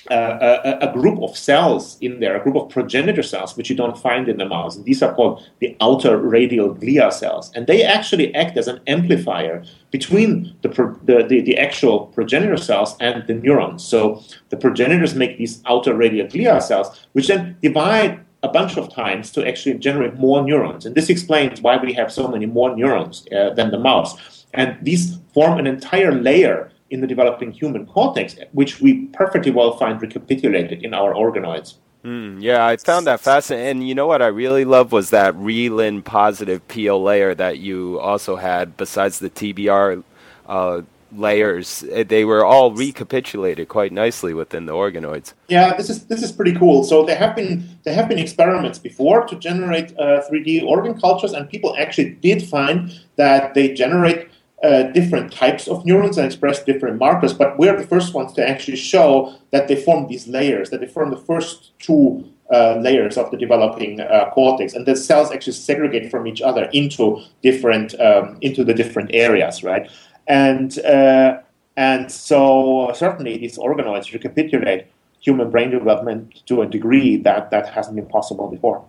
a, 0.09 0.89
a, 0.89 0.93
group 0.93 1.21
of 1.21 1.37
cells 1.37 1.97
in 2.01 2.19
there, 2.19 2.35
a 2.35 2.43
group 2.43 2.55
of 2.55 2.69
progenitor 2.69 3.21
cells, 3.21 3.55
which 3.55 3.69
you 3.69 3.75
don't 3.75 3.97
find 3.97 4.27
in 4.27 4.37
the 4.37 4.45
mouse. 4.45 4.75
And 4.75 4.85
these 4.85 5.03
are 5.03 5.13
called 5.13 5.47
the 5.59 5.75
outer 5.79 6.17
radial 6.17 6.73
glia 6.73 7.13
cells. 7.13 7.51
And 7.55 7.67
they 7.67 7.83
actually 7.83 8.33
act 8.33 8.57
as 8.57 8.67
an 8.67 8.79
amplifier 8.87 9.63
between 9.91 10.55
the, 10.61 10.69
the, 11.03 11.25
the, 11.27 11.41
the, 11.41 11.57
actual 11.57 12.07
progenitor 12.07 12.57
cells 12.57 12.95
and 12.99 13.25
the 13.27 13.35
neurons. 13.35 13.83
So 13.83 14.23
the 14.49 14.57
progenitors 14.57 15.13
make 15.13 15.37
these 15.37 15.61
outer 15.67 15.93
radial 15.93 16.27
glia 16.27 16.61
cells, 16.61 17.07
which 17.13 17.27
then 17.27 17.57
divide 17.61 18.19
a 18.43 18.47
bunch 18.47 18.77
of 18.77 18.91
times 18.91 19.31
to 19.31 19.47
actually 19.47 19.77
generate 19.77 20.15
more 20.15 20.43
neurons. 20.43 20.85
And 20.85 20.95
this 20.95 21.09
explains 21.09 21.61
why 21.61 21.77
we 21.77 21.93
have 21.93 22.11
so 22.11 22.27
many 22.27 22.47
more 22.47 22.75
neurons 22.75 23.27
uh, 23.31 23.51
than 23.51 23.69
the 23.69 23.77
mouse. 23.77 24.45
And 24.53 24.77
these 24.81 25.19
form 25.33 25.59
an 25.59 25.67
entire 25.67 26.11
layer 26.11 26.71
in 26.91 27.01
the 27.01 27.07
developing 27.07 27.51
human 27.51 27.85
cortex, 27.85 28.35
which 28.51 28.79
we 28.81 29.05
perfectly 29.07 29.51
well 29.51 29.77
find 29.77 30.01
recapitulated 30.01 30.83
in 30.83 30.93
our 30.93 31.13
organoids. 31.13 31.75
Mm, 32.03 32.41
yeah, 32.41 32.65
I 32.65 32.77
found 32.77 33.07
that 33.07 33.19
fascinating. 33.19 33.67
And 33.67 33.87
you 33.87 33.95
know 33.95 34.07
what 34.07 34.21
I 34.21 34.27
really 34.27 34.65
love 34.65 34.91
was 34.91 35.11
that 35.11 35.35
Reelin 35.35 36.03
positive 36.03 36.67
PO 36.67 36.99
layer 36.99 37.35
that 37.35 37.59
you 37.59 37.99
also 37.99 38.35
had 38.35 38.75
besides 38.75 39.19
the 39.19 39.29
TBR 39.29 40.03
uh, 40.47 40.81
layers. 41.15 41.83
Eh, 41.91 42.03
they 42.03 42.25
were 42.25 42.43
all 42.43 42.71
recapitulated 42.71 43.67
quite 43.67 43.91
nicely 43.91 44.33
within 44.33 44.65
the 44.65 44.73
organoids. 44.73 45.33
Yeah, 45.47 45.75
this 45.75 45.89
is 45.89 46.05
this 46.05 46.23
is 46.23 46.31
pretty 46.31 46.55
cool. 46.55 46.83
So 46.83 47.05
there 47.05 47.17
have 47.17 47.35
been 47.35 47.77
there 47.83 47.93
have 47.93 48.09
been 48.09 48.19
experiments 48.19 48.79
before 48.79 49.25
to 49.27 49.35
generate 49.35 49.91
uh, 49.99 50.23
3D 50.29 50.63
organ 50.63 50.99
cultures, 50.99 51.33
and 51.33 51.49
people 51.49 51.75
actually 51.77 52.11
did 52.21 52.43
find 52.43 52.91
that 53.15 53.53
they 53.53 53.73
generate 53.73 54.30
uh, 54.63 54.83
different 54.83 55.31
types 55.31 55.67
of 55.67 55.85
neurons 55.85 56.17
and 56.17 56.25
express 56.25 56.63
different 56.63 56.99
markers, 56.99 57.33
but 57.33 57.57
we're 57.57 57.75
the 57.75 57.87
first 57.87 58.13
ones 58.13 58.31
to 58.33 58.47
actually 58.47 58.77
show 58.77 59.33
that 59.51 59.67
they 59.67 59.75
form 59.75 60.07
these 60.07 60.27
layers, 60.27 60.69
that 60.69 60.79
they 60.81 60.87
form 60.87 61.09
the 61.09 61.17
first 61.17 61.77
two 61.79 62.23
uh, 62.53 62.75
layers 62.81 63.17
of 63.17 63.31
the 63.31 63.37
developing 63.37 64.01
uh, 64.01 64.29
cortex, 64.31 64.73
and 64.73 64.85
the 64.85 64.95
cells 64.95 65.31
actually 65.31 65.53
segregate 65.53 66.11
from 66.11 66.27
each 66.27 66.41
other 66.41 66.69
into 66.73 67.21
different 67.41 67.99
um, 67.99 68.37
into 68.41 68.63
the 68.63 68.73
different 68.73 69.09
areas, 69.13 69.63
right? 69.63 69.89
And 70.27 70.77
uh, 70.79 71.39
and 71.77 72.11
so 72.11 72.91
certainly 72.93 73.37
these 73.37 73.57
organoids 73.57 74.11
recapitulate 74.13 74.87
human 75.21 75.49
brain 75.49 75.69
development 75.69 76.43
to 76.47 76.61
a 76.61 76.65
degree 76.67 77.17
that 77.17 77.51
that 77.51 77.69
hasn't 77.69 77.95
been 77.95 78.07
possible 78.07 78.49
before. 78.49 78.83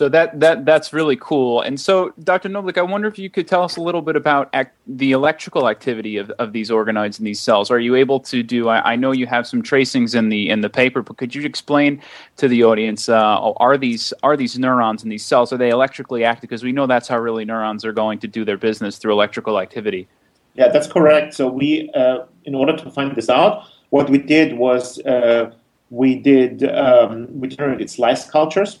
So 0.00 0.08
that 0.08 0.40
that 0.40 0.64
that's 0.64 0.94
really 0.94 1.16
cool. 1.16 1.60
And 1.60 1.78
so, 1.78 2.14
Dr. 2.24 2.48
Knoblich, 2.48 2.78
I 2.78 2.82
wonder 2.82 3.06
if 3.06 3.18
you 3.18 3.28
could 3.28 3.46
tell 3.46 3.62
us 3.62 3.76
a 3.76 3.82
little 3.82 4.00
bit 4.00 4.16
about 4.16 4.48
ac- 4.54 4.70
the 4.86 5.12
electrical 5.12 5.68
activity 5.68 6.16
of, 6.16 6.30
of 6.38 6.54
these 6.54 6.70
organoids 6.70 7.18
in 7.18 7.26
these 7.26 7.38
cells. 7.38 7.70
Are 7.70 7.78
you 7.78 7.94
able 7.96 8.18
to 8.20 8.42
do? 8.42 8.70
I, 8.70 8.92
I, 8.92 8.96
know 8.96 9.12
you 9.12 9.26
have 9.26 9.46
some 9.46 9.60
tracings 9.60 10.14
in 10.14 10.30
the 10.30 10.48
in 10.48 10.62
the 10.62 10.70
paper, 10.70 11.02
but 11.02 11.18
could 11.18 11.34
you 11.34 11.42
explain 11.42 12.00
to 12.38 12.48
the 12.48 12.64
audience 12.64 13.10
uh, 13.10 13.52
are 13.58 13.76
these 13.76 14.14
are 14.22 14.38
these 14.38 14.58
neurons 14.58 15.02
in 15.02 15.10
these 15.10 15.22
cells 15.22 15.52
are 15.52 15.58
they 15.58 15.68
electrically 15.68 16.24
active? 16.24 16.48
Because 16.48 16.62
we 16.62 16.72
know 16.72 16.86
that's 16.86 17.06
how 17.06 17.18
really 17.18 17.44
neurons 17.44 17.84
are 17.84 17.92
going 17.92 18.20
to 18.20 18.26
do 18.26 18.42
their 18.42 18.56
business 18.56 18.96
through 18.96 19.12
electrical 19.12 19.60
activity. 19.60 20.08
Yeah, 20.54 20.68
that's 20.68 20.86
correct. 20.86 21.34
So 21.34 21.46
we, 21.46 21.90
uh, 21.90 22.24
in 22.46 22.54
order 22.54 22.74
to 22.74 22.90
find 22.90 23.14
this 23.14 23.28
out, 23.28 23.64
what 23.90 24.08
we 24.08 24.16
did 24.16 24.56
was 24.56 24.98
uh, 25.00 25.52
we 25.90 26.14
did 26.14 26.64
um, 26.64 27.28
we 27.38 27.48
generated 27.48 27.90
slice 27.90 28.24
cultures 28.30 28.78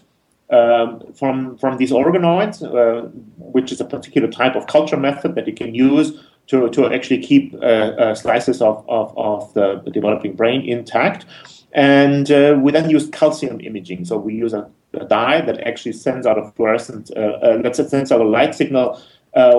um, 0.50 1.12
from 1.14 1.56
from 1.58 1.76
these 1.78 1.92
organoids, 1.92 2.62
uh, 2.62 3.06
which 3.38 3.72
is 3.72 3.80
a 3.80 3.84
particular 3.84 4.28
type 4.28 4.56
of 4.56 4.66
culture 4.66 4.96
method 4.96 5.34
that 5.34 5.46
you 5.46 5.54
can 5.54 5.74
use 5.74 6.12
to, 6.50 6.68
to 6.70 6.92
actually 6.92 7.22
keep 7.22 7.54
uh, 7.54 7.66
uh, 7.66 8.14
slices 8.14 8.60
of, 8.60 8.84
of, 8.88 9.16
of, 9.16 9.54
the 9.54 9.76
developing 9.92 10.34
brain 10.34 10.68
intact. 10.68 11.24
And 11.72 12.28
uh, 12.28 12.58
we 12.60 12.72
then 12.72 12.90
use 12.90 13.08
calcium 13.10 13.60
imaging. 13.60 14.04
So 14.04 14.18
we 14.18 14.34
use 14.34 14.52
a, 14.52 14.68
a 14.94 15.04
dye 15.04 15.42
that 15.42 15.60
actually 15.60 15.92
sends 15.92 16.26
out 16.26 16.38
a 16.38 16.50
fluorescent, 16.50 17.12
uh, 17.16 17.20
uh, 17.20 17.72
say, 17.72 17.86
sends 17.86 18.10
out 18.10 18.20
a 18.20 18.24
light 18.24 18.56
signal 18.56 19.00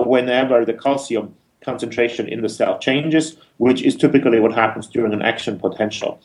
whenever 0.04 0.66
the 0.66 0.74
calcium 0.74 1.34
concentration 1.64 2.28
in 2.28 2.42
the 2.42 2.48
cell 2.48 2.78
changes, 2.78 3.38
which 3.56 3.80
is 3.82 3.96
typically 3.96 4.40
what 4.40 4.52
happens 4.52 4.86
during 4.86 5.14
an 5.14 5.22
action 5.22 5.58
potential. 5.58 6.20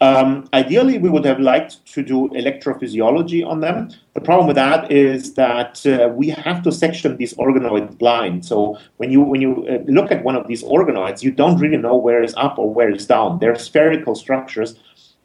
Um, 0.00 0.48
ideally, 0.54 0.98
we 0.98 1.08
would 1.08 1.24
have 1.24 1.40
liked 1.40 1.84
to 1.94 2.02
do 2.02 2.28
electrophysiology 2.28 3.44
on 3.44 3.60
them. 3.60 3.90
The 4.14 4.20
problem 4.20 4.46
with 4.46 4.56
that 4.56 4.90
is 4.92 5.34
that 5.34 5.84
uh, 5.86 6.08
we 6.14 6.28
have 6.28 6.62
to 6.62 6.72
section 6.72 7.16
these 7.16 7.34
organoids 7.34 7.96
blind. 7.98 8.44
So 8.44 8.78
when 8.98 9.10
you 9.10 9.20
when 9.20 9.40
you 9.40 9.66
uh, 9.68 9.78
look 9.90 10.12
at 10.12 10.24
one 10.24 10.36
of 10.36 10.46
these 10.46 10.62
organoids, 10.62 11.22
you 11.22 11.32
don't 11.32 11.58
really 11.58 11.76
know 11.76 11.96
where 11.96 12.22
is 12.22 12.34
up 12.36 12.58
or 12.58 12.72
where 12.72 12.90
is 12.90 13.06
down. 13.06 13.38
They're 13.40 13.58
spherical 13.58 14.14
structures, 14.14 14.76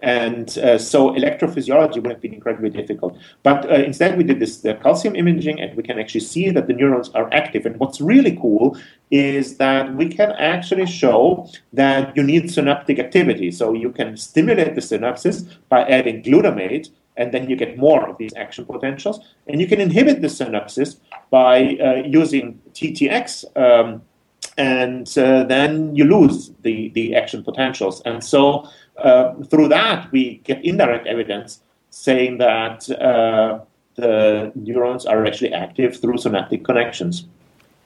and 0.04 0.58
uh, 0.58 0.78
so 0.78 1.12
electrophysiology 1.12 1.96
would 1.96 2.12
have 2.12 2.22
been 2.22 2.34
incredibly 2.34 2.70
difficult. 2.70 3.18
But 3.42 3.72
uh, 3.72 3.76
instead, 3.76 4.18
we 4.18 4.26
did 4.26 4.40
this 4.40 4.58
the 4.58 4.76
calcium 4.76 5.16
imaging, 5.16 5.62
and 5.62 5.76
we 5.78 5.84
can 5.84 5.98
actually 5.98 6.20
see 6.20 6.50
that 6.50 6.68
the 6.68 6.74
neurons 6.74 7.10
are 7.12 7.34
active. 7.34 7.66
And 7.66 7.80
what's 7.80 8.02
really 8.02 8.36
cool 8.36 8.78
is 9.12 9.58
that 9.58 9.96
we 9.96 10.10
can 10.10 10.34
actually 10.34 10.88
show 10.88 11.50
that 11.72 12.16
you 12.18 12.24
need 12.24 12.52
synaptic 12.52 13.00
activity. 13.00 13.50
So 13.50 13.74
you 13.74 13.92
can 13.92 14.18
stimulate 14.18 14.76
the 14.76 14.82
synapses 14.82 15.50
by 15.70 15.84
adding 15.84 16.22
glutamate, 16.22 16.90
and 17.16 17.34
then 17.34 17.50
you 17.50 17.56
get 17.56 17.78
more 17.78 18.10
of 18.10 18.18
these 18.18 18.34
action 18.36 18.66
potentials. 18.66 19.22
And 19.48 19.62
you 19.62 19.68
can 19.68 19.80
inhibit 19.80 20.22
the 20.22 20.28
synapses 20.28 20.98
by 21.30 21.78
uh, 21.78 22.04
using 22.06 22.60
TTX. 22.74 23.46
Um, 23.56 24.02
and 24.58 25.08
uh, 25.18 25.44
then 25.44 25.96
you 25.96 26.06
lose 26.06 26.52
the, 26.62 26.90
the 26.90 27.16
action 27.16 27.44
potentials. 27.44 28.02
And 28.02 28.24
so 28.24 28.70
uh, 28.98 29.34
through 29.44 29.70
that, 29.70 30.12
we 30.12 30.42
get 30.44 30.64
indirect 30.64 31.08
evidence 31.08 31.62
saying 31.90 32.38
that 32.40 32.90
uh, 32.90 33.60
the 33.96 34.52
neurons 34.56 35.06
are 35.06 35.26
actually 35.26 35.54
active 35.54 36.00
through 36.00 36.18
synaptic 36.18 36.64
connections. 36.64 37.26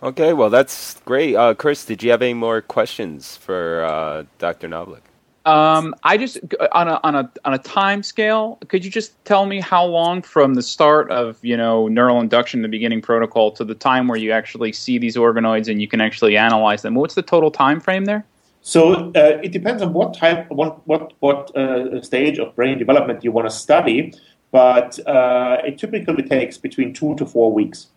Okay, 0.04 0.34
well, 0.34 0.50
that's 0.50 1.00
great. 1.06 1.36
Uh, 1.36 1.54
Chris, 1.54 1.86
did 1.86 2.04
you 2.04 2.12
have 2.12 2.22
any 2.22 2.34
more 2.34 2.62
questions 2.62 3.36
for 3.36 3.84
uh, 3.84 4.24
Dr. 4.38 4.68
Knoblich? 4.68 5.02
Um, 5.46 5.96
I 6.04 6.18
just 6.18 6.40
on 6.74 6.90
a 6.90 7.00
on 7.04 7.16
a 7.16 7.32
on 7.46 7.54
a 7.54 7.58
time 7.58 8.04
scale. 8.04 8.60
Could 8.68 8.84
you 8.84 8.92
just 8.92 9.14
tell 9.24 9.46
me 9.46 9.62
how 9.62 9.86
long 9.86 10.22
from 10.22 10.56
the 10.56 10.62
start 10.62 11.10
of 11.10 11.38
you 11.42 11.56
know 11.56 11.88
neural 11.88 12.20
induction, 12.20 12.64
the 12.64 12.68
beginning 12.68 13.02
protocol, 13.02 13.52
to 13.54 13.64
the 13.64 13.74
time 13.74 14.10
where 14.10 14.18
you 14.18 14.34
actually 14.34 14.74
see 14.74 14.98
these 14.98 15.16
organoids 15.16 15.70
and 15.70 15.82
you 15.82 15.88
can 15.88 16.02
actually 16.02 16.36
analyze 16.36 16.82
them? 16.82 16.96
What's 16.96 17.16
the 17.16 17.22
total 17.22 17.50
time 17.50 17.80
frame 17.80 18.04
there? 18.04 18.26
So 18.68 19.14
uh, 19.16 19.40
it 19.42 19.54
depends 19.54 19.82
on 19.82 19.94
what 19.94 20.14
type, 20.14 20.52
what 20.52 20.86
what 20.86 21.14
what 21.22 21.56
uh, 21.56 22.02
stage 22.02 22.38
of 22.38 22.54
brain 22.54 22.78
development 22.78 23.24
you 23.24 23.32
want 23.32 23.48
to 23.48 23.56
study, 23.56 24.14
but 24.52 25.00
uh, 25.08 25.62
it 25.64 25.78
typically 25.78 26.24
takes 26.24 26.58
between 26.58 26.92
two 26.92 27.16
to 27.16 27.26
four 27.26 27.54
weeks. 27.54 27.88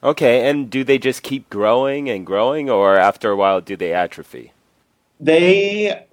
Okay, 0.00 0.48
and 0.48 0.70
do 0.70 0.84
they 0.84 0.96
just 0.96 1.24
keep 1.24 1.50
growing 1.50 2.08
and 2.08 2.24
growing, 2.24 2.70
or 2.70 2.96
after 2.96 3.32
a 3.32 3.36
while 3.36 3.60
do 3.60 3.76
they 3.76 3.92
atrophy? 3.92 4.52
They 5.18 6.06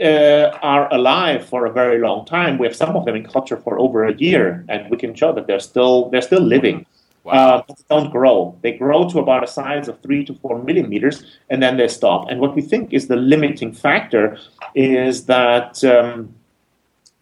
uh, 0.00 0.56
are 0.62 0.86
alive 0.94 1.44
for 1.44 1.66
a 1.66 1.72
very 1.72 1.98
long 1.98 2.24
time. 2.24 2.56
We 2.56 2.68
have 2.68 2.76
some 2.76 2.94
of 2.94 3.04
them 3.04 3.16
in 3.16 3.26
culture 3.26 3.56
for 3.56 3.80
over 3.80 4.04
a 4.04 4.14
year, 4.14 4.64
and 4.68 4.88
we 4.92 4.96
can 4.96 5.12
show 5.12 5.32
that 5.32 5.48
they're 5.48 5.66
still 5.72 6.08
they're 6.10 6.28
still 6.30 6.46
living. 6.56 6.86
Wow. 7.28 7.64
Uh, 7.68 7.74
don't 7.90 8.10
grow. 8.10 8.58
They 8.62 8.72
grow 8.72 9.08
to 9.10 9.18
about 9.18 9.44
a 9.44 9.46
size 9.46 9.88
of 9.88 10.00
three 10.00 10.24
to 10.24 10.34
four 10.34 10.62
millimeters, 10.62 11.24
and 11.50 11.62
then 11.62 11.76
they 11.76 11.88
stop. 11.88 12.28
And 12.30 12.40
what 12.40 12.56
we 12.56 12.62
think 12.62 12.92
is 12.92 13.08
the 13.08 13.16
limiting 13.16 13.72
factor 13.72 14.38
is 14.74 15.26
that 15.26 15.84
um, 15.84 16.34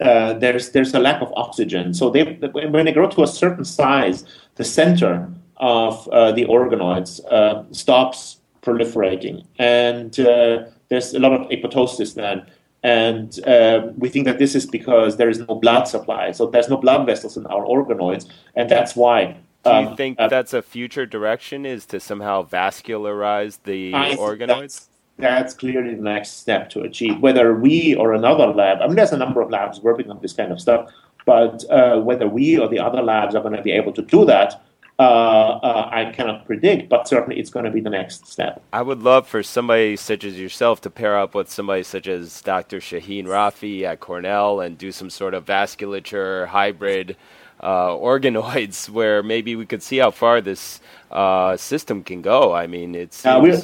uh, 0.00 0.34
there's 0.34 0.70
there's 0.70 0.94
a 0.94 0.98
lack 1.00 1.20
of 1.22 1.32
oxygen. 1.36 1.92
So 1.94 2.10
they 2.10 2.22
when 2.24 2.84
they 2.84 2.92
grow 2.92 3.08
to 3.08 3.22
a 3.22 3.26
certain 3.26 3.64
size, 3.64 4.24
the 4.54 4.64
center 4.64 5.28
of 5.56 6.08
uh, 6.08 6.32
the 6.32 6.44
organoids 6.44 7.20
uh, 7.30 7.64
stops 7.72 8.40
proliferating, 8.62 9.44
and 9.58 10.18
uh, 10.20 10.64
there's 10.88 11.14
a 11.14 11.18
lot 11.18 11.32
of 11.32 11.48
apoptosis 11.48 12.14
then. 12.14 12.46
And 12.82 13.44
uh, 13.48 13.88
we 13.98 14.08
think 14.08 14.26
that 14.26 14.38
this 14.38 14.54
is 14.54 14.64
because 14.64 15.16
there 15.16 15.28
is 15.28 15.40
no 15.40 15.56
blood 15.56 15.88
supply. 15.88 16.30
So 16.30 16.46
there's 16.46 16.68
no 16.68 16.76
blood 16.76 17.04
vessels 17.04 17.36
in 17.36 17.44
our 17.46 17.64
organoids. 17.64 18.30
And 18.54 18.70
that's 18.70 18.94
why. 18.94 19.36
Do 19.66 19.80
you 19.80 19.88
um, 19.88 19.96
think 19.96 20.20
uh, 20.20 20.28
that's 20.28 20.54
a 20.54 20.62
future 20.62 21.06
direction 21.06 21.66
is 21.66 21.86
to 21.86 22.00
somehow 22.00 22.46
vascularize 22.46 23.58
the 23.64 23.94
I 23.94 24.16
organoids? 24.16 24.58
That's, 24.58 24.90
that's, 25.18 25.54
clearly 25.54 25.94
the 25.94 26.02
next 26.02 26.40
step 26.40 26.70
to 26.70 26.82
achieve. 26.82 27.20
Whether 27.20 27.54
we 27.54 27.94
or 27.94 28.14
another 28.14 28.46
lab, 28.46 28.80
I 28.80 28.86
mean, 28.86 28.96
there's 28.96 29.12
a 29.12 29.16
number 29.16 29.40
of 29.40 29.50
labs 29.50 29.80
working 29.80 30.10
on 30.10 30.20
this 30.20 30.32
kind 30.32 30.52
of 30.52 30.60
stuff, 30.60 30.90
but 31.24 31.64
uh, 31.70 32.00
whether 32.00 32.28
we 32.28 32.58
or 32.58 32.68
the 32.68 32.78
other 32.78 33.02
labs 33.02 33.34
are 33.34 33.42
going 33.42 33.56
to 33.56 33.62
be 33.62 33.72
able 33.72 33.92
to 33.92 34.02
do 34.02 34.24
that 34.26 34.62
uh, 34.98 35.02
uh, 35.02 35.90
I 35.92 36.10
cannot 36.12 36.46
predict, 36.46 36.88
but 36.88 37.06
certainly 37.06 37.38
it's 37.38 37.50
going 37.50 37.66
to 37.66 37.70
be 37.70 37.80
the 37.80 37.90
next 37.90 38.26
step. 38.26 38.62
I 38.72 38.80
would 38.80 39.02
love 39.02 39.28
for 39.28 39.42
somebody 39.42 39.94
such 39.96 40.24
as 40.24 40.38
yourself 40.38 40.80
to 40.82 40.90
pair 40.90 41.18
up 41.18 41.34
with 41.34 41.50
somebody 41.50 41.82
such 41.82 42.06
as 42.06 42.40
Dr. 42.40 42.80
Shahin 42.80 43.26
Rafii 43.26 43.82
at 43.82 44.00
Cornell 44.00 44.60
and 44.60 44.78
do 44.78 44.90
some 44.92 45.10
sort 45.10 45.34
of 45.34 45.44
vasculature 45.44 46.46
hybrid 46.46 47.16
uh, 47.60 47.90
organoids 47.90 48.88
where 48.96 49.22
maybe 49.22 49.56
we 49.56 49.66
could 49.66 49.82
see 49.82 49.98
how 49.98 50.10
far 50.10 50.40
this 50.40 50.80
uh, 51.10 51.56
system 51.56 52.02
can 52.02 52.22
go. 52.22 52.54
I 52.54 52.66
mean, 52.66 52.94
it's. 52.94 53.24
Uh, 53.24 53.40
we're, 53.42 53.60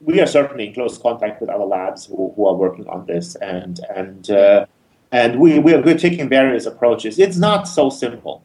we 0.00 0.20
are 0.20 0.26
certainly 0.26 0.68
in 0.68 0.74
close 0.74 0.98
contact 0.98 1.40
with 1.40 1.50
other 1.50 1.64
labs 1.64 2.06
who, 2.06 2.32
who 2.36 2.46
are 2.46 2.54
working 2.54 2.86
on 2.88 3.06
this, 3.06 3.34
and 3.36 3.80
and 3.94 4.30
uh, 4.30 4.66
and 5.12 5.40
we, 5.40 5.58
we 5.58 5.74
are 5.74 5.80
we're 5.80 5.98
taking 5.98 6.28
various 6.28 6.66
approaches. 6.66 7.18
It's 7.18 7.36
not 7.36 7.66
so 7.68 7.90
simple. 7.90 8.44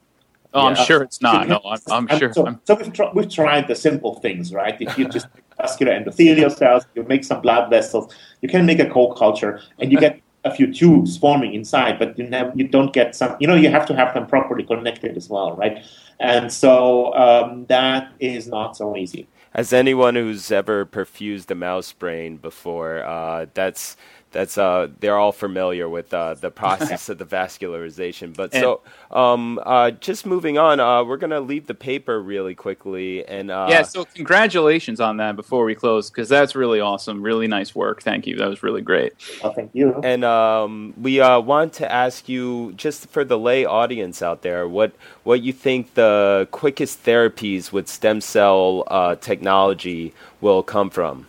Oh, 0.54 0.68
I'm 0.68 0.76
sure 0.76 1.02
it's 1.02 1.22
not. 1.22 1.48
No, 1.48 1.62
I'm, 1.66 1.80
I'm 2.10 2.20
sure. 2.20 2.34
So, 2.34 2.60
so 2.66 2.76
we've, 2.76 2.92
tr- 2.92 3.04
we've 3.14 3.30
tried 3.30 3.68
the 3.68 3.76
simple 3.76 4.16
things, 4.16 4.54
right? 4.54 4.76
If 4.82 4.98
you 4.98 5.08
just 5.08 5.28
vascular 5.58 5.94
endothelial 5.94 6.56
cells, 6.56 6.86
you 6.96 7.04
make 7.04 7.24
some 7.24 7.42
blood 7.42 7.70
vessels, 7.70 8.14
you 8.42 8.50
can 8.50 8.66
make 8.66 8.80
a 8.80 8.90
co-culture, 8.90 9.62
and 9.80 9.92
you 9.92 9.98
get 9.98 10.20
a 10.44 10.54
few 10.54 10.74
tubes 10.74 11.18
forming 11.18 11.54
inside, 11.54 12.00
but 12.00 12.18
you 12.18 12.28
never, 12.28 12.52
you 12.56 12.68
don't 12.68 12.94
get 12.94 13.16
some. 13.16 13.36
You 13.40 13.48
know, 13.48 13.56
you 13.56 13.70
have 13.70 13.86
to 13.88 13.96
have 13.96 14.14
them 14.14 14.26
properly 14.26 14.64
connected 14.64 15.16
as 15.16 15.30
well, 15.30 15.56
right? 15.56 15.84
And 16.20 16.52
so 16.52 17.14
um, 17.14 17.66
that 17.68 18.12
is 18.20 18.48
not 18.48 18.76
so 18.76 18.96
easy. 18.96 19.28
As 19.54 19.74
anyone 19.74 20.16
who's 20.16 20.52
ever 20.52 20.86
perfused 20.86 21.52
a 21.52 21.56
mouse 21.56 21.92
brain 21.92 22.38
before, 22.38 23.04
uh, 23.04 23.48
that's 23.54 23.98
that's 24.32 24.58
uh, 24.58 24.88
they're 25.00 25.18
all 25.18 25.32
familiar 25.32 25.88
with 25.90 26.14
uh, 26.14 26.36
the 26.36 26.52
process 26.62 27.10
of 27.10 27.18
the 27.18 27.26
vascularization. 27.26 28.36
But 28.36 28.54
and, 28.54 28.62
so, 28.62 28.82
um, 29.12 29.60
uh, 29.64 29.92
just 29.92 30.26
moving 30.26 30.58
on, 30.58 30.80
uh, 30.80 31.04
we're 31.04 31.18
gonna 31.18 31.42
leave 31.42 31.68
the 31.68 31.74
paper 31.74 32.22
really 32.22 32.56
quickly, 32.56 33.26
and 33.26 33.52
uh, 33.52 33.68
yeah. 33.70 33.82
So 33.84 34.06
congratulations 34.06 35.00
on 35.00 35.18
that 35.18 35.36
before 35.36 35.66
we 35.66 35.76
close, 35.76 36.10
because 36.10 36.30
that's 36.30 36.56
really 36.56 36.80
awesome. 36.80 37.22
Really 37.22 37.48
nice 37.48 37.76
work. 37.76 38.02
Thank 38.02 38.26
you. 38.28 38.38
That 38.38 38.48
was 38.48 38.64
really 38.64 38.82
great. 38.82 39.14
Well, 39.44 39.54
thank 39.54 39.72
you. 39.74 40.00
And 40.04 40.24
um, 40.24 40.94
we 41.00 41.20
uh, 41.20 41.40
want 41.40 41.74
to 41.74 41.92
ask 41.92 42.30
you, 42.30 42.74
just 42.74 43.08
for 43.08 43.24
the 43.24 43.38
lay 43.38 43.66
audience 43.66 44.22
out 44.22 44.42
there, 44.42 44.68
what 44.68 44.94
what 45.24 45.42
you 45.42 45.54
think 45.54 45.94
the 45.96 46.48
quickest 46.52 47.04
therapies 47.04 47.72
with 47.72 47.88
stem 47.88 48.22
cell 48.22 49.18
technology 49.22 50.14
will 50.40 50.64
come 50.64 50.90
from 50.90 51.26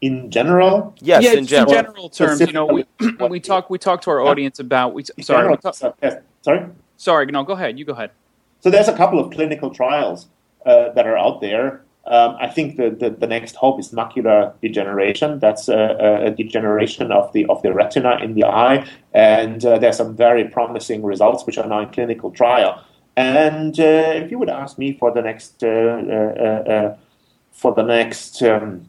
in 0.00 0.30
general? 0.30 0.94
Yes, 1.00 1.22
yeah, 1.22 1.32
in 1.32 1.46
general. 1.46 1.72
In 1.72 1.84
general 1.84 2.08
terms, 2.08 2.40
you 2.40 2.52
know, 2.52 2.66
we, 2.66 2.84
we 3.28 3.40
talk 3.40 3.70
we 3.70 3.78
talk 3.78 4.02
to 4.02 4.10
our 4.10 4.20
audience 4.20 4.58
about 4.58 4.94
we 4.94 5.04
sorry 5.20 5.56
talk, 5.58 5.74
sorry 5.74 6.66
sorry 6.96 7.26
no 7.26 7.44
go 7.44 7.52
ahead 7.52 7.78
you 7.78 7.84
go 7.84 7.92
ahead. 7.92 8.10
So 8.60 8.70
there's 8.70 8.88
a 8.88 8.96
couple 8.96 9.20
of 9.20 9.32
clinical 9.32 9.70
trials 9.70 10.26
uh, 10.66 10.90
that 10.92 11.06
are 11.06 11.16
out 11.16 11.40
there. 11.40 11.82
Um, 12.06 12.36
I 12.40 12.48
think 12.48 12.76
the, 12.76 12.88
the, 12.88 13.10
the, 13.10 13.26
next 13.26 13.54
hope 13.54 13.78
is 13.78 13.90
macular 13.90 14.54
degeneration. 14.62 15.40
That's 15.40 15.68
a, 15.68 16.24
a, 16.24 16.30
degeneration 16.30 17.12
of 17.12 17.30
the 17.34 17.44
of 17.46 17.60
the 17.60 17.74
retina 17.74 18.16
in 18.22 18.32
the 18.34 18.44
eye, 18.44 18.88
and 19.12 19.62
uh, 19.62 19.78
there's 19.78 19.98
some 19.98 20.16
very 20.16 20.48
promising 20.48 21.02
results 21.02 21.44
which 21.44 21.58
are 21.58 21.68
now 21.68 21.80
in 21.80 21.90
clinical 21.90 22.30
trial. 22.30 22.82
And 23.14 23.78
uh, 23.78 24.22
if 24.22 24.30
you 24.30 24.38
would 24.38 24.48
ask 24.48 24.78
me 24.78 24.94
for 24.94 25.12
the 25.12 25.20
next 25.20 25.62
uh, 25.62 25.68
uh, 25.68 26.96
for 27.52 27.74
the 27.74 27.82
next 27.82 28.42
um, 28.42 28.88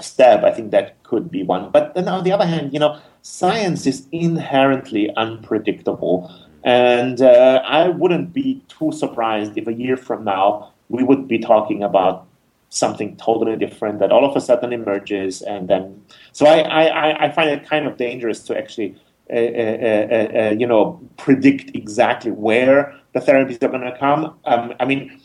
step, 0.00 0.44
I 0.44 0.50
think 0.50 0.70
that 0.70 1.02
could 1.02 1.30
be 1.30 1.42
one. 1.42 1.70
But 1.70 1.94
then 1.94 2.08
on 2.08 2.24
the 2.24 2.32
other 2.32 2.46
hand, 2.46 2.72
you 2.72 2.78
know, 2.78 3.00
science 3.22 3.86
is 3.86 4.06
inherently 4.12 5.14
unpredictable. 5.16 6.32
And 6.64 7.20
uh, 7.20 7.62
I 7.64 7.88
wouldn't 7.88 8.32
be 8.32 8.62
too 8.68 8.92
surprised 8.92 9.56
if 9.56 9.66
a 9.66 9.72
year 9.72 9.96
from 9.96 10.24
now 10.24 10.72
we 10.88 11.02
would 11.02 11.28
be 11.28 11.38
talking 11.38 11.82
about 11.82 12.26
something 12.70 13.16
totally 13.16 13.56
different 13.56 13.98
that 13.98 14.12
all 14.12 14.24
of 14.24 14.36
a 14.36 14.40
sudden 14.40 14.72
emerges. 14.72 15.42
And 15.42 15.68
then, 15.68 16.02
so 16.32 16.46
I, 16.46 16.84
I, 16.84 17.26
I 17.26 17.32
find 17.32 17.50
it 17.50 17.68
kind 17.68 17.86
of 17.86 17.96
dangerous 17.96 18.42
to 18.44 18.58
actually, 18.58 18.94
uh, 19.30 19.36
uh, 19.36 19.38
uh, 19.38 20.38
uh 20.38 20.54
you 20.58 20.66
know, 20.66 21.00
predict 21.16 21.74
exactly 21.74 22.30
where 22.30 22.94
the 23.14 23.20
therapies 23.20 23.62
are 23.62 23.68
going 23.68 23.80
to 23.82 23.96
come. 23.98 24.38
Um, 24.44 24.74
I 24.80 24.84
mean, 24.84 25.20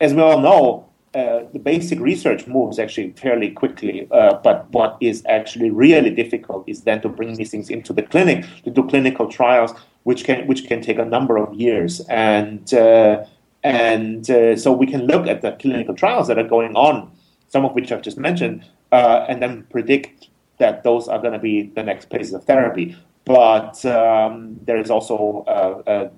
as 0.00 0.14
we 0.14 0.22
all 0.22 0.40
know, 0.40 0.88
uh, 1.14 1.44
the 1.52 1.58
basic 1.58 2.00
research 2.00 2.46
moves 2.46 2.78
actually 2.78 3.10
fairly 3.10 3.50
quickly, 3.50 4.08
uh, 4.10 4.34
but 4.42 4.66
what 4.70 4.96
is 5.00 5.22
actually 5.28 5.68
really 5.68 6.08
difficult 6.08 6.66
is 6.66 6.84
then 6.84 7.02
to 7.02 7.08
bring 7.08 7.34
these 7.34 7.50
things 7.50 7.68
into 7.68 7.92
the 7.92 8.02
clinic, 8.02 8.46
to 8.64 8.70
do 8.70 8.82
clinical 8.88 9.28
trials, 9.28 9.72
which 10.04 10.24
can 10.24 10.46
which 10.46 10.66
can 10.66 10.80
take 10.80 10.98
a 10.98 11.04
number 11.04 11.36
of 11.36 11.52
years, 11.52 12.00
and 12.08 12.72
uh, 12.72 13.22
and 13.62 14.30
uh, 14.30 14.56
so 14.56 14.72
we 14.72 14.86
can 14.86 15.06
look 15.06 15.26
at 15.26 15.42
the 15.42 15.52
clinical 15.52 15.94
trials 15.94 16.28
that 16.28 16.38
are 16.38 16.48
going 16.48 16.74
on, 16.76 17.10
some 17.48 17.66
of 17.66 17.74
which 17.74 17.92
I've 17.92 18.02
just 18.02 18.16
mentioned, 18.16 18.64
uh, 18.90 19.26
and 19.28 19.42
then 19.42 19.66
predict 19.68 20.28
that 20.56 20.82
those 20.82 21.08
are 21.08 21.18
going 21.18 21.34
to 21.34 21.38
be 21.38 21.64
the 21.74 21.82
next 21.82 22.08
phases 22.08 22.32
of 22.32 22.44
therapy. 22.44 22.96
But 23.26 23.84
um, 23.84 24.58
there 24.64 24.80
is 24.80 24.90
also 24.90 25.44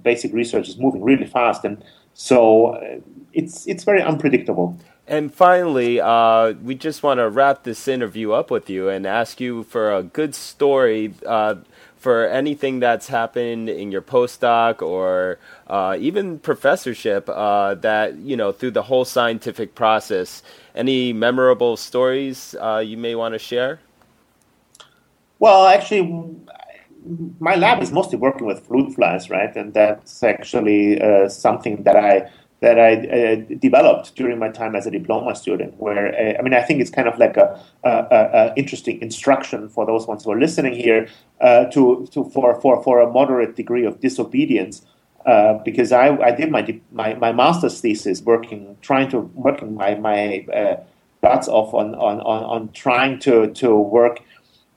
basic 0.04 0.32
research 0.32 0.68
is 0.68 0.78
moving 0.78 1.02
really 1.02 1.26
fast, 1.26 1.64
and 1.64 1.84
so 2.14 3.02
it's 3.34 3.66
it's 3.66 3.84
very 3.84 4.02
unpredictable. 4.02 4.78
And 5.06 5.32
finally, 5.34 6.00
uh, 6.00 6.52
we 6.62 6.74
just 6.74 7.02
want 7.02 7.18
to 7.18 7.28
wrap 7.28 7.64
this 7.64 7.86
interview 7.86 8.32
up 8.32 8.50
with 8.50 8.70
you 8.70 8.88
and 8.88 9.06
ask 9.06 9.38
you 9.38 9.64
for 9.64 9.94
a 9.94 10.02
good 10.02 10.34
story 10.34 11.12
uh, 11.26 11.56
for 11.98 12.26
anything 12.26 12.80
that's 12.80 13.08
happened 13.08 13.68
in 13.68 13.92
your 13.92 14.00
postdoc 14.00 14.80
or 14.80 15.38
uh, 15.66 15.96
even 16.00 16.38
professorship 16.38 17.28
uh, 17.28 17.74
that 17.74 18.16
you 18.16 18.36
know 18.36 18.50
through 18.50 18.70
the 18.70 18.82
whole 18.82 19.04
scientific 19.04 19.74
process. 19.74 20.42
Any 20.74 21.12
memorable 21.12 21.76
stories 21.76 22.54
uh, 22.58 22.82
you 22.84 22.96
may 22.96 23.14
want 23.14 23.34
to 23.34 23.38
share? 23.38 23.80
Well, 25.38 25.66
actually, 25.66 26.36
my 27.38 27.54
lab 27.56 27.82
is 27.82 27.92
mostly 27.92 28.18
working 28.18 28.46
with 28.46 28.66
fruit 28.66 28.94
flies, 28.94 29.28
right? 29.28 29.54
And 29.54 29.74
that's 29.74 30.22
actually 30.22 31.00
uh, 31.00 31.28
something 31.28 31.82
that 31.82 31.96
I 31.96 32.30
that 32.64 32.78
I 32.80 32.92
uh, 32.94 33.36
developed 33.68 34.16
during 34.16 34.38
my 34.38 34.48
time 34.48 34.74
as 34.74 34.86
a 34.86 34.90
diploma 34.90 35.36
student. 35.36 35.72
Where 35.78 36.06
uh, 36.08 36.38
I 36.38 36.42
mean, 36.42 36.54
I 36.54 36.62
think 36.62 36.80
it's 36.80 36.90
kind 36.98 37.08
of 37.12 37.18
like 37.18 37.36
a, 37.36 37.60
a, 37.84 37.90
a 38.40 38.52
interesting 38.56 38.96
instruction 39.02 39.68
for 39.68 39.84
those 39.84 40.06
ones 40.06 40.24
who 40.24 40.32
are 40.32 40.40
listening 40.40 40.74
here 40.74 41.06
uh, 41.40 41.66
to, 41.66 42.08
to 42.12 42.24
for, 42.30 42.58
for 42.62 42.82
for 42.82 43.00
a 43.00 43.10
moderate 43.18 43.54
degree 43.54 43.84
of 43.84 44.00
disobedience. 44.00 44.82
Uh, 45.26 45.54
because 45.64 45.90
I, 45.90 46.06
I 46.28 46.32
did 46.32 46.50
my, 46.50 46.62
my 46.92 47.14
my 47.14 47.32
master's 47.32 47.80
thesis 47.80 48.22
working 48.22 48.76
trying 48.80 49.08
to 49.10 49.18
working 49.46 49.74
my 49.74 49.94
my 49.94 50.46
uh, 50.60 50.76
butts 51.20 51.48
off 51.48 51.72
on, 51.72 51.94
on, 51.94 52.20
on, 52.20 52.42
on 52.44 52.72
trying 52.72 53.18
to 53.20 53.52
to 53.60 53.74
work 53.76 54.20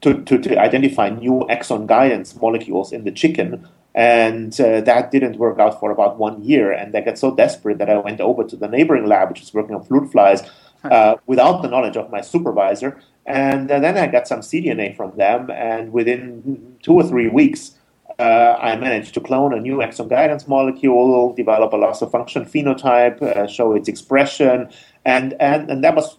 to, 0.00 0.22
to, 0.28 0.38
to 0.38 0.58
identify 0.58 1.08
new 1.10 1.46
axon 1.50 1.86
guidance 1.86 2.36
molecules 2.36 2.92
in 2.92 3.04
the 3.04 3.10
chicken 3.10 3.66
and 3.94 4.58
uh, 4.60 4.80
that 4.82 5.10
didn't 5.10 5.36
work 5.38 5.58
out 5.58 5.80
for 5.80 5.90
about 5.90 6.18
one 6.18 6.42
year. 6.42 6.72
And 6.72 6.94
I 6.96 7.00
got 7.00 7.18
so 7.18 7.34
desperate 7.34 7.78
that 7.78 7.90
I 7.90 7.98
went 7.98 8.20
over 8.20 8.44
to 8.44 8.56
the 8.56 8.68
neighboring 8.68 9.06
lab, 9.06 9.30
which 9.30 9.40
was 9.40 9.52
working 9.52 9.74
on 9.74 9.84
fruit 9.84 10.10
flies, 10.12 10.42
uh, 10.84 11.16
without 11.26 11.62
the 11.62 11.68
knowledge 11.68 11.96
of 11.96 12.10
my 12.10 12.20
supervisor. 12.20 13.00
And 13.26 13.70
uh, 13.70 13.78
then 13.80 13.96
I 13.96 14.06
got 14.06 14.28
some 14.28 14.40
cDNA 14.40 14.96
from 14.96 15.16
them. 15.16 15.50
And 15.50 15.92
within 15.92 16.76
two 16.82 16.94
or 16.94 17.02
three 17.02 17.28
weeks, 17.28 17.72
uh, 18.18 18.56
I 18.58 18.76
managed 18.76 19.14
to 19.14 19.20
clone 19.20 19.52
a 19.52 19.60
new 19.60 19.82
axon 19.82 20.08
guidance 20.08 20.48
molecule, 20.48 21.34
develop 21.34 21.72
a 21.72 21.76
loss 21.76 22.02
of 22.02 22.10
function 22.10 22.44
phenotype, 22.44 23.22
uh, 23.22 23.46
show 23.46 23.74
its 23.74 23.88
expression. 23.88 24.68
And, 25.04 25.34
and, 25.40 25.70
and 25.70 25.84
that 25.84 25.94
was 25.94 26.16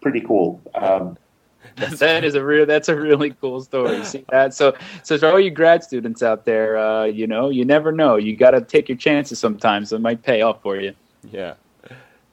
pretty 0.00 0.20
cool. 0.20 0.60
Um, 0.74 1.16
that 1.98 2.24
is 2.24 2.34
a 2.34 2.44
real. 2.44 2.66
That's 2.66 2.88
a 2.88 2.96
really 2.96 3.30
cool 3.40 3.60
story. 3.62 4.04
See 4.04 4.24
that? 4.30 4.54
So, 4.54 4.74
so 5.02 5.18
for 5.18 5.26
all 5.26 5.40
you 5.40 5.50
grad 5.50 5.82
students 5.82 6.22
out 6.22 6.44
there, 6.44 6.76
uh, 6.78 7.04
you 7.04 7.26
know, 7.26 7.48
you 7.48 7.64
never 7.64 7.92
know. 7.92 8.16
You 8.16 8.36
got 8.36 8.52
to 8.52 8.60
take 8.60 8.88
your 8.88 8.98
chances 8.98 9.38
sometimes. 9.38 9.92
It 9.92 10.00
might 10.00 10.22
pay 10.22 10.42
off 10.42 10.62
for 10.62 10.76
you. 10.76 10.94
Yeah. 11.30 11.54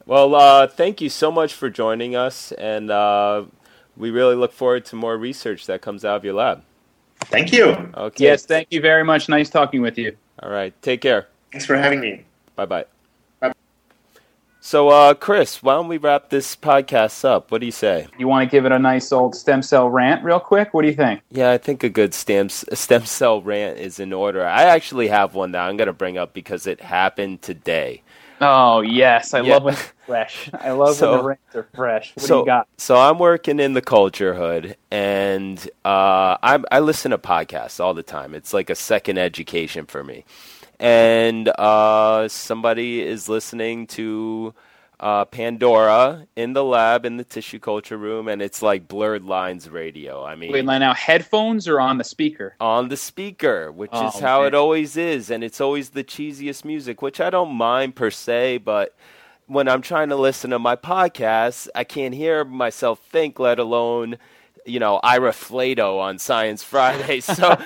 Well, 0.05 0.35
uh, 0.35 0.67
thank 0.67 1.01
you 1.01 1.09
so 1.09 1.31
much 1.31 1.53
for 1.53 1.69
joining 1.69 2.15
us, 2.15 2.53
and 2.53 2.89
uh, 2.89 3.43
we 3.97 4.09
really 4.09 4.35
look 4.35 4.53
forward 4.53 4.85
to 4.85 4.95
more 4.95 5.17
research 5.17 5.65
that 5.65 5.81
comes 5.81 6.05
out 6.05 6.15
of 6.17 6.23
your 6.25 6.33
lab. 6.33 6.63
Thank 7.25 7.51
you. 7.51 7.71
Okay. 7.95 8.23
Yes, 8.23 8.45
thank 8.45 8.67
you 8.71 8.79
very 8.79 9.03
much. 9.03 9.27
Nice 9.27 9.49
talking 9.49 9.81
with 9.81 9.97
you. 9.97 10.15
All 10.41 10.49
right. 10.49 10.73
Take 10.81 11.01
care. 11.01 11.27
Thanks 11.51 11.65
for 11.65 11.75
having 11.75 11.99
me. 11.99 12.23
Bye 12.55 12.65
bye. 12.65 12.85
So, 14.68 14.89
uh, 14.89 15.13
Chris, 15.13 15.63
why 15.63 15.76
don't 15.76 15.88
we 15.88 15.95
wrap 15.95 16.30
this 16.30 16.53
podcast 16.53 17.24
up? 17.24 17.51
What 17.51 17.61
do 17.61 17.65
you 17.65 17.72
say? 17.72 18.09
You 18.18 18.28
want 18.28 18.45
to 18.45 18.51
give 18.51 18.65
it 18.65 18.74
a 18.74 18.78
nice 18.78 19.13
old 19.13 19.34
stem 19.34 19.61
cell 19.61 19.89
rant, 19.89 20.26
real 20.26 20.41
quick? 20.41 20.74
What 20.74 20.82
do 20.82 20.89
you 20.89 20.93
think? 20.93 21.22
Yeah, 21.32 21.51
I 21.51 21.57
think 21.57 21.86
a 21.86 21.89
good 21.89 22.13
stem 22.13 22.49
stem 22.49 23.05
cell 23.05 23.41
rant 23.41 23.78
is 23.80 23.97
in 23.97 24.11
order. 24.11 24.45
I 24.45 24.63
actually 24.63 25.07
have 25.07 25.36
one 25.36 25.53
that 25.53 25.65
I'm 25.65 25.78
going 25.78 25.88
to 25.88 25.93
bring 25.93 26.18
up 26.18 26.34
because 26.34 26.68
it 26.68 26.82
happened 26.82 27.41
today. 27.41 28.03
Oh 28.41 28.82
yes, 28.82 29.34
I 29.34 29.39
yeah. 29.39 29.53
love 29.53 29.63
when 29.63 29.74
it's 29.76 29.93
fresh. 30.05 30.49
I 30.53 30.72
love 30.72 30.95
so, 30.97 31.11
when 31.11 31.18
the 31.20 31.24
rants 31.24 31.55
are 31.55 31.68
fresh. 31.74 32.11
What 32.15 32.26
so, 32.26 32.36
do 32.36 32.39
you 32.39 32.45
got? 32.47 32.68
So 32.78 32.97
I'm 32.97 33.20
working 33.20 33.61
in 33.61 33.72
the 33.72 33.82
culture 33.82 34.34
hood, 34.34 34.76
and 34.91 35.57
uh, 35.86 36.36
I, 36.43 36.61
I 36.70 36.82
listen 36.82 37.11
to 37.11 37.18
podcasts 37.18 37.80
all 37.80 37.93
the 37.93 38.03
time. 38.03 38.36
It's 38.36 38.53
like 38.53 38.70
a 38.70 38.76
second 38.76 39.18
education 39.18 39.86
for 39.86 40.03
me 40.03 40.26
and 40.80 41.47
uh, 41.47 42.28
somebody 42.28 43.01
is 43.01 43.28
listening 43.28 43.88
to 43.88 44.53
uh, 44.99 45.25
Pandora 45.25 46.28
in 46.36 46.53
the 46.53 46.63
lab 46.63 47.05
in 47.05 47.17
the 47.17 47.23
tissue 47.23 47.59
culture 47.59 47.97
room, 47.97 48.28
and 48.28 48.41
it's 48.41 48.61
like 48.61 48.88
blurred 48.88 49.23
lines 49.23 49.69
radio. 49.69 50.23
I 50.23 50.36
mean, 50.36 50.51
wait, 50.51 50.65
now 50.65 50.93
headphones 50.93 51.67
or 51.67 51.80
on 51.80 51.97
the 51.97 52.03
speaker? 52.03 52.55
On 52.59 52.89
the 52.89 52.97
speaker, 52.97 53.71
which 53.71 53.91
oh, 53.93 54.07
is 54.07 54.19
how 54.19 54.39
man. 54.39 54.47
it 54.47 54.55
always 54.55 54.97
is, 54.97 55.30
and 55.30 55.43
it's 55.43 55.61
always 55.61 55.91
the 55.91 56.03
cheesiest 56.03 56.65
music, 56.65 57.01
which 57.01 57.21
I 57.21 57.30
don't 57.30 57.53
mind 57.53 57.95
per 57.95 58.09
se, 58.09 58.59
but 58.59 58.95
when 59.45 59.67
I'm 59.67 59.82
trying 59.82 60.09
to 60.09 60.15
listen 60.15 60.49
to 60.49 60.59
my 60.59 60.75
podcast, 60.75 61.69
I 61.73 61.84
can't 61.84 62.13
hear 62.13 62.43
myself 62.43 62.99
think, 62.99 63.39
let 63.39 63.59
alone 63.59 64.17
you 64.68 64.80
know 64.80 64.99
Ira 65.03 65.32
Flatow 65.32 65.99
on 65.99 66.20
Science 66.20 66.63
Friday. 66.63 67.22
So 67.38 67.59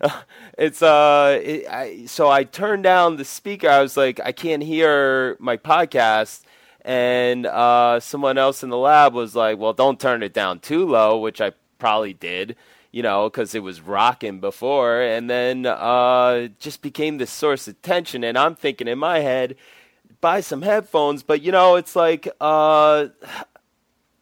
it's 0.58 0.82
uh, 0.82 1.40
it, 1.42 1.66
I, 1.68 2.06
so 2.06 2.30
I 2.30 2.44
turned 2.44 2.82
down 2.82 3.16
the 3.16 3.24
speaker. 3.24 3.68
I 3.68 3.80
was 3.82 3.96
like, 3.96 4.20
I 4.24 4.32
can't 4.32 4.62
hear 4.62 5.36
my 5.38 5.56
podcast. 5.56 6.42
And 6.82 7.46
uh, 7.46 8.00
someone 8.00 8.38
else 8.38 8.62
in 8.62 8.70
the 8.70 8.76
lab 8.78 9.12
was 9.12 9.34
like, 9.34 9.58
"Well, 9.58 9.72
don't 9.72 10.00
turn 10.00 10.22
it 10.22 10.32
down 10.32 10.60
too 10.60 10.86
low," 10.86 11.18
which 11.18 11.40
I 11.40 11.52
probably 11.78 12.14
did, 12.14 12.56
you 12.90 13.02
know, 13.02 13.28
because 13.28 13.54
it 13.54 13.62
was 13.62 13.80
rocking 13.80 14.40
before. 14.40 15.02
And 15.02 15.28
then 15.28 15.66
uh, 15.66 16.48
just 16.58 16.80
became 16.80 17.18
this 17.18 17.30
source 17.30 17.68
of 17.68 17.80
tension. 17.82 18.24
And 18.24 18.38
I'm 18.38 18.54
thinking 18.54 18.88
in 18.88 18.98
my 18.98 19.18
head, 19.20 19.56
buy 20.20 20.40
some 20.40 20.62
headphones. 20.62 21.22
But 21.22 21.42
you 21.42 21.52
know, 21.52 21.76
it's 21.76 21.94
like, 21.94 22.28
uh, 22.40 23.08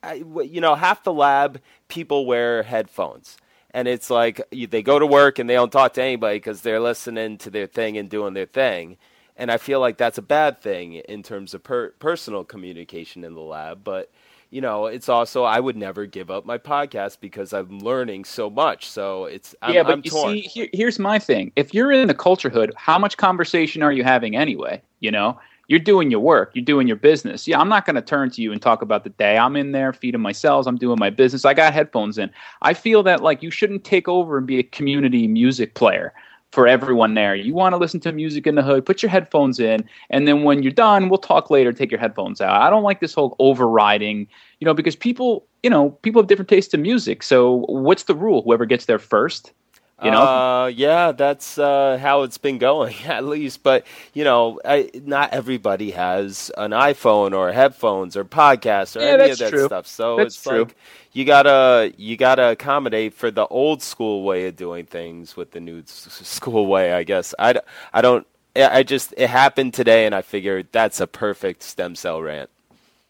I, 0.03 0.15
you 0.15 0.61
know, 0.61 0.75
half 0.75 1.05
the 1.05 1.13
lab 1.13 1.61
people 1.89 2.27
wear 2.27 2.63
headphones. 2.63 3.37
And 3.73 3.87
it's 3.87 4.09
like 4.09 4.41
they 4.51 4.83
go 4.83 4.99
to 4.99 5.07
work 5.07 5.39
and 5.39 5.49
they 5.49 5.55
don't 5.55 5.73
talk 5.73 5.95
to 5.95 6.03
anybody 6.03 6.37
because 6.37 6.63
they're 6.63 6.81
listening 6.81 7.37
to 7.39 7.51
their 7.51 7.67
thing 7.67 7.99
and 7.99 8.09
doing 8.09 8.35
their 8.35 8.47
thing. 8.47 8.97
And 9.37 9.53
I 9.53 9.59
feel 9.59 9.79
like 9.79 9.99
that's 9.99 10.19
a 10.19 10.23
bad 10.23 10.61
thing 10.61 10.95
in 10.95 11.23
terms 11.23 11.55
of 11.55 11.63
per- 11.63 11.91
personal 11.99 12.45
communication 12.45 13.25
in 13.25 13.35
the 13.35 13.41
lab. 13.41 13.85
But, 13.85 14.11
you 14.51 14.61
know, 14.61 14.87
it's 14.87 15.09
also, 15.09 15.45
I 15.45 15.61
would 15.61 15.77
never 15.77 16.07
give 16.07 16.31
up 16.31 16.45
my 16.45 16.59
podcast 16.59 17.19
because 17.21 17.53
I'm 17.53 17.79
learning 17.79 18.25
so 18.25 18.51
much. 18.51 18.89
So 18.89 19.27
it's, 19.27 19.55
I'm, 19.63 19.75
yeah, 19.75 19.83
but 19.83 19.93
I'm 19.93 20.03
you 20.03 20.11
torn. 20.11 20.33
see, 20.35 20.41
here, 20.41 20.69
here's 20.73 20.99
my 20.99 21.19
thing. 21.19 21.53
If 21.55 21.73
you're 21.75 21.93
in 21.93 22.09
the 22.09 22.15
culture 22.15 22.51
hood, 22.51 22.73
how 22.75 22.99
much 22.99 23.17
conversation 23.17 23.83
are 23.83 23.93
you 23.93 24.03
having 24.03 24.35
anyway? 24.35 24.83
You 25.01 25.13
know, 25.13 25.39
you're 25.69 25.79
doing 25.79 26.11
your 26.11 26.21
work, 26.21 26.51
you're 26.55 26.65
doing 26.65 26.89
your 26.89 26.97
business. 26.97 27.47
Yeah, 27.47 27.61
I'm 27.61 27.69
not 27.69 27.87
going 27.87 27.97
to 27.97 28.03
turn 28.03 28.31
to 28.31 28.43
you 28.43 28.53
and 28.53 28.61
talk 28.61 28.83
about 28.83 29.05
the 29.05 29.11
day. 29.11 29.39
I'm 29.39 29.55
in 29.55 29.73
there 29.73 29.93
feeding 29.93 30.21
my 30.21 30.33
cells, 30.33 30.67
I'm 30.67 30.77
doing 30.77 30.99
my 30.99 31.11
business. 31.11 31.45
I 31.45 31.55
got 31.55 31.73
headphones 31.73 32.19
in. 32.19 32.31
I 32.63 32.75
feel 32.75 33.03
that 33.05 33.23
like 33.23 33.43
you 33.43 33.51
shouldn't 33.51 33.85
take 33.85 34.09
over 34.09 34.39
and 34.39 34.47
be 34.47 34.59
a 34.59 34.63
community 34.63 35.29
music 35.29 35.75
player 35.75 36.13
for 36.53 36.67
everyone 36.67 37.13
there. 37.13 37.35
You 37.35 37.53
want 37.53 37.75
to 37.75 37.77
listen 37.77 38.01
to 38.01 38.13
music 38.13 38.47
in 38.47 38.55
the 38.55 38.63
hood, 38.63 38.87
put 38.87 39.03
your 39.03 39.11
headphones 39.11 39.61
in, 39.61 39.87
and 40.09 40.27
then 40.27 40.45
when 40.45 40.63
you're 40.63 40.73
done, 40.73 41.11
we'll 41.11 41.19
talk 41.19 41.51
later, 41.51 41.73
take 41.73 41.91
your 41.91 42.01
headphones 42.01 42.41
out. 42.41 42.61
I 42.61 42.71
don't 42.71 42.83
like 42.83 43.01
this 43.01 43.13
whole 43.13 43.37
overriding, 43.39 44.27
you 44.61 44.65
know, 44.65 44.73
because 44.73 44.97
people, 44.97 45.47
you 45.63 45.69
know, 45.69 45.91
people 45.91 46.23
have 46.23 46.29
different 46.29 46.49
tastes 46.49 46.73
in 46.73 46.81
music. 46.81 47.23
So 47.23 47.67
what's 47.69 48.05
the 48.05 48.15
rule? 48.15 48.43
Whoever 48.43 48.65
gets 48.65 48.87
there 48.87 48.99
first? 48.99 49.53
You 50.01 50.11
know? 50.13 50.31
Uh, 50.31 50.71
yeah, 50.77 51.11
that's 51.11 51.59
uh, 51.59 51.99
how 52.01 52.23
it's 52.23 52.39
been 52.39 52.59
going, 52.59 52.95
at 53.07 53.25
least. 53.25 53.63
But 53.65 53.87
you 54.15 54.25
know, 54.25 54.61
I, 54.65 54.91
not 54.95 55.33
everybody 55.33 55.91
has 55.93 56.53
an 56.57 56.71
iPhone 56.71 57.37
or 57.37 57.53
headphones 57.53 58.17
or 58.17 58.25
podcasts 58.25 58.97
or 59.01 59.05
Yeah, 59.05 59.17
any 59.17 59.29
of 59.29 59.39
that 59.39 59.59
true. 59.59 59.59
stuff. 59.59 59.87
So 59.89 60.23
That's 60.23 60.37
it's 60.37 60.47
true. 60.47 60.61
like 60.61 60.77
you 61.13 61.25
gotta 61.25 61.93
you 61.97 62.17
gotta 62.17 62.51
accommodate 62.51 63.13
for 63.15 63.31
the 63.33 63.47
old 63.49 63.83
school 63.83 64.23
way 64.23 64.47
of 64.47 64.57
doing 64.57 64.87
things 64.87 65.37
with 65.37 65.51
the 65.51 65.61
new 65.61 65.83
school 65.87 66.67
way. 66.67 66.93
I 66.93 67.03
guess 67.03 67.35
I, 67.39 67.61
I 67.93 68.01
don't. 68.03 68.27
I 68.57 68.83
just 68.85 69.15
it 69.17 69.31
happened 69.31 69.75
today, 69.75 70.07
and 70.07 70.15
I 70.15 70.23
figured 70.23 70.69
that's 70.73 71.01
a 71.01 71.07
perfect 71.09 71.63
stem 71.65 71.95
cell 71.97 72.23
rant. 72.23 72.51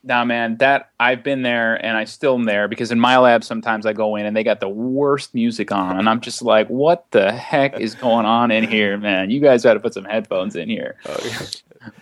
Nah, 0.05 0.25
man, 0.25 0.57
that 0.59 0.91
I've 1.01 1.25
been 1.25 1.43
there 1.43 1.75
and 1.85 1.97
I 1.97 2.05
still 2.05 2.35
am 2.35 2.45
there 2.45 2.69
because 2.69 2.93
in 2.93 3.01
my 3.01 3.19
lab 3.19 3.43
sometimes 3.43 3.85
I 3.85 3.93
go 3.93 4.17
in 4.17 4.27
and 4.27 4.37
they 4.37 4.45
got 4.45 4.61
the 4.61 4.69
worst 4.69 5.35
music 5.35 5.73
on 5.73 5.99
and 5.99 6.09
I'm 6.09 6.21
just 6.21 6.41
like, 6.41 6.69
what 6.69 7.11
the 7.11 7.33
heck 7.33 7.81
is 7.81 7.95
going 7.95 8.25
on 8.25 8.51
in 8.51 8.65
here, 8.65 8.97
man? 8.97 9.31
You 9.31 9.41
guys 9.41 9.65
got 9.65 9.75
to 9.75 9.81
put 9.81 9.95
some 9.95 10.05
headphones 10.05 10.55
in 10.55 10.69
here. 10.69 10.97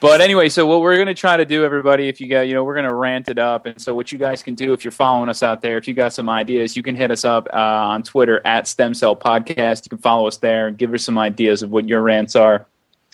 But 0.00 0.20
anyway, 0.20 0.48
so 0.48 0.66
what 0.66 0.80
we're 0.80 0.96
going 0.96 1.06
to 1.06 1.14
try 1.14 1.36
to 1.36 1.44
do, 1.44 1.64
everybody, 1.64 2.08
if 2.08 2.20
you 2.20 2.28
got, 2.28 2.42
you 2.42 2.54
know, 2.54 2.64
we're 2.64 2.74
going 2.74 2.88
to 2.88 2.94
rant 2.94 3.28
it 3.28 3.38
up. 3.38 3.66
And 3.66 3.80
so 3.80 3.94
what 3.94 4.12
you 4.12 4.18
guys 4.18 4.42
can 4.42 4.54
do, 4.54 4.72
if 4.72 4.84
you're 4.84 4.92
following 4.92 5.28
us 5.28 5.42
out 5.42 5.62
there, 5.62 5.76
if 5.78 5.86
you 5.86 5.94
got 5.94 6.12
some 6.12 6.28
ideas, 6.28 6.76
you 6.76 6.82
can 6.82 6.96
hit 6.96 7.10
us 7.10 7.24
up 7.24 7.48
uh, 7.52 7.56
on 7.56 8.02
Twitter 8.02 8.40
at 8.44 8.66
Stem 8.66 8.94
Cell 8.94 9.14
Podcast. 9.14 9.84
You 9.84 9.90
can 9.90 9.98
follow 9.98 10.26
us 10.26 10.38
there 10.38 10.68
and 10.68 10.78
give 10.78 10.92
us 10.94 11.04
some 11.04 11.18
ideas 11.18 11.62
of 11.62 11.70
what 11.70 11.88
your 11.88 12.02
rants 12.02 12.36
are. 12.36 12.66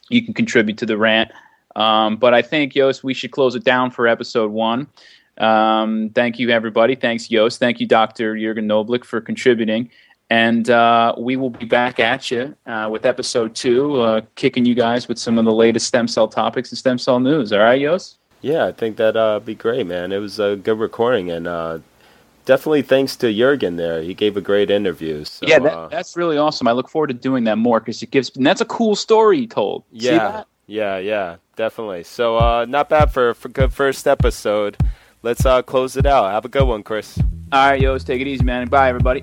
You 0.09 0.25
can 0.25 0.35
contribute 0.35 0.79
to 0.79 0.87
the 0.87 0.97
rant. 0.97 1.31
Um, 1.77 2.17
but 2.17 2.35
I 2.35 2.43
think, 2.43 2.75
Yost, 2.75 3.03
we 3.03 3.15
should 3.15 3.31
close 3.31 3.55
it 3.55 3.65
down 3.65 3.91
for 3.91 4.07
episode 4.07 4.51
one. 4.51 4.87
Um, 5.39 6.11
thank 6.15 6.39
you, 6.39 6.51
everybody. 6.51 6.95
Thanks, 6.95 7.31
Yost. 7.31 7.59
Thank 7.59 7.81
you, 7.81 7.87
Dr. 7.87 8.35
Juergen 8.35 8.67
Knoblich, 8.67 9.05
for 9.05 9.21
contributing. 9.21 9.91
And 10.31 10.71
uh, 10.71 11.15
we 11.19 11.37
will 11.37 11.51
be 11.51 11.67
back 11.67 12.01
at 12.01 12.31
you 12.31 12.57
uh, 12.67 12.89
with 12.91 13.05
episode 13.05 13.55
two, 13.55 14.01
uh, 14.01 14.23
kicking 14.35 14.65
you 14.65 14.75
guys 14.75 15.07
with 15.07 15.19
some 15.19 15.39
of 15.39 15.45
the 15.45 15.53
latest 15.53 15.87
stem 15.87 16.09
cell 16.09 16.27
topics 16.27 16.71
and 16.71 16.79
stem 16.79 16.99
cell 16.99 17.21
news. 17.21 17.53
All 17.53 17.59
right, 17.59 17.79
Yost? 17.79 18.17
Yeah, 18.41 18.67
I 18.67 18.73
think 18.73 18.97
that'd 18.97 19.17
uh, 19.17 19.41
be 19.41 19.55
great, 19.55 19.87
man. 19.87 20.11
It 20.11 20.19
was 20.19 20.39
a 20.39 20.57
good 20.57 20.79
recording, 20.79 21.31
and 21.31 21.47
uh, 21.47 21.79
definitely 22.45 22.83
thanks 22.83 23.15
to 23.17 23.27
Juergen 23.27 23.77
there. 23.77 24.03
He 24.03 24.15
gave 24.15 24.37
a 24.37 24.41
great 24.41 24.71
interview. 24.71 25.25
So, 25.25 25.47
yeah, 25.47 25.59
that, 25.59 25.73
uh, 25.73 25.89
that's 25.89 26.17
really 26.17 26.39
awesome. 26.39 26.67
I 26.67 26.73
look 26.73 26.89
forward 26.89 27.09
to 27.09 27.15
doing 27.15 27.45
that 27.45 27.59
more 27.59 27.81
because 27.81 28.03
it 28.03 28.11
gives, 28.11 28.35
and 28.35 28.47
that's 28.47 28.61
a 28.61 28.67
cool 28.67 28.97
story 28.97 29.39
he 29.41 29.47
told. 29.47 29.85
See 29.93 30.07
yeah, 30.07 30.19
that? 30.19 30.47
yeah, 30.67 30.99
yeah, 30.99 31.37
definitely. 31.63 32.03
So, 32.03 32.39
uh, 32.39 32.67
not 32.69 32.89
bad 32.89 33.13
for 33.13 33.35
for 33.35 33.49
good 33.49 33.73
first 33.73 34.09
episode. 34.09 34.77
Let's 35.23 35.47
uh, 35.47 35.63
close 35.63 35.97
it 35.97 36.07
out. 36.07 36.33
Have 36.33 36.45
a 36.45 36.49
good 36.49 36.65
one, 36.65 36.83
Chris. 36.83 37.17
All 37.53 37.71
right, 37.71 37.81
Yost, 37.81 38.09
take 38.09 38.21
it 38.21 38.27
easy, 38.27 38.43
man. 38.43 38.67
Bye, 38.67 38.89
everybody. 38.89 39.23